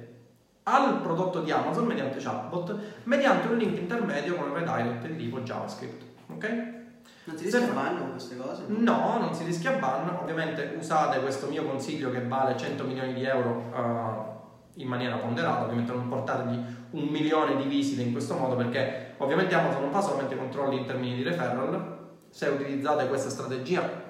al 0.63 1.01
prodotto 1.01 1.41
di 1.41 1.49
Amazon 1.49 1.87
mediante 1.87 2.19
chatbot, 2.19 2.77
mediante 3.05 3.47
un 3.47 3.57
link 3.57 3.75
intermedio 3.75 4.35
con 4.35 4.51
un 4.51 4.53
redirect 4.53 5.07
di 5.07 5.15
tipo 5.15 5.39
JavaScript. 5.39 6.03
Ok? 6.27 6.79
Non 7.23 7.37
si 7.37 7.45
rischia 7.45 7.73
ban 7.73 7.97
con 7.97 8.11
queste 8.11 8.37
cose? 8.37 8.63
No, 8.67 9.17
non 9.19 9.33
si 9.33 9.43
rischia 9.45 9.71
ban. 9.71 10.15
Ovviamente 10.21 10.75
usate 10.77 11.19
questo 11.21 11.47
mio 11.47 11.65
consiglio 11.65 12.11
che 12.11 12.21
vale 12.27 12.55
100 12.55 12.83
milioni 12.83 13.13
di 13.13 13.23
euro 13.23 13.49
uh, 13.73 14.79
in 14.79 14.87
maniera 14.87 15.15
ponderata, 15.17 15.63
ovviamente 15.63 15.91
non 15.91 16.07
portargli 16.07 16.59
un 16.91 17.07
milione 17.07 17.55
di 17.55 17.63
visite 17.63 18.03
in 18.03 18.11
questo 18.11 18.35
modo 18.35 18.55
perché 18.55 19.15
ovviamente 19.17 19.55
Amazon 19.55 19.81
non 19.81 19.91
fa 19.91 20.01
solamente 20.01 20.37
controlli 20.37 20.77
in 20.77 20.85
termini 20.85 21.15
di 21.15 21.23
referral, 21.23 21.97
se 22.29 22.47
utilizzate 22.47 23.07
questa 23.07 23.29
strategia 23.29 24.09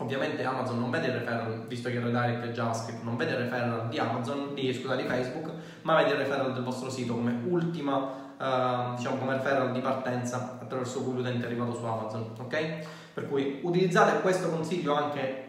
ovviamente 0.00 0.44
Amazon 0.44 0.78
non 0.78 0.90
vede 0.90 1.06
il 1.06 1.12
referral, 1.14 1.64
visto 1.66 1.88
che 1.88 1.96
il 1.96 2.02
redirect 2.02 2.44
è 2.44 2.52
JavaScript, 2.52 3.02
non 3.02 3.16
vede 3.16 3.32
il 3.32 3.38
referral 3.38 3.88
di 3.88 3.98
Amazon, 3.98 4.54
di, 4.54 4.72
scusa, 4.74 4.96
di 4.96 5.04
Facebook, 5.04 5.50
ma 5.82 5.96
vede 5.96 6.10
il 6.10 6.16
referral 6.18 6.52
del 6.52 6.62
vostro 6.62 6.90
sito 6.90 7.14
come 7.14 7.40
ultima 7.46 8.28
Uh, 8.40 8.94
diciamo 8.96 9.16
come 9.16 9.34
referral 9.34 9.70
di 9.70 9.80
partenza 9.80 10.56
attraverso 10.62 11.02
cui 11.02 11.12
l'utente 11.12 11.44
è 11.44 11.46
arrivato 11.46 11.74
su 11.74 11.84
Amazon, 11.84 12.30
ok? 12.38 12.86
Per 13.12 13.28
cui 13.28 13.60
utilizzate 13.62 14.18
questo 14.22 14.48
consiglio 14.48 14.94
anche 14.94 15.48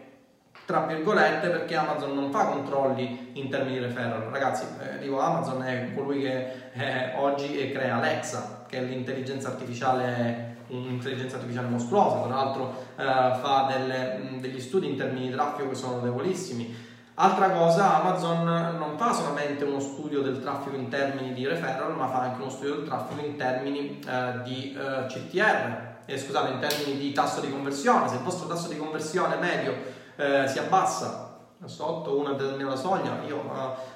tra 0.66 0.80
virgolette 0.84 1.48
perché 1.48 1.74
Amazon 1.74 2.14
non 2.14 2.30
fa 2.30 2.48
controlli 2.48 3.30
in 3.32 3.48
termini 3.48 3.78
di 3.78 3.84
referral. 3.86 4.20
Ragazzi, 4.30 4.64
eh, 4.80 4.98
dico 4.98 5.20
Amazon 5.20 5.62
è 5.62 5.94
colui 5.94 6.20
che 6.20 6.52
eh, 6.74 7.14
oggi 7.16 7.72
crea 7.72 7.96
Alexa, 7.96 8.64
che 8.68 8.76
è 8.76 8.82
l'intelligenza 8.82 9.48
artificiale 9.48 10.51
un'intelligenza 10.72 11.36
artificiale 11.36 11.68
mostruosa, 11.68 12.20
tra 12.22 12.34
l'altro 12.34 12.74
eh, 12.96 13.04
fa 13.04 13.70
delle, 13.70 14.38
degli 14.40 14.60
studi 14.60 14.88
in 14.88 14.96
termini 14.96 15.28
di 15.28 15.32
traffico 15.32 15.68
che 15.68 15.74
sono 15.74 15.96
notevolissimi. 15.96 16.90
Altra 17.14 17.50
cosa, 17.50 18.00
Amazon 18.00 18.44
non 18.78 18.96
fa 18.96 19.12
solamente 19.12 19.64
uno 19.64 19.80
studio 19.80 20.22
del 20.22 20.40
traffico 20.40 20.76
in 20.76 20.88
termini 20.88 21.34
di 21.34 21.46
referral, 21.46 21.94
ma 21.94 22.08
fa 22.08 22.20
anche 22.22 22.40
uno 22.40 22.50
studio 22.50 22.76
del 22.76 22.86
traffico 22.86 23.24
in 23.24 23.36
termini 23.36 24.00
eh, 24.00 24.42
di 24.42 24.74
eh, 24.74 25.06
CTR, 25.06 25.90
eh, 26.06 26.18
scusate, 26.18 26.52
in 26.52 26.58
termini 26.58 26.98
di 26.98 27.12
tasso 27.12 27.40
di 27.40 27.50
conversione. 27.50 28.08
Se 28.08 28.14
il 28.14 28.22
vostro 28.22 28.48
tasso 28.48 28.68
di 28.68 28.78
conversione 28.78 29.36
medio 29.36 29.74
eh, 30.16 30.48
si 30.48 30.58
abbassa 30.58 31.31
sotto 31.66 32.18
una 32.18 32.32
determinata 32.32 32.76
soglia, 32.76 33.20
io 33.26 33.36
uh, 33.36 33.50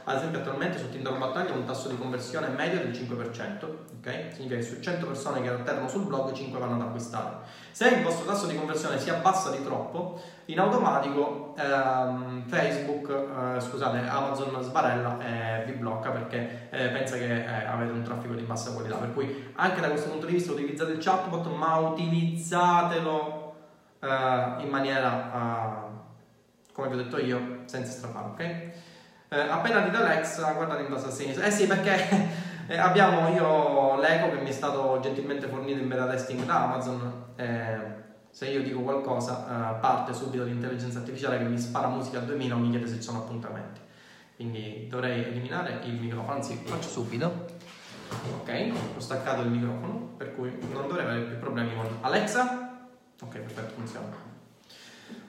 ad 0.04 0.16
esempio 0.16 0.40
attualmente 0.40 0.78
su 0.78 0.88
Tinder 0.88 1.16
Battaglia 1.18 1.52
ho 1.52 1.56
un 1.56 1.64
tasso 1.64 1.88
di 1.88 1.96
conversione 1.96 2.48
medio 2.48 2.78
del 2.78 2.90
5%, 2.90 3.64
ok? 3.98 4.32
Significa 4.32 4.56
che 4.56 4.62
su 4.62 4.80
100 4.80 5.06
persone 5.06 5.42
che 5.42 5.48
atterrano 5.48 5.88
sul 5.88 6.04
blog 6.04 6.32
5 6.32 6.58
vanno 6.58 6.74
ad 6.74 6.82
acquistare. 6.82 7.38
Se 7.70 7.88
il 7.88 8.02
vostro 8.02 8.24
tasso 8.24 8.46
di 8.46 8.56
conversione 8.56 8.98
si 8.98 9.10
abbassa 9.10 9.50
di 9.50 9.62
troppo, 9.62 10.20
in 10.46 10.60
automatico 10.60 11.54
ehm, 11.58 12.46
Facebook, 12.46 13.10
eh, 13.10 13.60
scusate, 13.60 13.98
Amazon 14.06 14.62
sbarella 14.62 15.18
e 15.20 15.64
vi 15.64 15.72
blocca 15.72 16.10
perché 16.10 16.68
eh, 16.70 16.88
pensa 16.88 17.16
che 17.16 17.44
eh, 17.44 17.66
avete 17.66 17.92
un 17.92 18.02
traffico 18.02 18.34
di 18.34 18.42
bassa 18.44 18.72
qualità. 18.72 18.96
Per 18.96 19.12
cui 19.12 19.52
anche 19.56 19.80
da 19.80 19.88
questo 19.88 20.08
punto 20.08 20.26
di 20.26 20.32
vista 20.32 20.52
utilizzate 20.52 20.92
il 20.92 20.98
chatbot, 20.98 21.46
ma 21.48 21.76
utilizzatelo 21.78 23.54
eh, 24.00 24.62
in 24.62 24.68
maniera 24.68 25.82
eh, 25.86 25.86
come 26.77 26.89
vi 26.89 26.95
ho 26.95 27.03
detto 27.05 27.18
io, 27.18 27.61
senza 27.64 27.91
strafare, 27.91 28.27
ok? 28.27 29.35
Eh, 29.35 29.41
appena 29.49 29.81
dite 29.81 29.97
Alexa, 29.97 30.53
guardate 30.53 30.83
in 30.83 30.91
basso 30.91 31.07
a 31.07 31.11
sinistra. 31.11 31.47
Eh 31.47 31.51
sì, 31.51 31.66
perché 31.66 32.29
eh, 32.68 32.77
abbiamo 32.77 33.31
io 33.31 33.99
l'eco 33.99 34.29
che 34.37 34.43
mi 34.43 34.51
è 34.51 34.53
stato 34.53 35.01
gentilmente 35.01 35.47
fornito 35.47 35.81
in 35.81 35.89
beta 35.89 36.07
testing 36.07 36.45
da 36.45 36.64
Amazon. 36.64 37.24
Eh, 37.37 38.05
se 38.29 38.49
io 38.51 38.62
dico 38.62 38.81
qualcosa, 38.81 39.77
eh, 39.77 39.81
parte 39.81 40.12
subito 40.12 40.45
l'intelligenza 40.45 40.99
artificiale 40.99 41.39
che 41.39 41.45
mi 41.45 41.59
spara 41.59 41.89
musica 41.89 42.18
a 42.18 42.22
2000 42.22 42.55
o 42.55 42.59
mi 42.59 42.68
chiede 42.68 42.87
se 42.87 42.97
ci 42.97 43.03
sono 43.03 43.20
appuntamenti. 43.20 43.81
Quindi 44.37 44.87
dovrei 44.91 45.24
eliminare 45.24 45.81
il 45.85 45.95
microfono, 45.95 46.35
anzi 46.35 46.61
lo 46.62 46.68
faccio 46.68 46.91
subito. 46.91 47.47
Ok, 48.41 48.72
ho 48.95 49.01
staccato 49.01 49.41
il 49.41 49.49
microfono, 49.49 50.12
per 50.18 50.35
cui 50.35 50.55
non 50.72 50.87
dovrei 50.89 51.07
avere 51.07 51.22
più 51.22 51.39
problemi 51.39 51.74
con 51.74 51.87
Alexa. 52.03 52.85
Ok, 53.22 53.39
perfetto, 53.39 53.72
funziona. 53.77 54.07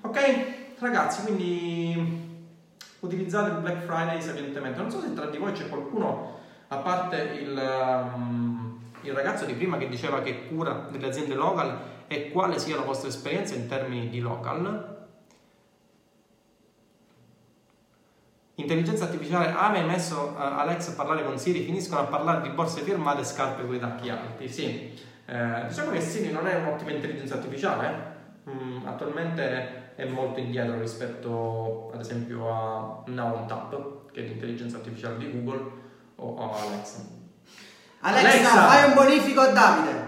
Ok, 0.02 0.66
ragazzi, 0.80 1.22
quindi 1.24 2.26
utilizzate 3.00 3.52
il 3.52 3.58
Black 3.58 3.84
Friday 3.84 4.22
sapientemente. 4.22 4.80
Non 4.80 4.92
so 4.92 5.02
se 5.02 5.14
tra 5.14 5.26
di 5.26 5.38
voi 5.38 5.52
c'è 5.52 5.70
qualcuno, 5.70 6.40
a 6.68 6.78
parte 6.78 7.18
il, 7.40 8.12
um, 8.14 8.80
il 9.02 9.14
ragazzo 9.14 9.46
di 9.46 9.54
prima 9.54 9.78
che 9.78 9.88
diceva 9.88 10.22
che 10.22 10.48
cura 10.48 10.88
delle 10.92 11.08
aziende 11.08 11.36
local 11.36 11.80
e 12.08 12.30
quale 12.32 12.60
sia 12.60 12.76
la 12.76 12.84
vostra 12.84 13.10
esperienza 13.10 13.56
in 13.56 13.68
termini 13.68 14.10
di 14.10 14.20
local. 14.20 14.96
Intelligenza 18.56 19.04
artificiale, 19.04 19.52
mi 19.72 19.78
hai 19.78 19.86
messo 19.86 20.34
uh, 20.36 20.42
Alex 20.42 20.90
a 20.90 20.94
parlare 20.94 21.24
con 21.24 21.38
Siri, 21.38 21.64
finiscono 21.64 22.02
a 22.02 22.06
parlare 22.06 22.42
di 22.42 22.50
borse 22.50 22.82
firmate 22.82 23.22
e 23.22 23.26
scarpe 23.26 23.66
con 23.66 23.76
i 23.76 23.80
tacchi 23.80 24.10
alti. 24.10 24.50
Sì, 24.50 25.00
eh, 25.26 25.66
diciamo 25.68 25.92
che 25.92 26.02
Siri 26.02 26.32
non 26.32 26.48
è 26.48 26.56
un'ottima 26.56 26.92
intelligenza 26.92 27.36
artificiale, 27.36 27.88
eh? 28.46 28.50
mm, 28.50 28.88
attualmente 28.88 29.87
è 29.98 30.06
molto 30.06 30.40
indietro 30.40 30.80
rispetto 30.80 31.90
ad 31.92 32.00
esempio 32.00 32.54
a 32.54 33.02
Now 33.08 33.48
Tap, 33.48 34.12
che 34.12 34.24
è 34.24 34.28
l'intelligenza 34.28 34.78
artificiale 34.78 35.18
di 35.18 35.32
Google, 35.32 35.72
o 36.18 36.38
a 36.38 36.62
Alexa. 36.62 37.00
Alexa, 38.02 38.30
Alexa 38.30 38.68
fai 38.68 38.90
un 38.90 38.94
bonifico 38.94 39.42
a 39.42 39.48
Davide. 39.48 40.06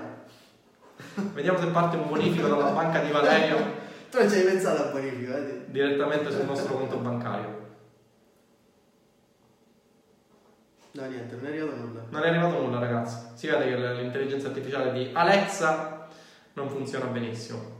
Vediamo 1.34 1.58
se 1.58 1.68
parte 1.68 1.98
un 1.98 2.08
bonifico 2.08 2.48
dalla 2.48 2.70
banca 2.70 3.00
di 3.00 3.10
Valerio. 3.10 3.58
tu 4.12 4.20
non 4.20 4.30
ci 4.30 4.36
hai 4.36 4.44
pensato 4.44 4.84
al 4.84 4.92
bonifico, 4.92 5.36
eh? 5.36 5.66
Direttamente 5.66 6.32
sul 6.32 6.46
nostro 6.46 6.76
conto 6.76 6.98
bancario. 6.98 7.58
No, 10.92 11.06
niente, 11.06 11.36
non 11.36 11.46
è 11.46 11.50
arrivato 11.50 11.76
nulla. 11.78 12.02
Non 12.10 12.24
è 12.24 12.28
arrivato 12.28 12.60
nulla, 12.60 12.80
ragazzi. 12.80 13.18
Si 13.34 13.48
vede 13.48 13.66
che 13.66 13.76
l'intelligenza 13.76 14.50
artificiale 14.50 14.92
di 14.92 15.10
Alexa 15.14 16.08
non 16.54 16.70
funziona 16.70 17.06
benissimo. 17.06 17.79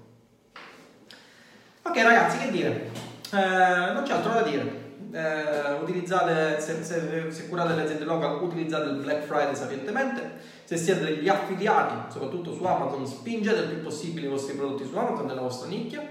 Ok 1.90 2.04
ragazzi, 2.04 2.38
che 2.38 2.52
dire? 2.52 2.92
Eh, 3.34 3.94
non 3.94 4.04
c'è 4.04 4.14
altro 4.14 4.34
da 4.34 4.44
dire. 4.44 4.88
Eh, 5.12 5.74
utilizzate, 5.82 6.60
se, 6.62 6.84
se, 6.84 7.32
se, 7.32 7.48
curate 7.50 7.74
le 7.74 7.82
aziende 7.82 8.04
local, 8.04 8.44
utilizzate 8.44 8.90
il 8.90 8.98
Black 8.98 9.24
Friday 9.24 9.56
sapientemente. 9.56 10.34
Se 10.66 10.78
siete 10.78 11.04
degli 11.04 11.28
affiliati, 11.28 12.12
soprattutto 12.12 12.54
su 12.54 12.64
Amazon, 12.64 13.08
spingete 13.08 13.62
il 13.62 13.68
più 13.70 13.82
possibile 13.82 14.28
i 14.28 14.30
vostri 14.30 14.56
prodotti 14.56 14.86
su 14.86 14.96
Amazon 14.96 15.26
nella 15.26 15.42
vostra 15.42 15.68
nicchia. 15.68 16.08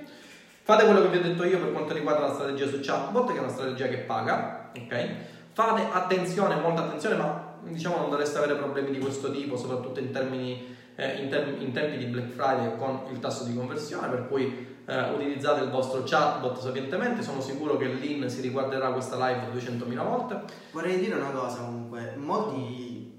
Fate 0.64 0.84
quello 0.84 1.02
che 1.02 1.08
vi 1.10 1.18
ho 1.18 1.22
detto 1.22 1.44
io 1.44 1.60
per 1.60 1.70
quanto 1.70 1.94
riguarda 1.94 2.26
la 2.26 2.34
strategia 2.34 2.66
su 2.66 2.80
chatbot, 2.82 3.30
che 3.30 3.36
è 3.36 3.40
una 3.40 3.48
strategia 3.48 3.86
che 3.86 3.98
paga, 3.98 4.72
ok? 4.76 5.06
Fate 5.52 5.82
attenzione, 5.92 6.56
molta 6.56 6.82
attenzione, 6.86 7.14
ma 7.14 7.54
diciamo 7.62 7.98
non 7.98 8.10
dovreste 8.10 8.38
avere 8.38 8.56
problemi 8.56 8.90
di 8.90 8.98
questo 8.98 9.30
tipo, 9.30 9.56
soprattutto 9.56 10.00
in 10.00 10.10
termini 10.10 10.74
eh, 10.98 11.22
in, 11.22 11.28
ter- 11.30 11.60
in 11.60 11.72
tempi 11.72 11.96
di 11.96 12.06
Black 12.06 12.30
Friday 12.30 12.76
con 12.76 13.02
il 13.12 13.20
tasso 13.20 13.44
di 13.44 13.54
conversione, 13.54 14.08
per 14.08 14.26
cui 14.26 14.66
eh, 14.84 15.10
utilizzate 15.12 15.62
il 15.62 15.70
vostro 15.70 16.02
chatbot 16.04 16.58
sapientemente, 16.58 17.22
sono 17.22 17.40
sicuro 17.40 17.76
che 17.76 17.86
l'IN 17.86 18.28
si 18.28 18.40
riguarderà 18.40 18.90
questa 18.90 19.14
live 19.28 19.52
200.000 19.54 20.02
volte. 20.02 20.42
Vorrei 20.72 20.98
dire 20.98 21.14
una 21.14 21.30
cosa 21.30 21.60
comunque, 21.60 22.14
molti 22.16 23.14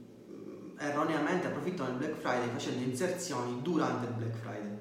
erroneamente 0.77 1.47
approfittano 1.47 1.89
del 1.89 1.97
Black 1.97 2.15
Friday 2.19 2.49
facendo 2.49 2.83
inserzioni 2.83 3.61
durante 3.61 4.07
il 4.07 4.13
Black 4.13 4.35
Friday. 4.35 4.77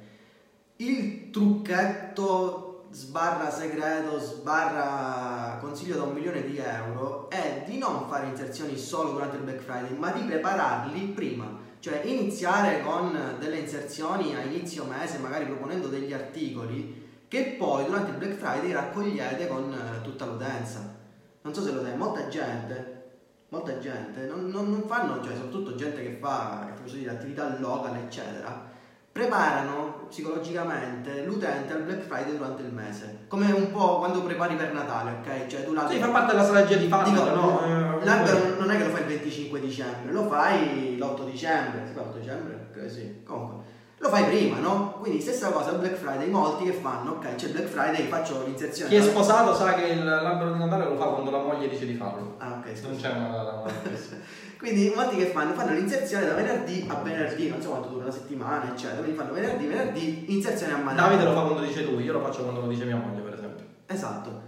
Il 0.77 1.31
trucchetto 1.31 2.87
sbarra 2.91 3.49
segreto, 3.51 4.19
sbarra 4.19 5.59
consiglio 5.61 5.97
da 5.97 6.03
un 6.03 6.15
milione 6.15 6.43
di 6.45 6.57
euro 6.57 7.31
è 7.31 7.63
di 7.65 7.79
non 7.79 8.09
fare 8.09 8.27
inserzioni 8.27 8.77
solo 8.77 9.13
durante 9.13 9.37
il 9.37 9.43
Black 9.43 9.61
Friday, 9.61 9.97
ma 9.97 10.11
di 10.11 10.23
prepararli 10.23 11.01
prima 11.09 11.67
cioè 11.81 12.03
iniziare 12.05 12.83
con 12.83 13.37
delle 13.39 13.59
inserzioni 13.59 14.35
a 14.35 14.43
inizio 14.43 14.85
mese, 14.85 15.19
magari 15.19 15.45
proponendo 15.47 15.89
degli 15.89 16.13
articoli 16.13 17.07
che 17.29 17.57
poi 17.59 17.85
durante 17.85 18.11
il 18.11 18.17
Black 18.17 18.35
Friday 18.35 18.73
raccogliete 18.73 19.47
con 19.47 19.73
eh, 19.73 20.03
tutta 20.03 20.25
l'utenza. 20.25 20.97
Non 21.43 21.55
so 21.55 21.63
se 21.63 21.73
lo 21.73 21.83
sai, 21.83 21.97
molta 21.97 22.29
gente, 22.29 23.11
molta 23.51 23.79
gente 23.79 24.27
non, 24.27 24.49
non, 24.49 24.71
non 24.71 24.83
fanno, 24.87 25.23
cioè 25.23 25.35
soprattutto 25.35 25.75
gente 25.75 26.03
che 26.03 26.19
fa 26.21 26.73
che 26.85 27.09
attività 27.09 27.59
local, 27.59 27.97
eccetera, 27.97 28.71
preparano 29.19 30.07
psicologicamente 30.09 31.25
l'utente 31.25 31.73
al 31.73 31.83
Black 31.83 32.03
Friday 32.03 32.37
durante 32.37 32.63
il 32.63 32.73
mese. 32.73 33.25
Come 33.27 33.51
un 33.51 33.73
po' 33.73 33.99
quando 33.99 34.23
prepari 34.23 34.55
per 34.55 34.73
Natale, 34.73 35.19
ok? 35.19 35.47
Cioè 35.49 35.65
tu 35.65 35.73
la... 35.73 35.89
Sì, 35.89 35.99
fa 35.99 36.09
parte 36.09 36.33
della 36.33 36.45
strategia 36.45 36.77
di 36.77 36.87
fatto, 36.87 37.35
no? 37.35 37.65
Eh, 37.65 38.05
l'albero 38.05 38.55
non 38.59 38.71
è 38.71 38.77
che 38.77 38.85
lo 38.85 38.91
fai 38.91 39.01
il 39.01 39.09
25 39.09 39.61
dicembre, 39.61 40.13
lo 40.13 40.29
fai 40.29 40.97
l'8 40.97 41.25
dicembre, 41.25 41.83
si 41.87 41.93
fa 41.95 42.03
l'8 42.03 42.19
dicembre? 42.19 42.69
Ok, 42.71 42.91
sì, 42.91 43.23
comunque. 43.25 43.77
Lo 44.01 44.09
fai 44.11 44.25
prima, 44.27 44.59
no? 44.59 44.99
Quindi 45.01 45.21
stessa 45.21 45.51
cosa 45.51 45.73
Black 45.73 45.97
Friday, 45.97 46.29
molti 46.29 46.65
che 46.65 46.73
fanno, 46.73 47.13
ok, 47.13 47.35
c'è 47.35 47.49
Black 47.49 47.67
Friday, 47.67 48.07
faccio 48.07 48.45
l'inserzione. 48.45 48.91
Chi 48.91 48.97
è 48.97 49.03
sposato 49.03 49.55
sa 49.55 49.75
che 49.75 49.93
l'albero 49.95 50.53
di 50.53 50.59
Natale 50.59 50.85
lo 50.85 50.97
fa 50.97 51.07
quando 51.07 51.31
la 51.33 51.39
moglie 51.39 51.69
dice 51.69 51.85
di 51.85 51.95
farlo. 51.95 52.37
Ah, 52.39 52.61
ok. 52.61 52.81
Non 52.83 52.97
c'è 52.97 53.11
una... 53.11 53.63
Quindi 54.59 54.93
molti 54.95 55.17
che 55.17 55.27
fanno, 55.27 55.53
fanno 55.53 55.73
l'inserzione 55.73 56.27
da 56.27 56.35
venerdì 56.35 56.85
a 56.89 56.95
venerdì, 56.95 57.49
non 57.49 57.61
so 57.61 57.71
quanto 57.71 57.89
dura 57.89 58.05
una 58.05 58.13
settimana, 58.13 58.71
eccetera. 58.71 59.01
Quindi 59.01 59.17
fanno 59.17 59.33
venerdì, 59.33 59.67
venerdì, 59.67 60.33
inserzione 60.33 60.75
a 60.75 60.77
manetta. 60.79 61.03
Davide 61.03 61.25
lo 61.25 61.33
fa 61.33 61.43
quando 61.43 61.61
dice 61.61 61.83
lui, 61.83 62.05
io 62.05 62.13
lo 62.13 62.21
faccio 62.21 62.43
quando 62.43 62.61
lo 62.61 62.67
dice 62.69 62.85
mia 62.85 62.97
moglie, 62.97 63.21
per 63.21 63.35
esempio. 63.35 63.65
Esatto. 63.87 64.43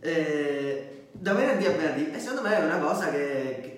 Eh, 0.00 1.08
da 1.12 1.32
venerdì 1.34 1.66
a 1.66 1.70
venerdì. 1.70 2.10
E 2.10 2.18
secondo 2.18 2.42
me 2.48 2.58
è 2.58 2.64
una 2.64 2.78
cosa 2.78 3.10
che, 3.10 3.58
che 3.62 3.73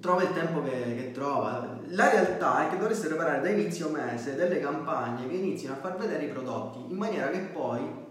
trova 0.00 0.22
il 0.22 0.32
tempo 0.32 0.62
che, 0.62 0.94
che, 0.96 1.10
trova. 1.12 1.78
La 1.88 2.10
realtà 2.10 2.66
è 2.66 2.70
che 2.70 2.78
dovreste 2.78 3.08
preparare 3.08 3.40
da 3.40 3.48
inizio 3.48 3.88
mese 3.88 4.34
delle 4.34 4.60
campagne 4.60 5.28
che 5.28 5.34
iniziano 5.34 5.76
a 5.76 5.78
far 5.78 5.96
vedere 5.96 6.24
i 6.24 6.28
prodotti 6.28 6.78
in 6.88 6.96
maniera 6.96 7.28
che 7.28 7.38
poi 7.38 8.04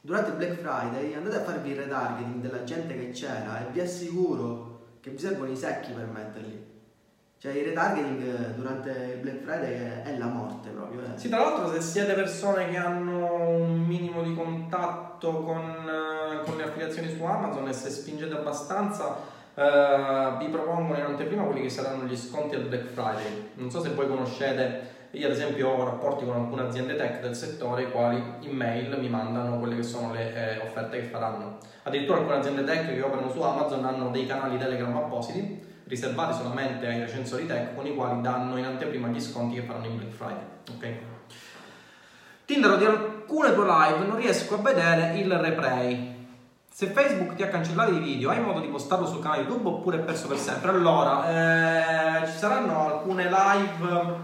durante 0.00 0.30
il 0.30 0.36
Black 0.36 0.54
Friday 0.60 1.14
andate 1.14 1.36
a 1.36 1.42
farvi 1.42 1.70
il 1.70 1.76
retargeting 1.76 2.40
della 2.40 2.64
gente 2.64 2.96
che 2.96 3.10
c'era 3.10 3.60
e 3.60 3.70
vi 3.72 3.80
assicuro 3.80 4.98
che 5.00 5.10
vi 5.10 5.18
servono 5.18 5.50
i 5.50 5.56
secchi 5.56 5.92
per 5.92 6.06
metterli. 6.06 6.74
Cioè 7.38 7.52
il 7.52 7.64
retargeting 7.64 8.54
durante 8.54 8.90
il 9.14 9.20
Black 9.20 9.42
Friday 9.42 9.72
è, 9.74 10.02
è 10.02 10.16
la 10.16 10.26
morte 10.26 10.70
proprio. 10.70 11.02
eh. 11.02 11.18
Sì, 11.18 11.28
tra 11.28 11.38
l'altro 11.38 11.72
se 11.72 11.80
siete 11.80 12.14
persone 12.14 12.70
che 12.70 12.76
hanno 12.76 13.56
un 13.56 13.84
minimo 13.84 14.22
di 14.22 14.34
contatto 14.34 15.42
con, 15.42 15.60
eh, 15.60 16.44
con 16.44 16.56
le 16.56 16.62
affiliazioni 16.64 17.14
su 17.14 17.22
Amazon 17.24 17.68
e 17.68 17.72
se 17.72 17.90
spingete 17.90 18.34
abbastanza, 18.34 19.34
eh, 19.56 20.36
vi 20.38 20.48
propongono 20.48 20.98
in 20.98 21.04
anteprima 21.04 21.42
quelli 21.44 21.62
che 21.62 21.70
saranno 21.70 22.04
gli 22.04 22.16
sconti 22.16 22.54
al 22.54 22.62
Black 22.62 22.88
Friday. 22.88 23.50
Non 23.54 23.70
so 23.70 23.80
se 23.80 23.88
voi 23.90 24.06
conoscete, 24.06 24.94
io 25.12 25.26
ad 25.26 25.32
esempio 25.32 25.70
ho 25.70 25.84
rapporti 25.84 26.26
con 26.26 26.36
alcune 26.36 26.62
aziende 26.62 26.94
tech 26.94 27.20
del 27.20 27.34
settore 27.34 27.84
i 27.84 27.90
quali 27.90 28.22
in 28.40 28.54
mail 28.54 28.98
mi 28.98 29.08
mandano 29.08 29.58
quelle 29.58 29.76
che 29.76 29.82
sono 29.82 30.12
le 30.12 30.34
eh, 30.34 30.58
offerte 30.58 31.00
che 31.00 31.06
faranno. 31.06 31.58
Addirittura 31.84 32.18
alcune 32.18 32.36
aziende 32.36 32.64
tech 32.64 32.86
che 32.86 33.00
operano 33.00 33.30
su 33.30 33.40
Amazon 33.40 33.84
hanno 33.86 34.10
dei 34.10 34.26
canali 34.26 34.58
Telegram 34.58 34.94
appositi 34.94 35.74
riservati 35.84 36.34
solamente 36.34 36.86
ai 36.86 37.00
recensori 37.00 37.46
tech 37.46 37.74
con 37.74 37.86
i 37.86 37.94
quali 37.94 38.20
danno 38.20 38.56
in 38.58 38.64
anteprima 38.64 39.08
gli 39.08 39.20
sconti 39.20 39.54
che 39.54 39.62
faranno 39.62 39.86
in 39.86 39.96
Black 39.96 40.12
Friday. 40.12 40.44
Ok? 40.74 40.88
Tindaro 42.44 42.76
di 42.76 42.84
alcune 42.84 43.54
tue 43.54 43.64
live 43.64 44.06
non 44.06 44.16
riesco 44.16 44.54
a 44.54 44.58
vedere 44.58 45.18
il 45.18 45.32
replay. 45.32 46.15
Se 46.76 46.88
Facebook 46.88 47.36
ti 47.36 47.42
ha 47.42 47.48
cancellato 47.48 47.92
i 47.92 48.00
video, 48.00 48.28
hai 48.28 48.38
modo 48.38 48.60
di 48.60 48.66
postarlo 48.66 49.06
sul 49.06 49.22
canale 49.22 49.44
YouTube 49.44 49.66
oppure 49.66 49.96
è 49.96 50.00
perso 50.00 50.28
per 50.28 50.36
sempre? 50.36 50.68
Allora, 50.72 52.20
eh, 52.20 52.26
ci 52.26 52.36
saranno 52.36 52.96
alcune 52.96 53.30
live. 53.30 54.14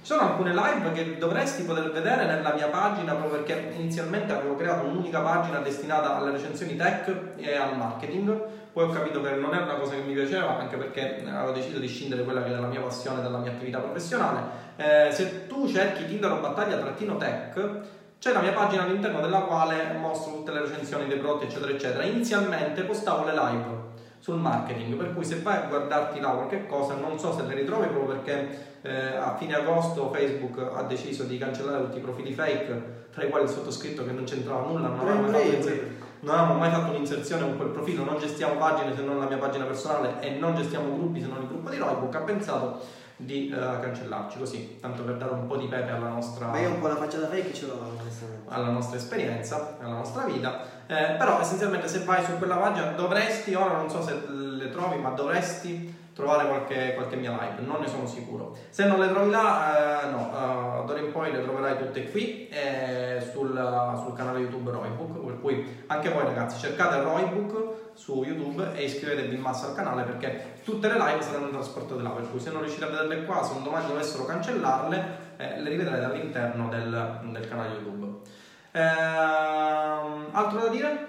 Ci 0.00 0.14
sono 0.14 0.20
alcune 0.20 0.54
live 0.54 0.92
che 0.92 1.18
dovresti 1.18 1.64
poter 1.64 1.90
vedere 1.90 2.24
nella 2.24 2.54
mia 2.54 2.68
pagina 2.68 3.14
proprio 3.14 3.42
perché 3.42 3.72
inizialmente 3.76 4.32
avevo 4.32 4.54
creato 4.54 4.86
un'unica 4.86 5.18
pagina 5.22 5.58
destinata 5.58 6.18
alle 6.18 6.30
recensioni 6.30 6.76
tech 6.76 7.12
e 7.34 7.56
al 7.56 7.76
marketing. 7.76 8.44
Poi 8.72 8.84
ho 8.84 8.90
capito 8.90 9.20
che 9.20 9.30
non 9.32 9.52
era 9.52 9.64
una 9.64 9.74
cosa 9.74 9.94
che 9.94 10.02
mi 10.02 10.14
piaceva, 10.14 10.56
anche 10.56 10.76
perché 10.76 11.24
avevo 11.28 11.50
deciso 11.50 11.80
di 11.80 11.88
scindere 11.88 12.22
quella 12.22 12.44
che 12.44 12.54
è 12.54 12.60
la 12.60 12.68
mia 12.68 12.80
passione 12.80 13.22
dalla 13.22 13.38
mia 13.38 13.50
attività 13.50 13.80
professionale. 13.80 14.66
Eh, 14.76 15.08
se 15.10 15.48
tu 15.48 15.66
cerchi 15.66 16.06
Tinder 16.06 16.38
battaglia-tech, 16.38 17.80
c'è 18.18 18.32
la 18.32 18.40
mia 18.40 18.52
pagina 18.52 18.82
all'interno 18.82 19.20
della 19.20 19.40
quale 19.42 19.92
mostro 19.98 20.32
tutte 20.32 20.52
le 20.52 20.60
recensioni 20.62 21.06
dei 21.06 21.18
prodotti, 21.18 21.44
eccetera, 21.44 21.70
eccetera. 21.70 22.02
Inizialmente 22.02 22.82
postavo 22.82 23.24
le 23.24 23.32
live 23.32 23.86
sul 24.18 24.36
marketing, 24.36 24.94
per 24.96 25.14
cui 25.14 25.24
se 25.24 25.40
vai 25.40 25.56
a 25.56 25.66
guardarti 25.68 26.18
là 26.18 26.30
qualche 26.30 26.66
cosa, 26.66 26.94
non 26.94 27.18
so 27.18 27.32
se 27.32 27.42
le 27.44 27.54
ritrovi 27.54 27.86
proprio 27.86 28.16
perché 28.16 28.78
eh, 28.82 29.16
a 29.16 29.36
fine 29.36 29.54
agosto 29.54 30.10
Facebook 30.12 30.58
ha 30.74 30.82
deciso 30.82 31.22
di 31.22 31.38
cancellare 31.38 31.84
tutti 31.84 31.98
i 31.98 32.00
profili 32.00 32.32
fake, 32.32 33.06
tra 33.12 33.22
i 33.22 33.28
quali 33.28 33.44
il 33.44 33.50
sottoscritto 33.50 34.04
che 34.04 34.10
non 34.10 34.24
c'entrava 34.24 34.66
nulla, 34.66 34.88
non 34.88 35.06
aveva 35.06 35.28
mai 35.28 35.96
avevamo 36.20 36.54
mai 36.54 36.70
fatto 36.70 36.90
un'inserzione 36.90 37.42
con 37.42 37.56
quel 37.56 37.68
profilo, 37.68 38.02
non 38.02 38.18
gestiamo 38.18 38.56
pagine 38.56 38.94
se 38.96 39.02
non 39.02 39.20
la 39.20 39.26
mia 39.26 39.38
pagina 39.38 39.64
personale 39.64 40.20
e 40.20 40.30
non 40.30 40.56
gestiamo 40.56 40.92
gruppi 40.92 41.20
se 41.20 41.28
non 41.28 41.42
il 41.42 41.48
gruppo 41.48 41.70
di 41.70 41.76
Roybook, 41.76 42.14
ha 42.16 42.20
pensato 42.20 42.80
di 43.20 43.48
eh, 43.48 43.80
cancellarci 43.80 44.38
così, 44.38 44.78
tanto 44.80 45.02
per 45.02 45.16
dare 45.16 45.32
un 45.32 45.46
po' 45.46 45.56
di 45.56 45.66
pepe 45.66 45.90
alla 45.90 46.08
nostra, 46.08 46.46
Ma 46.46 46.60
io 46.60 46.70
un 46.70 46.80
po' 46.80 46.86
la 46.86 46.96
faccia 46.96 47.18
da 47.18 47.26
fake 47.26 47.52
ce 47.52 47.66
l'ho 47.66 47.96
alla 48.46 48.70
nostra 48.70 48.96
esperienza, 48.96 49.76
alla 49.80 49.94
nostra 49.94 50.24
vita. 50.24 50.76
Eh, 50.86 51.16
però 51.18 51.40
essenzialmente 51.40 51.88
se 51.88 52.04
vai 52.04 52.24
su 52.24 52.38
quella 52.38 52.56
pagina 52.56 52.92
dovresti, 52.92 53.54
ora 53.54 53.76
non 53.76 53.90
so 53.90 54.02
se 54.02 54.14
le 54.28 54.70
trovi, 54.70 54.98
ma 54.98 55.10
dovresti 55.10 56.06
trovare 56.14 56.46
qualche, 56.46 56.94
qualche 56.94 57.16
mia 57.16 57.30
live, 57.30 57.66
non 57.66 57.80
ne 57.80 57.88
sono 57.88 58.06
sicuro. 58.06 58.56
Se 58.70 58.86
non 58.86 59.00
le 59.00 59.08
trovi 59.08 59.30
là, 59.30 60.04
eh, 60.04 60.10
no, 60.10 60.30
eh, 60.32 60.86
d'ora 60.86 60.98
in 61.00 61.10
poi 61.12 61.32
le 61.32 61.42
troverai 61.42 61.76
tutte 61.76 62.10
qui 62.10 62.48
eh, 62.48 63.20
sul, 63.32 63.50
sul 64.02 64.14
canale 64.14 64.38
YouTube 64.38 64.70
Roybook, 64.70 65.24
per 65.24 65.40
cui 65.40 65.84
anche 65.86 66.08
voi 66.08 66.22
ragazzi 66.22 66.58
cercate 66.58 67.02
Roybook 67.02 67.87
su 67.98 68.22
YouTube 68.22 68.74
e 68.74 68.84
iscrivetevi 68.84 69.34
in 69.34 69.40
massa 69.40 69.66
al 69.66 69.74
canale 69.74 70.04
perché 70.04 70.60
tutte 70.62 70.86
le 70.86 70.94
live 70.94 71.20
saranno 71.20 71.50
trasportate 71.50 72.00
là, 72.00 72.10
per 72.10 72.30
cui 72.30 72.38
se 72.38 72.52
non 72.52 72.60
riuscite 72.60 72.84
a 72.84 72.88
vederle 72.88 73.24
qua, 73.24 73.42
se 73.42 73.54
un 73.54 73.64
domani 73.64 73.88
dovessero 73.88 74.24
cancellarle, 74.24 75.18
eh, 75.36 75.60
le 75.60 75.68
rivedrete 75.68 76.04
all'interno 76.04 76.68
del, 76.68 77.20
del 77.24 77.48
canale 77.48 77.74
YouTube. 77.74 78.20
Ehm, 78.70 80.28
altro 80.30 80.60
da 80.60 80.68
dire? 80.68 81.06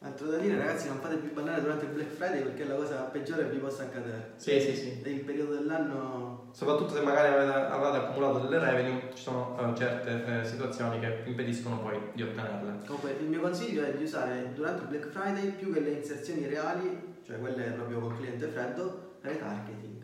Altro 0.00 0.26
da 0.26 0.36
dire 0.36 0.58
ragazzi 0.58 0.88
non 0.88 0.98
fate 0.98 1.16
più 1.16 1.32
ballare 1.32 1.62
durante 1.62 1.86
il 1.86 1.92
Black 1.92 2.10
Friday 2.10 2.42
perché 2.42 2.64
è 2.64 2.66
la 2.66 2.74
cosa 2.74 2.96
peggiore 2.96 3.44
che 3.44 3.54
vi 3.54 3.58
possa 3.58 3.84
accadere. 3.84 4.32
Sì, 4.36 4.60
sì, 4.60 4.76
sì. 4.76 5.00
È 5.02 5.08
il 5.08 5.20
periodo 5.20 5.54
dell'anno 5.54 6.31
Soprattutto 6.52 6.94
se 6.94 7.00
magari 7.00 7.32
avete, 7.32 7.52
avete 7.52 7.96
accumulato 7.96 8.38
delle 8.40 8.58
revenue, 8.58 9.10
ci 9.14 9.22
sono 9.22 9.58
eh, 9.58 9.74
certe 9.74 10.40
eh, 10.40 10.44
situazioni 10.44 11.00
che 11.00 11.22
impediscono 11.24 11.80
poi 11.80 11.98
di 12.12 12.22
ottenerle. 12.22 12.84
Comunque 12.86 13.16
il 13.18 13.26
mio 13.26 13.40
consiglio 13.40 13.84
è 13.84 13.94
di 13.94 14.04
usare 14.04 14.52
durante 14.54 14.82
il 14.82 14.88
Black 14.88 15.08
Friday 15.08 15.50
più 15.52 15.72
che 15.72 15.80
le 15.80 15.90
inserzioni 15.90 16.46
reali, 16.46 17.14
cioè 17.26 17.38
quelle 17.38 17.62
proprio 17.70 18.00
col 18.00 18.16
cliente 18.16 18.46
freddo, 18.48 19.16
retargeting. 19.22 20.02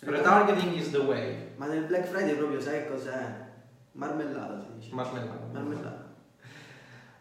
Retargeting 0.00 0.74
is 0.74 0.90
the 0.90 0.98
way. 0.98 1.52
Ma 1.54 1.66
nel 1.66 1.84
Black 1.84 2.06
Friday 2.06 2.34
proprio 2.34 2.60
sai 2.60 2.82
che 2.82 2.88
cos'è? 2.88 3.50
Marmellata 3.92 4.60
si 4.60 4.66
dice. 4.74 4.94
Marmellata. 4.94 5.46
Marmellata. 5.52 6.01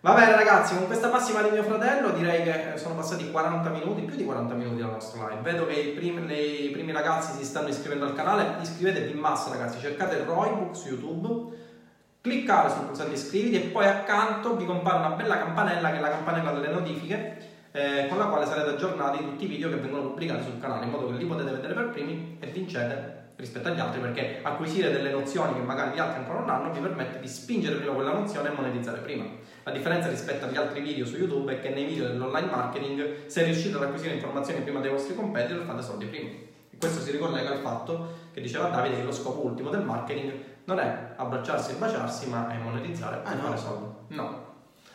Va 0.03 0.15
bene 0.15 0.33
ragazzi, 0.33 0.73
con 0.73 0.87
questa 0.87 1.11
massima 1.11 1.43
di 1.43 1.51
mio 1.51 1.61
fratello 1.61 2.09
direi 2.09 2.41
che 2.41 2.75
sono 2.75 2.95
passati 2.95 3.29
40 3.29 3.69
minuti, 3.69 4.01
più 4.01 4.15
di 4.15 4.25
40 4.25 4.55
minuti 4.55 4.81
dalla 4.81 4.93
nostra 4.93 5.27
live. 5.27 5.41
Vedo 5.41 5.67
che 5.67 5.73
i 5.73 5.89
primi, 5.89 6.65
i 6.65 6.71
primi 6.71 6.91
ragazzi 6.91 7.37
si 7.37 7.45
stanno 7.45 7.67
iscrivendo 7.67 8.05
al 8.05 8.15
canale, 8.15 8.55
iscrivetevi 8.61 9.11
in 9.11 9.19
massa 9.19 9.51
ragazzi, 9.51 9.79
cercate 9.79 10.23
Roybook 10.23 10.75
su 10.75 10.87
YouTube, 10.87 11.55
cliccate 12.19 12.71
sul 12.71 12.85
pulsante 12.85 13.13
iscriviti 13.13 13.57
e 13.57 13.67
poi 13.67 13.85
accanto 13.85 14.55
vi 14.55 14.65
compare 14.65 14.97
una 14.97 15.09
bella 15.09 15.37
campanella 15.37 15.91
che 15.91 15.97
è 15.97 16.01
la 16.01 16.09
campanella 16.09 16.51
delle 16.51 16.73
notifiche 16.73 17.37
eh, 17.71 18.07
con 18.09 18.17
la 18.17 18.25
quale 18.25 18.47
sarete 18.47 18.71
aggiornati 18.71 19.19
tutti 19.19 19.43
i 19.43 19.47
video 19.47 19.69
che 19.69 19.75
vengono 19.75 20.07
pubblicati 20.07 20.45
sul 20.45 20.59
canale 20.59 20.85
in 20.85 20.89
modo 20.89 21.11
che 21.11 21.13
li 21.13 21.25
potete 21.25 21.51
vedere 21.51 21.75
per 21.75 21.89
primi 21.89 22.37
e 22.39 22.47
vincete 22.47 23.20
rispetto 23.41 23.69
agli 23.69 23.79
altri 23.79 23.99
perché 23.99 24.39
acquisire 24.43 24.91
delle 24.91 25.09
nozioni 25.09 25.55
che 25.55 25.61
magari 25.61 25.95
gli 25.95 25.99
altri 25.99 26.19
ancora 26.19 26.39
non 26.39 26.49
hanno 26.51 26.71
vi 26.71 26.79
permette 26.79 27.19
di 27.19 27.27
spingere 27.27 27.75
prima 27.75 27.93
quella 27.93 28.13
nozione 28.13 28.49
e 28.49 28.51
monetizzare 28.51 28.99
prima. 28.99 29.25
La 29.63 29.71
differenza 29.71 30.09
rispetto 30.09 30.45
agli 30.45 30.57
altri 30.57 30.81
video 30.81 31.05
su 31.05 31.17
YouTube 31.17 31.51
è 31.51 31.59
che 31.59 31.69
nei 31.69 31.85
video 31.85 32.07
dell'online 32.07 32.49
marketing 32.49 33.25
se 33.25 33.43
riuscite 33.43 33.75
ad 33.75 33.83
acquisire 33.83 34.13
informazioni 34.13 34.61
prima 34.61 34.79
dei 34.79 34.91
vostri 34.91 35.15
competitor 35.15 35.65
fate 35.65 35.81
soldi 35.81 36.05
prima. 36.05 36.29
E 36.29 36.77
questo 36.77 37.01
si 37.01 37.09
ricollega 37.09 37.49
al 37.51 37.59
fatto 37.59 38.13
che 38.31 38.41
diceva 38.41 38.69
Davide 38.69 38.97
che 38.97 39.03
lo 39.03 39.11
scopo 39.11 39.43
ultimo 39.43 39.71
del 39.71 39.81
marketing 39.81 40.31
non 40.65 40.79
è 40.79 41.13
abbracciarsi 41.15 41.71
e 41.71 41.75
baciarsi 41.75 42.29
ma 42.29 42.47
è 42.49 42.57
monetizzare 42.57 43.21
Ah, 43.23 43.31
e 43.31 43.35
no? 43.35 43.41
fare 43.41 43.57
soldi. 43.57 43.85
No. 44.09 44.49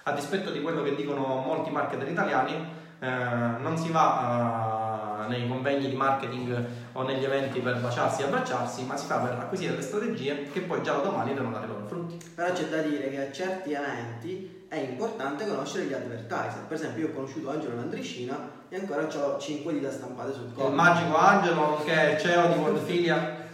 A 0.05 0.13
dispetto 0.13 0.53
di 0.53 0.63
quello 0.63 0.85
che 0.85 0.95
dicono 0.95 1.43
molti 1.45 1.71
marketer 1.71 2.09
italiani, 2.09 2.55
eh, 3.01 3.09
non 3.09 3.77
si 3.77 3.91
va 3.91 4.86
nei 5.27 5.49
convegni 5.49 5.89
di 5.89 5.95
marketing 5.97 6.65
o 6.93 7.03
negli 7.03 7.25
eventi 7.25 7.61
per 7.61 7.79
baciarsi 7.81 8.23
e 8.23 8.25
abbracciarsi, 8.25 8.85
ma 8.85 8.97
si 8.97 9.07
fa 9.07 9.19
per 9.19 9.33
acquisire 9.33 9.75
le 9.75 9.83
strategie 9.83 10.49
che 10.53 10.61
poi 10.63 10.83
già 10.83 10.93
da 10.95 11.01
domani 11.01 11.35
devono 11.35 11.53
dare 11.53 11.65
i 11.67 11.69
loro 11.69 11.87
frutti. 11.87 12.19
Però 12.35 12.53
c'è 12.53 12.65
da 12.67 12.81
dire 12.83 13.09
che 13.11 13.29
a 13.29 13.33
certi 13.33 13.73
eventi 13.73 14.65
è 14.69 14.77
importante 14.77 15.47
conoscere 15.47 15.85
gli 15.85 15.93
advertiser. 15.93 16.65
Per 16.67 16.77
esempio 16.77 17.05
io 17.07 17.11
ho 17.11 17.15
conosciuto 17.15 17.51
Angelo 17.51 17.77
Landricina 17.77 18.51
e 18.69 18.77
ancora 18.77 19.07
ho 19.07 19.39
5 19.39 19.73
dita 19.73 19.91
stampate 19.91 20.33
sul 20.33 20.47
Il 20.47 20.53
collo. 20.55 20.75
magico 20.75 21.17
Angelo, 21.17 21.61
nonché 21.61 22.17
CEO 22.19 22.49
di 22.49 22.59
Worldfilia, 22.59 23.45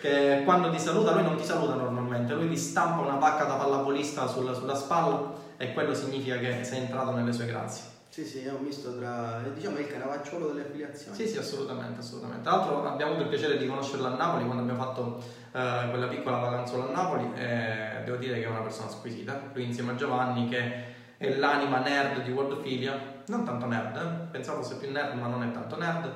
che 0.00 0.42
quando 0.44 0.70
ti 0.70 0.78
saluta, 0.78 1.12
lui 1.12 1.22
non 1.22 1.36
ti 1.36 1.44
saluta 1.44 1.74
normalmente, 1.74 2.34
lui 2.34 2.48
ti 2.48 2.56
stampa 2.56 3.00
una 3.02 3.14
pacca 3.16 3.44
da 3.44 3.54
pallavolista 3.54 4.26
sul- 4.26 4.54
sulla 4.54 4.74
spalla 4.74 5.32
e 5.56 5.72
quello 5.72 5.94
significa 5.94 6.36
che 6.38 6.64
sei 6.64 6.80
entrato 6.80 7.12
nelle 7.12 7.32
sue 7.32 7.46
grazie. 7.46 7.84
Sì, 8.12 8.26
sì, 8.26 8.44
è 8.44 8.52
un 8.52 8.60
misto 8.60 8.94
tra, 8.98 9.40
diciamo, 9.54 9.78
il 9.78 9.86
caravacciolo 9.86 10.48
delle 10.48 10.66
affiliazioni. 10.66 11.16
Sì, 11.16 11.26
sì, 11.26 11.38
assolutamente, 11.38 12.00
assolutamente. 12.00 12.42
Tra 12.42 12.56
l'altro 12.56 12.86
abbiamo 12.86 13.12
avuto 13.12 13.24
il 13.24 13.30
piacere 13.30 13.56
di 13.56 13.66
conoscerla 13.66 14.12
a 14.12 14.16
Napoli 14.16 14.44
quando 14.44 14.64
abbiamo 14.64 14.84
fatto 14.84 15.24
eh, 15.52 15.88
quella 15.88 16.08
piccola 16.08 16.36
vacanzola 16.36 16.88
a 16.88 16.90
Napoli 16.90 17.32
e 17.34 18.02
devo 18.04 18.18
dire 18.18 18.38
che 18.38 18.44
è 18.44 18.48
una 18.50 18.60
persona 18.60 18.90
squisita. 18.90 19.50
Lui 19.54 19.64
insieme 19.64 19.92
a 19.92 19.94
Giovanni 19.94 20.46
che 20.50 20.84
è 21.16 21.34
l'anima 21.36 21.78
nerd 21.78 22.22
di 22.22 22.30
Worldfilia, 22.32 23.22
non 23.28 23.44
tanto 23.46 23.64
nerd, 23.64 23.96
eh? 23.96 24.30
pensavo 24.30 24.60
fosse 24.60 24.76
più 24.76 24.90
nerd 24.90 25.18
ma 25.18 25.28
non 25.28 25.42
è 25.44 25.50
tanto 25.50 25.78
nerd. 25.78 26.12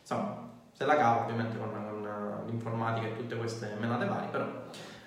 Insomma, 0.00 0.50
se 0.72 0.84
la 0.84 0.96
cava 0.96 1.22
ovviamente 1.22 1.56
con, 1.56 1.70
con, 1.70 2.04
eh, 2.04 2.50
l'informatica 2.50 3.06
e 3.06 3.16
tutte 3.16 3.36
queste 3.36 3.76
menate 3.78 4.06
varie, 4.06 4.30
però 4.30 4.46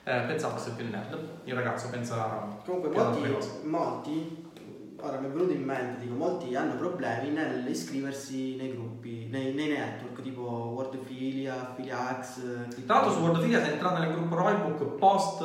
eh, 0.05 0.21
pensavo 0.21 0.55
fosse 0.55 0.71
più 0.71 0.89
nerd. 0.89 1.19
Il 1.43 1.53
ragazzo 1.53 1.89
pensa 1.89 2.47
Comunque 2.63 2.89
molti, 2.89 3.35
molti, 3.63 4.48
ora 5.01 5.19
mi 5.19 5.27
è 5.27 5.29
venuto 5.29 5.53
in 5.53 5.63
mente, 5.63 6.03
dico, 6.03 6.15
molti 6.15 6.55
hanno 6.55 6.75
problemi 6.75 7.29
nell'iscriversi 7.29 8.55
nei 8.55 8.71
gruppi, 8.71 9.27
nei, 9.29 9.53
nei 9.53 9.69
network 9.69 10.21
tipo 10.21 10.41
Wordfilia, 10.41 11.69
Affiliax, 11.69 12.85
Tra 12.85 12.95
l'altro 12.95 13.11
su 13.13 13.19
Wordfilia 13.19 13.63
se 13.63 13.71
entrate 13.71 13.99
nel 13.99 14.13
gruppo 14.13 14.35
Roybook 14.35 14.97
post 14.97 15.43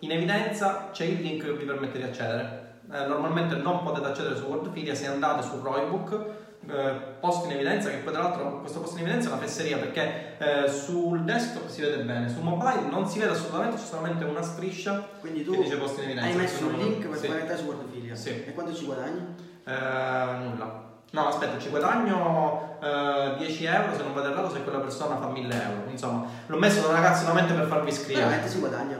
in 0.00 0.10
evidenza 0.10 0.90
c'è 0.92 1.04
il 1.04 1.20
link 1.20 1.44
che 1.44 1.52
vi 1.52 1.64
permette 1.64 1.98
di 1.98 2.04
accedere. 2.04 2.62
Eh, 2.90 3.06
normalmente 3.06 3.56
non 3.56 3.82
potete 3.82 4.06
accedere 4.06 4.36
su 4.36 4.44
Wordfilia 4.44 4.94
se 4.94 5.06
andate 5.06 5.42
su 5.42 5.60
Roybook 5.62 6.43
eh, 6.68 6.92
post 7.20 7.44
in 7.46 7.52
evidenza 7.52 7.90
che 7.90 7.96
poi 7.96 8.12
tra 8.12 8.22
l'altro 8.22 8.60
questo 8.60 8.80
post 8.80 8.94
in 8.94 9.00
evidenza 9.00 9.28
è 9.28 9.32
una 9.32 9.40
fesseria 9.40 9.78
perché 9.78 10.36
eh, 10.38 10.68
sul 10.68 11.22
desktop 11.22 11.68
si 11.68 11.80
vede 11.82 12.02
bene, 12.02 12.28
su 12.28 12.40
mobile 12.40 12.88
non 12.90 13.06
si 13.06 13.18
vede 13.18 13.32
assolutamente, 13.32 13.76
c'è 13.76 13.84
solamente 13.84 14.24
una 14.24 14.42
striscia 14.42 15.08
Quindi 15.20 15.44
tu 15.44 15.52
che 15.52 15.62
dice 15.62 15.76
post 15.76 15.98
in 15.98 16.04
evidenza. 16.04 16.30
hai 16.30 16.36
messo 16.36 16.66
un 16.66 16.72
link 16.78 17.06
per 17.06 17.18
sì. 17.18 17.26
fare 17.26 17.46
te 17.46 17.56
su 17.56 17.64
Wordfilia. 17.64 18.14
Sì. 18.14 18.44
E 18.46 18.52
quanto 18.52 18.74
ci 18.74 18.84
guadagni? 18.84 19.24
Eh, 19.64 19.72
nulla. 19.72 20.82
No, 21.10 21.28
aspetta, 21.28 21.58
ci 21.58 21.68
guadagno 21.68 22.78
eh, 22.82 23.34
10 23.38 23.64
euro 23.66 23.94
se 23.94 24.02
non 24.02 24.12
vado 24.12 24.30
errato 24.30 24.50
se 24.50 24.62
quella 24.62 24.80
persona 24.80 25.16
fa 25.16 25.28
1000 25.28 25.54
euro. 25.54 25.90
Insomma, 25.90 26.26
l'ho 26.46 26.56
messo 26.56 26.90
ragazzi 26.90 27.22
solamente 27.22 27.52
per 27.52 27.66
farvi 27.66 27.90
iscrivere. 27.90 28.24
Veramente 28.24 28.50
si 28.50 28.58
guadagna 28.58 28.96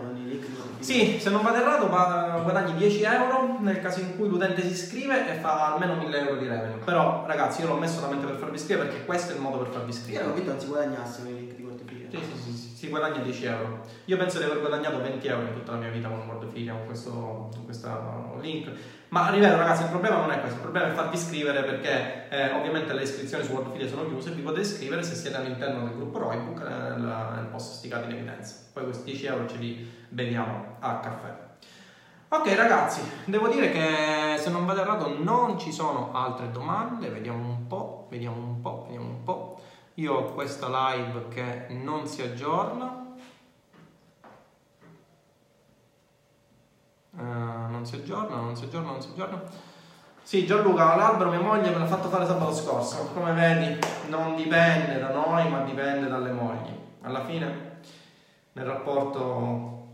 Sì, 0.85 1.19
se 1.19 1.31
non 1.31 1.43
vado 1.43 1.57
errato 1.57 1.89
guadagni 1.89 2.75
10 2.75 3.03
euro 3.05 3.57
nel 3.61 3.81
caso 3.81 4.01
in 4.01 4.17
cui 4.17 4.29
l'utente 4.29 4.61
si 4.61 4.73
iscrive 4.73 5.35
e 5.35 5.41
fa 5.41 5.73
almeno 5.73 5.95
1000 5.97 6.19
euro 6.19 6.37
di 6.37 6.47
revenue. 6.47 6.77
Però 6.85 7.25
ragazzi 7.27 7.63
io 7.63 7.69
l'ho 7.69 7.77
messo 7.77 7.95
solamente 8.01 8.27
per 8.27 8.37
farvi 8.37 8.57
iscrivere 8.57 8.89
perché 8.89 9.05
questo 9.07 9.33
è 9.33 9.37
il 9.37 9.41
modo 9.41 9.59
per 9.59 9.69
farvi 9.69 9.91
Io 9.91 9.97
iscrivere. 9.97 10.25
ero 10.25 10.33
convinto 10.35 10.53
non 10.53 10.61
si 10.61 10.67
guadagnasse 10.67 11.23
con 11.23 11.31
i 11.31 11.35
link 11.35 11.55
di. 11.55 12.09
Sì, 12.11 12.19
sì, 12.19 12.43
sì, 12.43 12.57
sì, 12.59 12.64
si 12.85 12.91
guadagna 12.91 13.23
10 13.23 13.45
euro. 13.47 13.81
Io 14.05 14.17
penso 14.17 14.39
di 14.39 14.45
aver 14.45 14.61
guadagnato 14.61 15.01
20 15.01 15.27
euro 15.27 15.47
in 15.47 15.53
tutta 15.55 15.73
la 15.73 15.79
mia 15.79 15.91
vita 15.91 16.09
con 16.09 16.27
Wordfilia, 16.27 16.73
con 16.73 16.87
questo, 16.87 17.11
con 17.53 17.65
questo 17.65 18.39
link. 18.41 18.71
Ma 19.09 19.31
ripeto 19.31 19.57
ragazzi, 19.57 19.83
il 19.83 19.89
problema 19.89 20.17
non 20.17 20.31
è 20.31 20.41
questo, 20.41 20.57
il 20.57 20.63
problema 20.63 20.89
è 20.89 20.95
farvi 20.95 21.17
iscrivere 21.17 21.63
perché 21.63 22.29
eh, 22.29 22.51
ovviamente 22.53 22.93
le 22.93 23.03
iscrizioni 23.03 23.45
su 23.45 23.53
Wordfilia 23.53 23.89
sono 23.89 24.07
chiuse, 24.07 24.33
vi 24.33 24.43
potete 24.43 24.63
iscrivere 24.63 25.03
se 25.03 25.15
siete 25.15 25.37
all'interno 25.37 25.85
del 25.85 25.95
gruppo 25.95 26.19
Roybook 26.19 26.61
eh, 26.61 26.69
nel, 26.69 27.29
nel 27.35 27.47
post 27.51 27.75
sticato 27.75 28.09
in 28.09 28.17
evidenza. 28.17 28.57
Poi 28.73 28.85
questi 28.85 29.05
10 29.05 29.27
euro 29.27 29.49
ce 29.49 29.57
li 29.57 29.91
beviamo 30.09 30.77
a 30.81 30.99
caffè. 30.99 31.43
Ok 32.29 32.53
ragazzi, 32.57 33.01
devo 33.27 33.47
dire 33.47 33.71
che 33.71 34.37
se 34.39 34.51
non 34.51 34.67
vado 34.67 34.81
errato 34.81 35.23
non 35.23 35.57
ci 35.57 35.71
sono 35.71 36.13
altre 36.13 36.51
domande, 36.51 37.09
vediamo 37.09 37.47
un 37.47 37.67
po', 37.69 38.09
vediamo 38.11 38.37
un 38.37 38.61
po', 38.61 38.83
vediamo 38.87 39.07
un 39.07 39.23
po'. 39.23 39.54
Io 39.95 40.13
ho 40.13 40.33
questa 40.33 40.67
live 40.69 41.29
che 41.29 41.67
non 41.69 42.09
si 42.09 42.21
aggiorna. 42.21 43.15
Eh, 47.17 47.23
non 47.23 47.87
si 47.87 47.95
aggiorna, 47.95 48.37
non 48.37 48.57
si 48.57 48.65
aggiorna, 48.65 48.91
non 48.91 49.01
si 49.01 49.11
aggiorna. 49.11 49.41
Sì, 50.21 50.47
Gianluca, 50.47 50.97
l'albero 50.97 51.31
mia 51.31 51.41
moglie 51.41 51.71
me 51.71 51.79
l'ha 51.79 51.87
fatto 51.87 52.09
fare 52.09 52.27
sabato 52.27 52.53
scorso. 52.53 53.11
Come 53.15 53.35
vedi, 53.35 53.79
non 54.09 54.35
dipende 54.35 54.99
da 54.99 55.13
noi, 55.13 55.49
ma 55.49 55.63
dipende 55.63 56.09
dalle 56.09 56.33
mogli. 56.33 56.77
Alla 57.03 57.25
fine, 57.25 57.81
nel 58.55 58.65
rapporto 58.65 59.87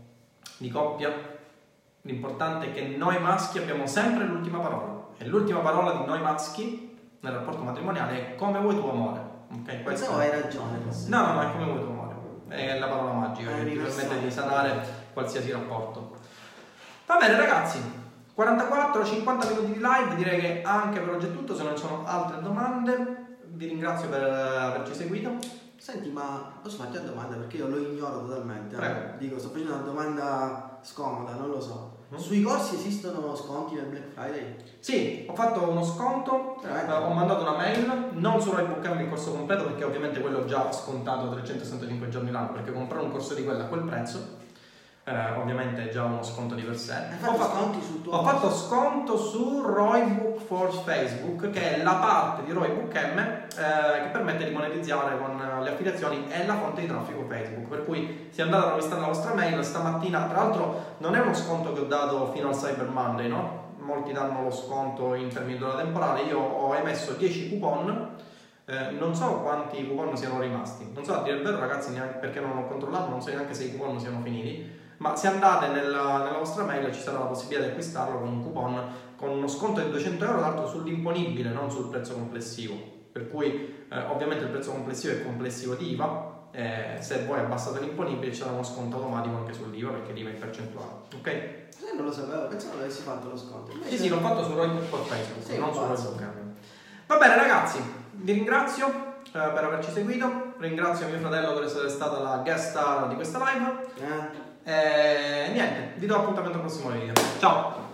di 0.57 0.69
coppia, 0.69 1.13
l'importante 2.01 2.67
è 2.67 2.73
che 2.73 2.95
noi 2.97 3.19
maschi 3.19 3.59
abbiamo 3.59 3.85
sempre 3.85 4.25
l'ultima 4.25 4.57
parola. 4.57 5.09
E 5.17 5.27
l'ultima 5.27 5.59
parola 5.59 5.91
di 5.91 6.05
noi 6.05 6.21
maschi 6.21 6.97
nel 7.19 7.33
rapporto 7.33 7.61
matrimoniale 7.61 8.33
è 8.33 8.35
come 8.35 8.59
vuoi 8.59 8.75
tu 8.75 8.87
amore. 8.87 9.30
Ok, 9.53 9.83
questo 9.83 10.05
Pensavo 10.11 10.17
hai 10.17 10.29
ragione. 10.29 10.79
No, 11.07 11.25
no, 11.25 11.33
no, 11.33 11.41
è 11.41 11.51
come 11.51 11.65
vuoi 11.65 11.79
tu 11.79 11.85
amore. 11.89 12.15
È 12.47 12.79
la 12.79 12.87
parola 12.87 13.11
magica 13.13 13.49
che 13.51 13.55
ti 13.57 13.61
universale. 13.61 14.01
permette 14.07 14.25
di 14.25 14.31
sanare 14.31 14.85
qualsiasi 15.13 15.51
rapporto. 15.51 16.17
Va 17.05 17.17
bene 17.17 17.35
ragazzi, 17.35 17.79
44-50 18.37 19.47
minuti 19.49 19.73
di 19.73 19.79
live, 19.79 20.15
direi 20.15 20.39
che 20.39 20.61
anche 20.63 20.99
per 20.99 21.13
oggi 21.15 21.25
è 21.27 21.31
tutto, 21.31 21.55
se 21.55 21.63
non 21.63 21.75
ci 21.75 21.83
sono 21.83 22.05
altre 22.05 22.41
domande 22.41 23.21
vi 23.53 23.67
ringrazio 23.67 24.09
per 24.09 24.23
averci 24.23 24.93
seguito. 24.93 25.37
Senti, 25.77 26.09
ma 26.09 26.53
posso 26.61 26.77
farti 26.77 26.97
una 26.97 27.07
domanda 27.07 27.35
perché 27.37 27.57
io 27.57 27.67
lo 27.67 27.77
ignoro 27.77 28.25
totalmente. 28.25 28.75
eh. 28.75 28.77
Prego. 28.79 29.17
Dico, 29.17 29.39
sto 29.39 29.49
facendo 29.49 29.73
una 29.73 29.83
domanda 29.83 30.79
scomoda, 30.81 31.33
non 31.33 31.49
lo 31.49 31.59
so. 31.59 31.90
Mm. 32.13 32.17
Sui 32.17 32.41
corsi 32.41 32.75
esistono 32.75 33.35
sconti 33.35 33.75
nel 33.75 33.85
Black 33.85 34.11
Friday? 34.13 34.55
Sì, 34.79 35.25
ho 35.29 35.33
fatto 35.33 35.69
uno 35.69 35.83
sconto, 35.83 36.61
eh, 36.63 36.91
ho 36.91 37.13
mandato 37.13 37.43
una 37.43 37.55
mail, 37.55 38.09
non 38.13 38.41
solo 38.41 38.57
Roybook 38.57 38.85
M 38.85 38.99
il 38.99 39.09
corso 39.09 39.31
completo 39.31 39.63
perché 39.63 39.85
ovviamente 39.85 40.19
quello 40.19 40.45
già 40.45 40.71
scontato 40.71 41.29
365 41.29 42.09
giorni 42.09 42.31
l'anno 42.31 42.51
perché 42.51 42.73
comprare 42.73 43.03
un 43.03 43.11
corso 43.11 43.33
di 43.33 43.43
quello 43.43 43.63
a 43.63 43.67
quel 43.67 43.83
prezzo 43.83 44.40
eh, 45.11 45.39
ovviamente 45.39 45.89
è 45.89 45.91
già 45.91 46.03
uno 46.03 46.23
sconto 46.23 46.55
di 46.55 46.61
per 46.61 46.77
sé. 46.77 46.95
Ho 47.23 47.33
fatto 47.35 47.79
Ho 48.09 48.23
fatto 48.23 48.51
sconto 48.51 49.17
su 49.17 49.61
Roybook 49.61 50.39
for 50.41 50.71
Facebook, 50.71 51.49
che 51.49 51.75
è 51.75 51.83
la 51.83 51.95
parte 51.95 52.43
di 52.43 52.51
Roybook 52.51 52.93
M 52.93 53.17
eh, 53.19 54.01
che 54.03 54.09
permette 54.11 54.45
di 54.45 54.51
monetizzare 54.51 55.17
con 55.17 55.41
le 55.63 55.69
affiliazioni 55.69 56.25
e 56.29 56.45
la 56.45 56.55
fonte 56.55 56.81
di 56.81 56.87
traffico 56.87 57.25
Facebook. 57.27 57.67
Per 57.67 57.85
cui 57.85 58.29
se 58.31 58.41
andate 58.41 58.65
a 58.65 58.69
rovistare 58.69 59.01
la 59.01 59.07
vostra 59.07 59.33
mail 59.33 59.63
stamattina, 59.63 60.25
tra 60.25 60.43
l'altro 60.43 60.95
non 60.99 61.15
è 61.15 61.19
uno 61.19 61.33
sconto 61.33 61.73
che 61.73 61.81
ho 61.81 61.85
dato 61.85 62.31
fino 62.31 62.49
al 62.49 62.55
Cyber 62.55 62.89
Monday, 62.89 63.27
no? 63.27 63.59
Molti 63.77 64.13
danno 64.13 64.43
lo 64.43 64.51
sconto 64.51 65.15
in 65.15 65.29
termini 65.29 65.57
di 65.57 65.63
ora 65.63 65.77
temporale, 65.77 66.21
io 66.21 66.39
ho 66.39 66.75
emesso 66.75 67.13
10 67.13 67.49
coupon. 67.49 68.09
eh, 68.65 68.91
non 68.91 69.15
so 69.15 69.41
quanti 69.41 69.85
coupon 69.85 70.15
siano 70.15 70.39
rimasti, 70.39 70.89
non 70.93 71.03
so 71.03 71.15
a 71.15 71.23
dire 71.23 71.37
il 71.37 71.43
vero 71.43 71.59
ragazzi 71.59 71.91
neanche 71.91 72.19
perché 72.19 72.39
non 72.39 72.57
ho 72.57 72.67
controllato, 72.67 73.09
non 73.09 73.21
so 73.21 73.29
neanche 73.29 73.53
se 73.53 73.65
i 73.65 73.75
coupon 73.75 73.99
siano 73.99 74.21
finiti, 74.21 74.79
ma 75.01 75.15
se 75.15 75.27
andate 75.27 75.67
nella, 75.67 76.19
nella 76.19 76.37
vostra 76.37 76.63
mail 76.63 76.93
ci 76.93 77.01
sarà 77.01 77.17
la 77.17 77.25
possibilità 77.25 77.63
di 77.65 77.71
acquistarlo 77.71 78.19
con 78.19 78.27
un 78.27 78.43
coupon 78.43 78.81
con 79.15 79.29
uno 79.29 79.47
sconto 79.47 79.81
di 79.81 79.89
200 79.89 80.23
euro, 80.23 80.39
l'altro 80.39 80.67
sull'imponibile, 80.67 81.49
non 81.49 81.69
sul 81.69 81.89
prezzo 81.89 82.13
complessivo. 82.13 82.75
Per 83.11 83.29
cui 83.29 83.85
eh, 83.89 83.99
ovviamente 84.05 84.45
il 84.45 84.49
prezzo 84.49 84.71
complessivo 84.71 85.13
è 85.13 85.23
complessivo 85.23 85.73
di 85.75 85.91
IVA, 85.91 86.49
eh, 86.51 86.97
se 86.99 87.25
voi 87.25 87.39
abbassate 87.39 87.79
l'imponibile 87.79 88.31
ci 88.31 88.39
sarà 88.39 88.51
uno 88.51 88.63
sconto 88.63 88.97
automatico 88.97 89.37
anche 89.37 89.53
sull'IVA 89.53 89.91
perché 89.91 90.13
l'IVA 90.13 90.29
è 90.29 90.33
in 90.33 90.39
percentuale. 90.39 90.91
Ok? 91.15 91.49
Sai, 91.69 91.95
non 91.95 92.05
lo 92.05 92.11
sapevo, 92.11 92.47
pensavo 92.47 92.77
avessi 92.79 93.01
fatto 93.01 93.29
lo 93.29 93.37
sconto. 93.37 93.71
Invece- 93.71 93.89
Sì, 93.89 93.97
sì, 93.97 94.09
l'ho 94.09 94.19
fatto 94.19 94.43
su 94.43 94.51
Facebook, 94.51 95.43
Sei 95.43 95.59
non 95.59 95.73
su 95.73 95.81
M. 95.81 96.53
Va 97.07 97.17
bene 97.17 97.35
ragazzi, 97.35 97.79
vi 98.11 98.33
ringrazio 98.33 98.87
eh, 98.87 99.31
per 99.31 99.63
averci 99.63 99.91
seguito, 99.91 100.53
ringrazio 100.57 101.07
mio 101.07 101.19
fratello 101.19 101.53
per 101.53 101.63
essere 101.63 101.89
stata 101.89 102.19
la 102.19 102.37
guest 102.43 102.69
star 102.69 103.07
di 103.07 103.15
questa 103.15 103.39
live 103.39 103.85
Eh? 103.95 104.49
E 104.63 105.49
niente, 105.53 105.93
vi 105.97 106.05
do 106.05 106.15
appuntamento 106.15 106.57
al 106.57 106.61
prossimo 106.61 106.89
video. 106.89 107.13
Ciao! 107.39 107.90